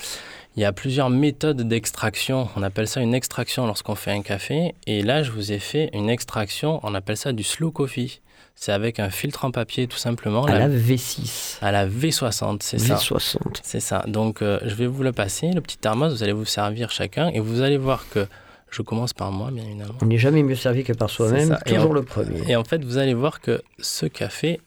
Il 0.57 0.63
y 0.63 0.65
a 0.65 0.73
plusieurs 0.73 1.11
méthodes 1.11 1.61
d'extraction. 1.61 2.49
On 2.57 2.63
appelle 2.63 2.89
ça 2.89 3.01
une 3.01 3.15
extraction 3.15 3.67
lorsqu'on 3.67 3.95
fait 3.95 4.13
un 4.13 4.23
café. 4.23 4.75
Et 4.87 5.03
là, 5.03 5.23
je 5.23 5.31
vous 5.31 5.53
ai 5.53 5.59
fait 5.59 5.91
une 5.93 6.09
extraction, 6.09 6.81
on 6.85 6.95
appelle 6.95 7.19
ça 7.19 7.33
du 7.33 7.43
slow 7.43 7.71
coffee. 7.71 8.21
C'est 8.57 8.73
avec 8.73 8.99
un 9.01 9.11
filtre 9.11 9.45
en 9.45 9.51
papier, 9.51 9.87
tout 9.89 9.97
simplement. 9.99 10.45
À 10.45 10.53
la- 10.53 10.69
la 10.69 10.69
V6. 10.69 11.59
à 11.61 11.73
la 11.73 11.87
V60, 11.87 12.59
c'est 12.63 12.79
ça. 12.79 12.95
V60. 12.95 13.37
C'est 13.63 13.81
ça. 13.81 14.05
Donc, 14.07 14.41
euh, 14.43 14.59
je 14.65 14.75
vais 14.75 14.87
vous 14.87 15.03
le 15.03 15.13
passer, 15.13 15.51
le 15.53 15.61
petit 15.61 15.77
thermos, 15.77 16.13
vous 16.15 16.23
allez 16.23 16.33
vous 16.33 16.45
servir 16.45 16.91
chacun. 16.91 17.29
Et 17.29 17.41
vous 17.41 17.61
allez 17.63 17.77
voir 17.77 18.05
que 18.11 18.27
je 18.71 18.83
commence 18.83 19.13
par 19.13 19.33
moi, 19.33 19.51
bien 19.51 19.65
évidemment. 19.65 19.95
On 20.03 20.07
n'est 20.07 20.19
jamais 20.19 20.43
mieux 20.43 20.55
servi 20.55 20.83
que 20.85 20.93
par 20.93 21.11
soi-même. 21.11 21.59
Toujours 21.67 21.91
on- 21.91 21.95
le 21.95 22.03
premier. 22.03 22.41
Et 22.49 22.57
en 22.57 22.65
fait, 22.65 22.83
vous 22.85 22.97
allez 22.99 23.15
voir 23.15 23.41
que 23.41 23.61
ce 23.81 24.07
café, 24.07 24.61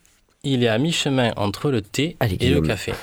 il 0.43 0.63
est 0.63 0.67
à 0.69 0.77
mi-chemin 0.77 1.31
entre 1.37 1.71
le 1.71 1.81
thé 1.81 2.17
Allez, 2.19 2.37
et 2.39 2.49
le 2.49 2.61
café. 2.61 2.93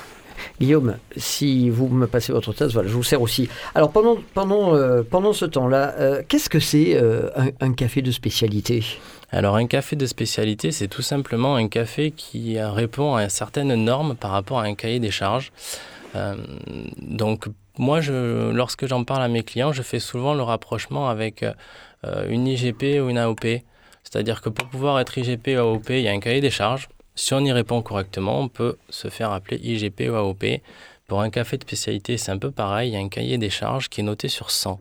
Guillaume, 0.61 0.97
si 1.17 1.69
vous 1.69 1.87
me 1.87 2.07
passez 2.07 2.31
votre 2.31 2.53
tasse, 2.53 2.71
voilà, 2.73 2.87
je 2.87 2.93
vous 2.93 3.03
sers 3.03 3.21
aussi. 3.21 3.49
Alors 3.73 3.91
pendant, 3.91 4.17
pendant, 4.33 4.75
euh, 4.75 5.01
pendant 5.03 5.33
ce 5.33 5.45
temps-là, 5.45 5.95
euh, 5.99 6.21
qu'est-ce 6.27 6.49
que 6.49 6.59
c'est 6.59 6.97
un, 6.97 7.47
un 7.59 7.73
café 7.73 8.01
de 8.01 8.11
spécialité? 8.11 8.83
Alors 9.31 9.55
un 9.55 9.67
café 9.67 9.95
de 9.95 10.05
spécialité, 10.05 10.71
c'est 10.71 10.87
tout 10.87 11.01
simplement 11.01 11.55
un 11.55 11.67
café 11.67 12.11
qui 12.11 12.59
répond 12.59 13.15
à 13.15 13.29
certaines 13.29 13.75
normes 13.75 14.15
par 14.15 14.31
rapport 14.31 14.59
à 14.59 14.63
un 14.63 14.75
cahier 14.75 14.99
des 14.99 15.11
charges. 15.11 15.51
Euh, 16.15 16.35
donc 16.97 17.47
moi, 17.77 17.99
lorsque 18.01 18.85
j'en 18.85 19.03
parle 19.03 19.23
à 19.23 19.27
mes 19.27 19.43
clients, 19.43 19.73
je 19.73 19.81
fais 19.81 19.99
souvent 19.99 20.33
le 20.33 20.43
rapprochement 20.43 21.09
avec 21.09 21.43
euh, 21.43 22.29
une 22.29 22.47
IGP 22.47 23.01
ou 23.01 23.09
une 23.09 23.17
AOP. 23.17 23.45
C'est-à-dire 24.03 24.41
que 24.41 24.49
pour 24.49 24.69
pouvoir 24.69 24.99
être 24.99 25.17
IGP 25.17 25.49
ou 25.57 25.59
AOP, 25.59 25.89
il 25.89 26.01
y 26.01 26.07
a 26.07 26.11
un 26.11 26.19
cahier 26.19 26.41
des 26.41 26.49
charges. 26.51 26.87
Si 27.15 27.33
on 27.33 27.39
y 27.39 27.51
répond 27.51 27.81
correctement, 27.81 28.39
on 28.41 28.47
peut 28.47 28.77
se 28.89 29.09
faire 29.09 29.31
appeler 29.31 29.57
IGP 29.57 30.09
ou 30.09 30.15
AOP. 30.15 30.45
Pour 31.07 31.21
un 31.21 31.29
café 31.29 31.57
de 31.57 31.63
spécialité, 31.63 32.17
c'est 32.17 32.31
un 32.31 32.37
peu 32.37 32.51
pareil. 32.51 32.91
Il 32.91 32.93
y 32.93 32.97
a 32.97 32.99
un 32.99 33.09
cahier 33.09 33.37
des 33.37 33.49
charges 33.49 33.89
qui 33.89 34.01
est 34.01 34.03
noté 34.03 34.27
sur 34.27 34.51
100. 34.51 34.79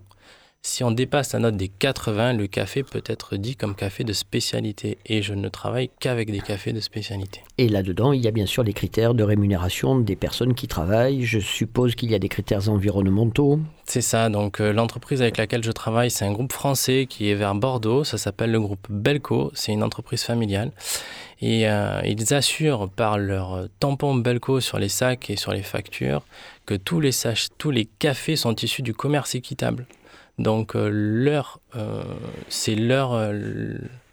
Si 0.66 0.82
on 0.82 0.90
dépasse 0.90 1.34
la 1.34 1.40
note 1.40 1.58
des 1.58 1.68
80, 1.68 2.32
le 2.32 2.46
café 2.46 2.82
peut 2.82 3.02
être 3.04 3.36
dit 3.36 3.54
comme 3.54 3.74
café 3.74 4.02
de 4.02 4.14
spécialité. 4.14 4.96
Et 5.04 5.20
je 5.20 5.34
ne 5.34 5.50
travaille 5.50 5.90
qu'avec 6.00 6.32
des 6.32 6.40
cafés 6.40 6.72
de 6.72 6.80
spécialité. 6.80 7.42
Et 7.58 7.68
là-dedans, 7.68 8.14
il 8.14 8.22
y 8.22 8.28
a 8.28 8.30
bien 8.30 8.46
sûr 8.46 8.64
des 8.64 8.72
critères 8.72 9.12
de 9.12 9.22
rémunération 9.22 10.00
des 10.00 10.16
personnes 10.16 10.54
qui 10.54 10.66
travaillent. 10.66 11.22
Je 11.22 11.38
suppose 11.38 11.94
qu'il 11.94 12.10
y 12.10 12.14
a 12.14 12.18
des 12.18 12.30
critères 12.30 12.70
environnementaux. 12.70 13.60
C'est 13.84 14.00
ça, 14.00 14.30
donc 14.30 14.58
euh, 14.58 14.72
l'entreprise 14.72 15.20
avec 15.20 15.36
laquelle 15.36 15.62
je 15.62 15.70
travaille, 15.70 16.10
c'est 16.10 16.24
un 16.24 16.32
groupe 16.32 16.54
français 16.54 17.04
qui 17.06 17.28
est 17.28 17.34
vers 17.34 17.54
Bordeaux, 17.54 18.02
ça 18.02 18.16
s'appelle 18.16 18.50
le 18.50 18.58
groupe 18.58 18.86
Belco, 18.88 19.52
c'est 19.52 19.72
une 19.72 19.82
entreprise 19.82 20.22
familiale. 20.22 20.72
Et 21.42 21.68
euh, 21.68 22.00
ils 22.06 22.32
assurent 22.32 22.88
par 22.88 23.18
leur 23.18 23.68
tampon 23.80 24.14
Belco 24.14 24.60
sur 24.60 24.78
les 24.78 24.88
sacs 24.88 25.28
et 25.28 25.36
sur 25.36 25.52
les 25.52 25.62
factures 25.62 26.22
que 26.64 26.72
les, 26.72 27.10
tous 27.58 27.70
les 27.70 27.84
cafés 27.84 28.36
sont 28.36 28.56
issus 28.56 28.80
du 28.80 28.94
commerce 28.94 29.34
équitable. 29.34 29.86
Donc 30.38 30.74
euh, 30.74 30.88
leur, 30.92 31.60
euh, 31.76 32.02
c'est 32.48 32.74
leur, 32.74 33.12
euh, 33.12 33.32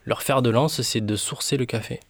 leur 0.06 0.22
fer 0.22 0.42
de 0.42 0.50
lance, 0.50 0.82
c'est 0.82 1.00
de 1.04 1.16
sourcer 1.16 1.56
le 1.56 1.64
café. 1.66 2.00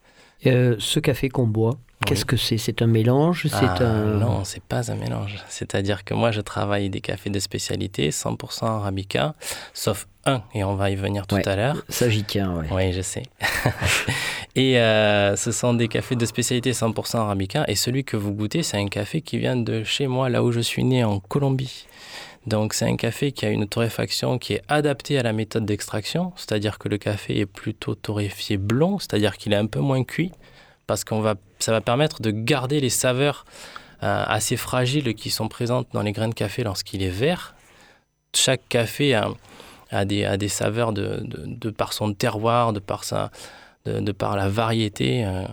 Euh, 0.47 0.75
ce 0.81 0.99
café 0.99 1.29
qu'on 1.29 1.47
boit, 1.47 1.77
qu'est-ce 2.05 2.25
que 2.25 2.37
c'est? 2.37 2.59
C'est 2.59 2.83
un 2.83 2.89
mélange? 2.89 3.47
C'est 3.49 3.65
Ah, 3.65 3.77
un... 3.85 4.05
Non, 4.19 4.43
c'est 4.45 4.63
pas 4.63 4.91
un 4.91 4.97
mélange. 4.97 5.37
C'est-à-dire 5.49 6.03
que 6.05 6.15
moi, 6.15 6.33
je 6.33 6.41
travaille 6.41 6.91
des 6.91 7.01
cafés 7.01 7.31
de 7.31 7.39
spécialité, 7.39 8.11
100% 8.11 8.67
arabica, 8.67 9.35
sauf 9.73 10.09
un, 10.27 10.43
et 10.53 10.65
on 10.65 10.75
va 10.75 10.91
y 10.91 10.97
venir 10.97 11.29
tout 11.29 11.37
Ouais. 11.37 11.49
à 11.49 11.55
l'heure. 11.55 11.85
Ça, 11.89 12.09
j'y 12.11 12.25
tiens, 12.25 12.53
ouais. 12.57 12.67
Oui, 12.73 12.93
je 12.93 13.03
sais. 13.03 13.23
et 14.57 14.79
euh, 14.81 15.37
ce 15.37 15.53
sont 15.53 15.75
des 15.75 15.89
cafés 15.89 16.17
de 16.17 16.27
spécialité 16.27 16.73
100% 16.73 17.19
arabica. 17.19 17.65
Et 17.69 17.77
celui 17.77 18.05
que 18.05 18.17
vous 18.17 18.33
goûtez, 18.33 18.63
c'est 18.65 18.77
un 18.79 18.89
café 18.89 19.21
qui 19.23 19.39
vient 19.39 19.57
de 19.57 19.85
chez 19.85 20.07
moi, 20.09 20.29
là 20.29 20.43
où 20.43 20.51
je 20.53 20.61
suis 20.61 20.83
né, 20.85 21.05
en 21.05 21.21
Colombie. 21.21 21.87
Donc 22.47 22.75
c'est 22.75 22.87
un 22.87 22.97
café 22.97 23.31
qui 23.33 23.47
a 23.47 23.51
une 23.51 23.69
torréfaction 23.69 24.39
qui 24.39 24.55
est 24.55 24.63
adaptée 24.69 25.19
à 25.19 25.23
la 25.23 25.33
méthode 25.33 25.65
d'extraction, 25.65 26.33
c'est-à-dire 26.37 26.79
que 26.79 26.89
le 26.89 26.99
café 26.99 27.39
est 27.39 27.47
plutôt 27.47 27.95
torréfié 27.95 28.57
blond, 28.57 28.99
c'est-à-dire 28.99 29.37
qu'il 29.37 29.53
est 29.53 29.57
un 29.57 29.67
peu 29.67 29.79
moins 29.79 30.03
cuit, 30.03 30.33
parce 30.87 31.05
qu'on 31.05 31.21
va, 31.21 31.37
ça 31.61 31.71
va 31.71 31.81
permettre 31.81 32.21
de 32.21 32.31
garder 32.31 32.81
les 32.81 32.91
saveurs 32.91 33.45
euh, 34.03 34.25
assez 34.27 34.57
fragiles 34.57 35.15
qui 35.15 35.31
sont 35.31 35.49
présentes 35.49 35.87
dans 35.93 36.03
les 36.03 36.13
grains 36.13 36.29
de 36.29 36.35
café 36.35 36.65
lorsqu'il 36.65 37.03
est 37.03 37.11
vert. 37.11 37.55
Chaque 38.35 38.69
café 38.69 39.15
a, 39.15 40.05
des, 40.05 40.49
saveurs 40.49 40.93
de, 40.93 41.21
de 41.23 41.71
par 41.71 41.93
son 41.93 42.13
terroir, 42.13 42.73
de 42.73 42.81
par, 42.81 43.05
sa, 43.05 43.31
de, 43.85 44.01
de 44.01 44.13
par 44.13 44.37
la 44.37 44.49
variété. 44.49 45.25
euh, 45.25 45.45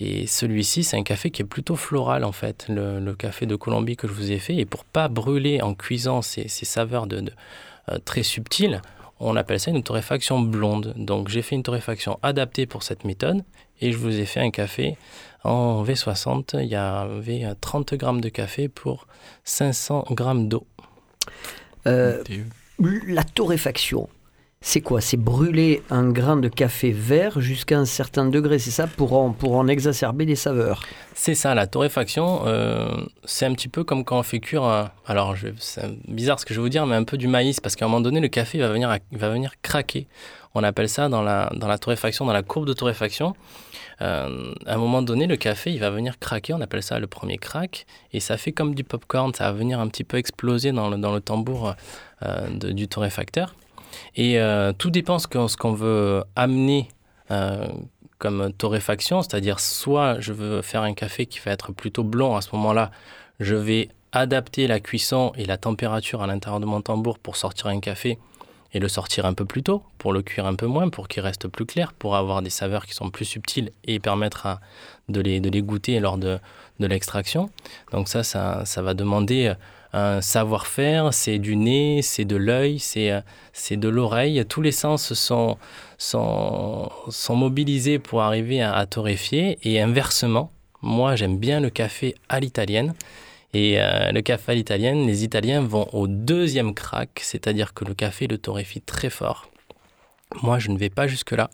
et 0.00 0.26
celui-ci, 0.26 0.84
c'est 0.84 0.96
un 0.96 1.02
café 1.02 1.30
qui 1.30 1.42
est 1.42 1.46
plutôt 1.46 1.76
floral 1.76 2.24
en 2.24 2.32
fait, 2.32 2.66
le, 2.68 2.98
le 3.00 3.14
café 3.14 3.46
de 3.46 3.56
Colombie 3.56 3.96
que 3.96 4.08
je 4.08 4.12
vous 4.12 4.32
ai 4.32 4.38
fait. 4.38 4.56
Et 4.56 4.64
pour 4.64 4.84
pas 4.84 5.08
brûler 5.08 5.60
en 5.62 5.74
cuisant 5.74 6.22
ces, 6.22 6.48
ces 6.48 6.64
saveurs 6.64 7.06
de, 7.06 7.20
de, 7.20 7.32
euh, 7.90 7.98
très 8.04 8.22
subtiles, 8.22 8.80
on 9.20 9.36
appelle 9.36 9.60
ça 9.60 9.70
une 9.70 9.82
torréfaction 9.82 10.40
blonde. 10.40 10.94
Donc 10.96 11.28
j'ai 11.28 11.42
fait 11.42 11.54
une 11.54 11.62
torréfaction 11.62 12.18
adaptée 12.22 12.66
pour 12.66 12.82
cette 12.82 13.04
méthode 13.04 13.42
et 13.80 13.92
je 13.92 13.98
vous 13.98 14.18
ai 14.18 14.24
fait 14.26 14.40
un 14.40 14.50
café 14.50 14.96
en 15.44 15.84
V60. 15.84 16.60
Il 16.62 16.68
y 16.68 16.74
avait 16.74 17.44
euh, 17.44 17.54
30 17.60 17.94
grammes 17.94 18.20
de 18.20 18.28
café 18.28 18.68
pour 18.68 19.06
500 19.44 20.06
grammes 20.10 20.48
d'eau. 20.48 20.66
Euh, 21.86 22.22
la 23.06 23.22
torréfaction, 23.24 24.08
c'est 24.66 24.80
quoi? 24.80 25.02
C'est 25.02 25.18
brûler 25.18 25.82
un 25.90 26.08
grain 26.10 26.38
de 26.38 26.48
café 26.48 26.90
vert 26.90 27.38
jusqu'à 27.38 27.78
un 27.78 27.84
certain 27.84 28.24
degré, 28.24 28.58
c'est 28.58 28.70
ça? 28.70 28.86
Pour 28.86 29.12
en, 29.12 29.30
pour 29.30 29.56
en 29.56 29.68
exacerber 29.68 30.24
les 30.24 30.36
saveurs 30.36 30.82
C'est 31.14 31.34
ça, 31.34 31.54
la 31.54 31.66
torréfaction, 31.66 32.40
euh, 32.46 32.88
c'est 33.24 33.44
un 33.44 33.52
petit 33.52 33.68
peu 33.68 33.84
comme 33.84 34.04
quand 34.04 34.18
on 34.18 34.22
fait 34.22 34.40
cuire, 34.40 34.64
un- 34.64 34.90
alors 35.06 35.34
c'est 35.58 35.84
bizarre 36.08 36.40
ce 36.40 36.46
que 36.46 36.54
je 36.54 36.60
vais 36.60 36.62
vous 36.62 36.70
dire, 36.70 36.86
mais 36.86 36.96
un 36.96 37.04
peu 37.04 37.18
du 37.18 37.28
maïs, 37.28 37.60
parce 37.60 37.76
qu'à 37.76 37.84
un 37.84 37.88
moment 37.88 38.00
donné, 38.00 38.20
le 38.20 38.28
café 38.28 38.58
va 38.58 38.68
venir, 38.68 38.88
va 39.12 39.28
venir 39.28 39.52
craquer. 39.60 40.06
On 40.54 40.62
appelle 40.64 40.88
ça 40.88 41.10
dans 41.10 41.20
la, 41.20 41.52
dans 41.54 41.68
la 41.68 41.76
torréfaction, 41.76 42.24
dans 42.24 42.32
la 42.32 42.42
courbe 42.42 42.66
de 42.66 42.72
torréfaction. 42.72 43.34
Euh, 44.00 44.52
à 44.66 44.74
un 44.74 44.78
moment 44.78 45.02
donné, 45.02 45.26
le 45.26 45.36
café, 45.36 45.72
il 45.72 45.78
va 45.80 45.90
venir 45.90 46.18
craquer, 46.18 46.54
on 46.54 46.60
appelle 46.62 46.82
ça 46.82 46.98
le 46.98 47.06
premier 47.06 47.36
crack, 47.36 47.84
et 48.14 48.20
ça 48.20 48.38
fait 48.38 48.52
comme 48.52 48.74
du 48.74 48.82
popcorn, 48.82 49.34
ça 49.34 49.44
va 49.44 49.52
venir 49.52 49.78
un 49.78 49.88
petit 49.88 50.04
peu 50.04 50.16
exploser 50.16 50.72
dans 50.72 50.88
le, 50.88 50.96
dans 50.96 51.12
le 51.12 51.20
tambour 51.20 51.74
euh, 52.22 52.48
du 52.48 52.88
torréfacteur. 52.88 53.54
Et 54.16 54.40
euh, 54.40 54.72
tout 54.72 54.90
dépend 54.90 55.18
ce 55.18 55.56
qu'on 55.56 55.72
veut 55.72 56.24
amener 56.36 56.88
euh, 57.30 57.66
comme 58.18 58.52
torréfaction, 58.52 59.22
c'est-à-dire 59.22 59.60
soit 59.60 60.20
je 60.20 60.32
veux 60.32 60.62
faire 60.62 60.82
un 60.82 60.94
café 60.94 61.26
qui 61.26 61.40
va 61.40 61.52
être 61.52 61.72
plutôt 61.72 62.04
blond, 62.04 62.36
à 62.36 62.40
ce 62.40 62.48
moment-là, 62.54 62.90
je 63.40 63.54
vais 63.54 63.88
adapter 64.12 64.66
la 64.66 64.80
cuisson 64.80 65.32
et 65.36 65.44
la 65.44 65.56
température 65.56 66.22
à 66.22 66.26
l'intérieur 66.26 66.60
de 66.60 66.66
mon 66.66 66.80
tambour 66.80 67.18
pour 67.18 67.36
sortir 67.36 67.66
un 67.66 67.80
café 67.80 68.18
et 68.72 68.80
le 68.80 68.88
sortir 68.88 69.24
un 69.24 69.34
peu 69.34 69.44
plus 69.44 69.62
tôt, 69.62 69.84
pour 69.98 70.12
le 70.12 70.22
cuire 70.22 70.46
un 70.46 70.54
peu 70.56 70.66
moins, 70.66 70.88
pour 70.88 71.06
qu'il 71.06 71.22
reste 71.22 71.46
plus 71.46 71.64
clair, 71.64 71.92
pour 71.92 72.16
avoir 72.16 72.42
des 72.42 72.50
saveurs 72.50 72.86
qui 72.86 72.94
sont 72.94 73.08
plus 73.08 73.24
subtiles 73.24 73.70
et 73.84 74.00
permettre 74.00 74.46
à- 74.46 74.60
de, 75.08 75.20
les, 75.20 75.38
de 75.40 75.48
les 75.48 75.62
goûter 75.62 76.00
lors 76.00 76.18
de, 76.18 76.38
l'extraction. 76.80 77.50
Donc 77.92 78.08
ça, 78.08 78.24
ça, 78.24 78.64
ça 78.64 78.82
va 78.82 78.94
demander 78.94 79.46
euh, 79.46 79.54
un 79.94 80.20
savoir-faire, 80.20 81.14
c'est 81.14 81.38
du 81.38 81.56
nez, 81.56 82.02
c'est 82.02 82.24
de 82.24 82.36
l'œil, 82.36 82.78
c'est 82.78 83.10
euh, 83.12 83.20
c'est 83.52 83.76
de 83.76 83.88
l'oreille. 83.88 84.44
Tous 84.48 84.60
les 84.62 84.72
sens 84.72 85.14
sont, 85.14 85.56
sont, 85.98 86.90
sont 87.08 87.36
mobilisés 87.36 87.98
pour 87.98 88.22
arriver 88.22 88.60
à, 88.60 88.74
à 88.74 88.86
torréfier. 88.86 89.58
Et 89.62 89.80
inversement, 89.80 90.50
moi 90.82 91.14
j'aime 91.16 91.38
bien 91.38 91.60
le 91.60 91.70
café 91.70 92.14
à 92.28 92.40
l'italienne. 92.40 92.94
Et 93.52 93.80
euh, 93.80 94.10
le 94.10 94.20
café 94.20 94.52
à 94.52 94.54
l'italienne, 94.56 95.06
les 95.06 95.22
Italiens 95.22 95.60
vont 95.60 95.88
au 95.92 96.08
deuxième 96.08 96.74
crack, 96.74 97.20
c'est-à-dire 97.22 97.72
que 97.72 97.84
le 97.84 97.94
café 97.94 98.26
le 98.26 98.36
torréfie 98.36 98.80
très 98.80 99.10
fort. 99.10 99.48
Moi, 100.42 100.58
je 100.58 100.70
ne 100.72 100.76
vais 100.78 100.90
pas 100.90 101.06
jusque-là, 101.06 101.48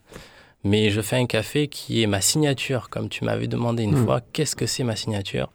mais 0.65 0.89
je 0.89 1.03
fais 1.03 1.17
un 1.17 1.27
café 1.27 1.69
qui 1.69 2.03
est 2.03 2.07
ma 2.07 2.23
signature, 2.23 2.89
comme 2.89 3.11
tu 3.11 3.25
m'avais 3.25 3.49
demandé 3.49 3.83
une 3.83 3.99
Mm. 4.01 4.05
fois, 4.07 4.21
qu'est-ce 4.33 4.57
que 4.57 4.65
c'est 4.65 4.85
ma 4.85 4.97
signature? 4.97 5.51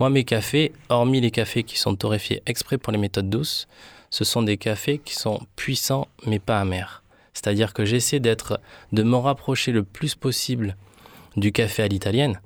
Moi, 0.00 0.08
mes 0.08 0.24
cafés, 0.24 0.72
hormis 0.88 1.20
les 1.20 1.30
cafés 1.30 1.62
qui 1.62 1.78
sont 1.78 1.94
torréfiés 1.94 2.42
exprès 2.46 2.78
pour 2.78 2.90
les 2.90 2.98
méthodes 2.98 3.28
douces, 3.28 3.68
ce 4.08 4.24
sont 4.24 4.40
des 4.40 4.56
cafés 4.56 4.98
qui 4.98 5.14
sont 5.14 5.40
puissants 5.56 6.08
mais 6.26 6.38
pas 6.38 6.58
amers. 6.58 7.02
C'est-à-dire 7.34 7.74
que 7.74 7.84
j'essaie 7.84 8.18
d'être, 8.18 8.60
de 8.92 9.02
me 9.02 9.16
rapprocher 9.16 9.72
le 9.72 9.82
plus 9.82 10.14
possible 10.14 10.76
du 11.36 11.52
café 11.52 11.82
à 11.82 11.88
l'italienne, 11.88 12.40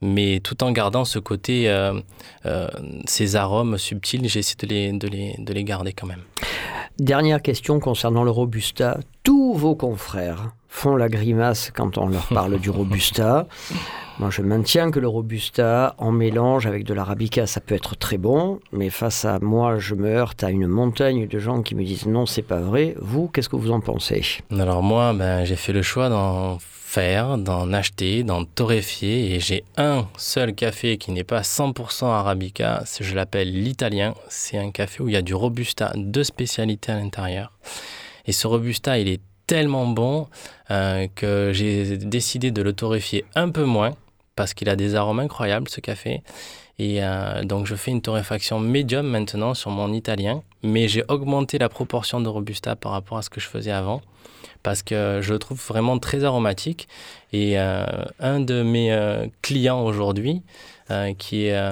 mais 0.00 0.38
tout 0.38 0.62
en 0.62 0.70
gardant 0.70 1.04
ce 1.04 1.18
côté, 1.18 1.68
euh, 1.68 2.00
euh, 2.46 2.68
ces 3.06 3.34
arômes 3.34 3.78
subtils, 3.78 4.28
j'essaie 4.28 4.54
de 4.56 5.52
les 5.52 5.64
garder 5.64 5.92
quand 5.92 6.06
même. 6.06 6.22
Dernière 6.98 7.40
question 7.40 7.80
concernant 7.80 8.22
le 8.22 8.30
Robusta. 8.30 8.98
Tous 9.22 9.54
vos 9.54 9.74
confrères 9.74 10.52
font 10.68 10.94
la 10.94 11.08
grimace 11.08 11.70
quand 11.74 11.96
on 11.96 12.06
leur 12.06 12.26
parle 12.26 12.58
du 12.58 12.70
Robusta. 12.70 13.46
Moi, 14.18 14.28
je 14.30 14.42
maintiens 14.42 14.90
que 14.90 15.00
le 15.00 15.08
Robusta, 15.08 15.94
en 15.96 16.12
mélange 16.12 16.66
avec 16.66 16.84
de 16.84 16.92
l'Arabica, 16.92 17.46
ça 17.46 17.60
peut 17.60 17.74
être 17.74 17.96
très 17.96 18.18
bon. 18.18 18.60
Mais 18.70 18.90
face 18.90 19.24
à 19.24 19.38
moi, 19.40 19.78
je 19.78 19.94
me 19.94 20.06
heurte 20.06 20.44
à 20.44 20.50
une 20.50 20.66
montagne 20.66 21.26
de 21.26 21.38
gens 21.38 21.62
qui 21.62 21.74
me 21.74 21.82
disent 21.82 22.06
non, 22.06 22.26
c'est 22.26 22.42
pas 22.42 22.60
vrai. 22.60 22.94
Vous, 23.00 23.28
qu'est-ce 23.28 23.48
que 23.48 23.56
vous 23.56 23.70
en 23.70 23.80
pensez? 23.80 24.22
Alors 24.50 24.82
moi, 24.82 25.14
ben, 25.14 25.44
j'ai 25.44 25.56
fait 25.56 25.72
le 25.72 25.82
choix 25.82 26.10
d'en 26.10 26.58
d'en 26.94 27.72
acheter, 27.72 28.22
d'en 28.22 28.44
torréfier, 28.44 29.34
et 29.34 29.40
j'ai 29.40 29.64
un 29.78 30.06
seul 30.18 30.54
café 30.54 30.98
qui 30.98 31.10
n'est 31.10 31.24
pas 31.24 31.40
100% 31.40 32.04
arabica, 32.04 32.84
je 33.00 33.14
l'appelle 33.14 33.50
l'italien. 33.50 34.14
C'est 34.28 34.58
un 34.58 34.70
café 34.70 35.02
où 35.02 35.08
il 35.08 35.14
y 35.14 35.16
a 35.16 35.22
du 35.22 35.34
robusta 35.34 35.92
de 35.96 36.22
spécialité 36.22 36.92
à 36.92 36.96
l'intérieur. 36.96 37.52
Et 38.26 38.32
ce 38.32 38.46
robusta, 38.46 38.98
il 38.98 39.08
est 39.08 39.22
tellement 39.46 39.86
bon 39.86 40.28
euh, 40.70 41.06
que 41.14 41.50
j'ai 41.54 41.96
décidé 41.96 42.50
de 42.50 42.60
le 42.60 42.74
torréfier 42.74 43.24
un 43.34 43.48
peu 43.48 43.64
moins, 43.64 43.94
parce 44.36 44.52
qu'il 44.52 44.68
a 44.68 44.76
des 44.76 44.94
arômes 44.94 45.20
incroyables, 45.20 45.70
ce 45.70 45.80
café. 45.80 46.22
Et 46.78 47.02
euh, 47.02 47.42
donc 47.42 47.64
je 47.64 47.74
fais 47.74 47.90
une 47.90 48.02
torréfaction 48.02 48.60
médium 48.60 49.06
maintenant 49.06 49.54
sur 49.54 49.70
mon 49.70 49.94
italien, 49.94 50.42
mais 50.62 50.88
j'ai 50.88 51.04
augmenté 51.08 51.56
la 51.56 51.70
proportion 51.70 52.20
de 52.20 52.28
robusta 52.28 52.76
par 52.76 52.92
rapport 52.92 53.16
à 53.16 53.22
ce 53.22 53.30
que 53.30 53.40
je 53.40 53.48
faisais 53.48 53.72
avant 53.72 54.02
parce 54.62 54.82
que 54.82 55.20
je 55.22 55.32
le 55.32 55.38
trouve 55.38 55.60
vraiment 55.66 55.98
très 55.98 56.24
aromatique. 56.24 56.88
Et 57.32 57.58
euh, 57.58 57.84
un 58.20 58.40
de 58.40 58.62
mes 58.62 58.92
euh, 58.92 59.26
clients 59.42 59.82
aujourd'hui 59.84 60.42
euh, 60.90 61.14
qui 61.14 61.46
est 61.46 61.62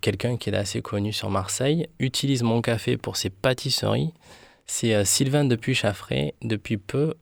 quelqu'un 0.00 0.36
qui 0.36 0.50
est 0.50 0.56
assez 0.56 0.82
connu 0.82 1.12
sur 1.12 1.30
Marseille, 1.30 1.88
utilise 1.98 2.42
mon 2.42 2.60
café 2.60 2.96
pour 2.96 3.16
ses 3.16 3.30
pâtisseries. 3.30 4.12
C'est 4.66 5.04
Sylvain 5.04 5.44
depuis 5.44 5.74
Chaffré. 5.74 6.34
Depuis 6.42 6.76
peu, 6.76 7.14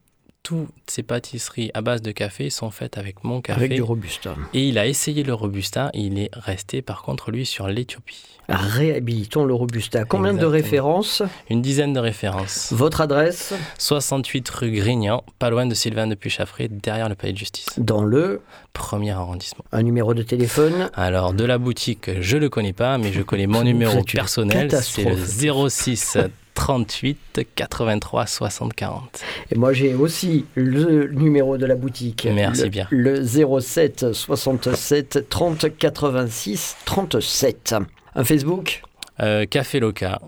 toutes 0.42 0.68
ses 0.86 1.02
pâtisseries 1.02 1.70
à 1.74 1.82
base 1.82 2.00
de 2.00 2.10
café 2.10 2.48
sont 2.48 2.70
faites 2.70 2.96
avec 2.96 3.22
mon 3.22 3.42
café. 3.42 3.58
Avec 3.58 3.74
du 3.74 3.82
Robusta. 3.82 4.34
Et 4.54 4.66
il 4.68 4.78
a 4.78 4.86
essayé 4.86 5.22
le 5.22 5.34
Robusta. 5.34 5.90
Il 5.92 6.18
est 6.18 6.30
resté 6.32 6.80
par 6.80 7.02
contre, 7.02 7.30
lui, 7.30 7.44
sur 7.44 7.68
l'Éthiopie. 7.68 8.24
Réhabilitons 8.48 9.44
le 9.44 9.52
Robusta. 9.52 10.04
Combien 10.06 10.32
de 10.32 10.46
références 10.46 11.22
Une 11.50 11.60
dizaine 11.60 11.92
de 11.92 12.00
références. 12.00 12.72
Votre 12.72 13.02
adresse 13.02 13.52
68 13.76 14.48
rue 14.48 14.70
Grignan, 14.70 15.22
pas 15.38 15.50
loin 15.50 15.66
de 15.66 15.74
Sylvain 15.74 16.06
depuis 16.06 16.30
Chaffré, 16.30 16.68
derrière 16.68 17.10
le 17.10 17.14
palais 17.14 17.34
de 17.34 17.38
justice. 17.38 17.66
Dans 17.76 18.02
le. 18.02 18.40
Premier 18.72 19.10
arrondissement. 19.10 19.64
Un 19.72 19.82
numéro 19.82 20.14
de 20.14 20.22
téléphone 20.22 20.88
Alors, 20.94 21.34
de 21.34 21.44
la 21.44 21.58
boutique, 21.58 22.10
je 22.20 22.36
le 22.36 22.48
connais 22.48 22.72
pas, 22.72 22.96
mais 22.96 23.12
je 23.12 23.22
connais 23.22 23.46
mon 23.48 23.64
numéro 23.64 24.04
personnel. 24.04 24.70
C'est 24.70 25.02
le 25.02 25.10
catastrophe. 25.16 25.72
06 25.72 26.18
38 26.58 27.46
83 27.54 28.26
60 28.26 28.74
40. 28.74 29.20
Et 29.52 29.54
moi, 29.54 29.72
j'ai 29.72 29.94
aussi 29.94 30.44
le 30.56 31.06
numéro 31.06 31.56
de 31.56 31.64
la 31.66 31.76
boutique. 31.76 32.26
Merci 32.34 32.64
le, 32.64 32.68
bien. 32.68 32.88
Le 32.90 33.24
07 33.24 34.12
67 34.12 35.28
30 35.28 35.76
86 35.78 36.76
37. 36.84 37.76
Un 38.16 38.24
Facebook 38.24 38.82
Euh, 39.20 39.46
Café 39.46 39.78
Loca, 39.78 40.20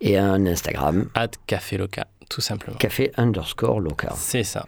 et 0.00 0.16
un 0.16 0.46
Instagram. 0.46 1.08
at 1.14 1.28
Café 1.46 1.76
Loca, 1.76 2.06
tout 2.30 2.40
simplement. 2.40 2.78
Café 2.78 3.12
underscore 3.18 3.80
local. 3.80 4.12
C'est 4.16 4.44
ça. 4.44 4.64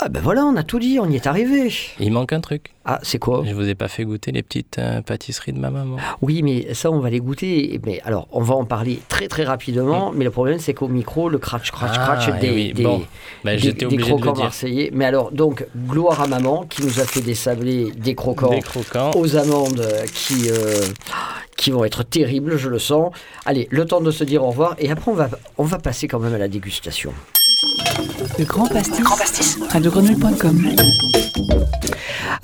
Ah 0.00 0.08
ben 0.08 0.20
voilà, 0.20 0.44
on 0.44 0.56
a 0.56 0.62
tout 0.64 0.78
dit, 0.80 0.98
on 1.00 1.08
y 1.08 1.14
est 1.16 1.26
arrivé. 1.28 1.72
Il 2.00 2.10
manque 2.12 2.32
un 2.32 2.40
truc. 2.40 2.72
Ah, 2.84 2.98
c'est 3.04 3.18
quoi? 3.20 3.44
Je 3.46 3.52
vous 3.54 3.68
ai 3.68 3.76
pas 3.76 3.86
fait 3.86 4.04
goûter 4.04 4.32
les 4.32 4.42
petites 4.42 4.78
euh, 4.80 5.00
pâtisseries 5.02 5.52
de 5.52 5.60
ma 5.60 5.70
maman. 5.70 5.96
Oui, 6.22 6.42
mais 6.42 6.74
ça, 6.74 6.90
on 6.90 6.98
va 6.98 7.10
les 7.10 7.20
goûter. 7.20 7.78
Mais 7.86 8.00
alors, 8.04 8.26
on 8.32 8.40
va 8.42 8.54
en 8.56 8.64
parler 8.64 9.00
très 9.08 9.28
très 9.28 9.44
rapidement. 9.44 10.10
Mais 10.12 10.24
le 10.24 10.30
problème, 10.32 10.58
c'est 10.58 10.74
qu'au 10.74 10.88
micro, 10.88 11.28
le 11.28 11.38
cratch, 11.38 11.70
cratch, 11.70 11.92
Ah, 11.94 12.04
cratch 12.16 12.34
eh 12.36 12.40
des, 12.40 12.50
oui, 12.52 12.72
des, 12.72 12.82
bon. 12.82 13.02
Ben, 13.44 13.52
des- 13.54 13.58
J'étais 13.62 13.86
des 13.86 13.96
de 13.98 14.02
croquants 14.02 14.32
dire. 14.32 14.44
marseillais. 14.44 14.90
Mais 14.92 15.04
alors, 15.04 15.30
donc, 15.30 15.64
gloire 15.86 16.20
à 16.20 16.26
maman 16.26 16.64
qui 16.68 16.82
nous 16.82 16.98
a 16.98 17.04
fait 17.04 17.20
des 17.20 17.34
sablés, 17.36 17.92
des 17.96 18.16
croquants 18.16 18.50
Des 18.50 18.60
croquants. 18.62 19.12
aux 19.14 19.36
amandes 19.36 19.86
qui, 20.12 20.50
euh, 20.50 20.80
qui 21.56 21.70
vont 21.70 21.84
être 21.84 22.02
terribles, 22.02 22.56
je 22.56 22.68
le 22.68 22.80
sens. 22.80 23.12
Allez, 23.44 23.68
le 23.70 23.84
temps 23.84 24.00
de 24.00 24.10
se 24.10 24.24
dire 24.24 24.42
au 24.42 24.48
revoir. 24.48 24.74
Et 24.78 24.90
après, 24.90 25.12
on 25.12 25.14
va, 25.14 25.28
on 25.58 25.64
va 25.64 25.78
passer 25.78 26.08
quand 26.08 26.18
même 26.18 26.34
à 26.34 26.38
la 26.38 26.48
dégustation. 26.48 27.12
Le 28.38 28.44
Grand 28.44 28.66
Pastis. 28.66 29.58
radiogrenouille.com. 29.70 30.68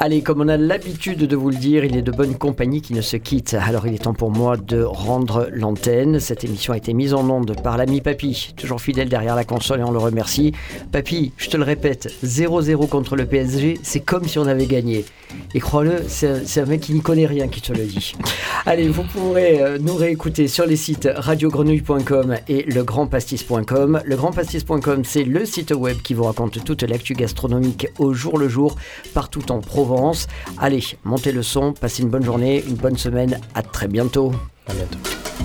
Allez, 0.00 0.22
comme 0.22 0.42
on 0.42 0.48
a 0.48 0.56
l'habitude 0.56 1.18
de 1.26 1.34
vous 1.36 1.50
le 1.50 1.56
dire, 1.56 1.84
il 1.84 1.96
est 1.96 2.02
de 2.02 2.12
bonne 2.12 2.36
compagnie 2.36 2.80
qui 2.82 2.94
ne 2.94 3.00
se 3.00 3.16
quitte. 3.16 3.54
Alors 3.54 3.86
il 3.88 3.94
est 3.94 3.98
temps 4.04 4.14
pour 4.14 4.30
moi 4.30 4.56
de 4.56 4.80
rendre 4.82 5.48
l'antenne. 5.52 6.20
Cette 6.20 6.44
émission 6.44 6.72
a 6.72 6.76
été 6.76 6.92
mise 6.94 7.14
en 7.14 7.28
onde 7.28 7.60
par 7.62 7.76
l'ami 7.76 8.00
Papy, 8.00 8.54
toujours 8.56 8.80
fidèle 8.80 9.08
derrière 9.08 9.34
la 9.34 9.42
console 9.44 9.80
et 9.80 9.82
on 9.82 9.90
le 9.90 9.98
remercie. 9.98 10.52
Papy, 10.92 11.32
je 11.36 11.48
te 11.50 11.56
le 11.56 11.64
répète, 11.64 12.12
0-0 12.24 12.86
contre 12.88 13.16
le 13.16 13.26
PSG, 13.26 13.80
c'est 13.82 14.00
comme 14.00 14.24
si 14.28 14.38
on 14.38 14.46
avait 14.46 14.66
gagné. 14.66 15.04
Et 15.54 15.60
crois-le, 15.60 16.04
c'est 16.06 16.28
un- 16.28 16.40
c'est 16.46 16.60
un 16.60 16.66
mec 16.66 16.80
qui 16.80 16.92
n'y 16.94 17.00
connaît 17.02 17.26
rien 17.26 17.48
qui 17.48 17.60
te 17.60 17.72
le 17.72 17.84
dit. 17.84 18.14
Allez, 18.66 18.88
vous 18.88 19.02
pourrez 19.02 19.60
euh, 19.60 19.78
nous 19.80 19.94
réécouter 19.96 20.46
sur 20.48 20.64
les 20.64 20.76
sites 20.76 21.08
radiogrenouille.com 21.12 22.36
et 22.48 22.62
legrandpastis.com. 22.70 24.00
Legrandpastis.com, 24.04 25.04
c'est 25.08 25.24
le 25.24 25.46
site 25.46 25.70
web 25.70 26.02
qui 26.02 26.12
vous 26.12 26.24
raconte 26.24 26.62
toute 26.62 26.82
l'actu 26.82 27.14
gastronomique 27.14 27.88
au 27.98 28.12
jour 28.12 28.36
le 28.36 28.46
jour, 28.46 28.76
partout 29.14 29.50
en 29.50 29.60
Provence. 29.60 30.26
Allez, 30.58 30.84
montez 31.02 31.32
le 31.32 31.42
son, 31.42 31.72
passez 31.72 32.02
une 32.02 32.10
bonne 32.10 32.24
journée, 32.24 32.62
une 32.68 32.74
bonne 32.74 32.98
semaine, 32.98 33.40
à 33.54 33.62
très 33.62 33.88
bientôt. 33.88 34.32
À 34.66 34.74
bientôt. 34.74 34.98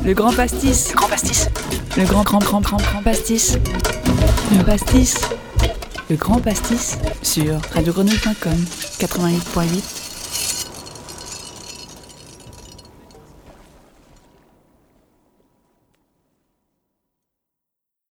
Le 0.03 0.13
Grand 0.13 0.33
Pastis. 0.33 0.89
Le 0.89 0.95
Grand 0.95 1.07
Pastis. 1.07 1.47
Le 1.97 2.03
Grand 2.03 2.23
Grand 2.23 2.39
Grand 2.39 2.59
Grand 2.59 2.77
Grand 2.77 3.03
Pastis. 3.03 3.57
Le 4.51 4.63
Pastis. 4.65 5.15
Le 6.09 6.17
Grand 6.17 6.41
Pastis 6.41 6.97
sur 7.21 7.57
radiogrenouille.com 7.73 8.57
88.8 8.99 10.02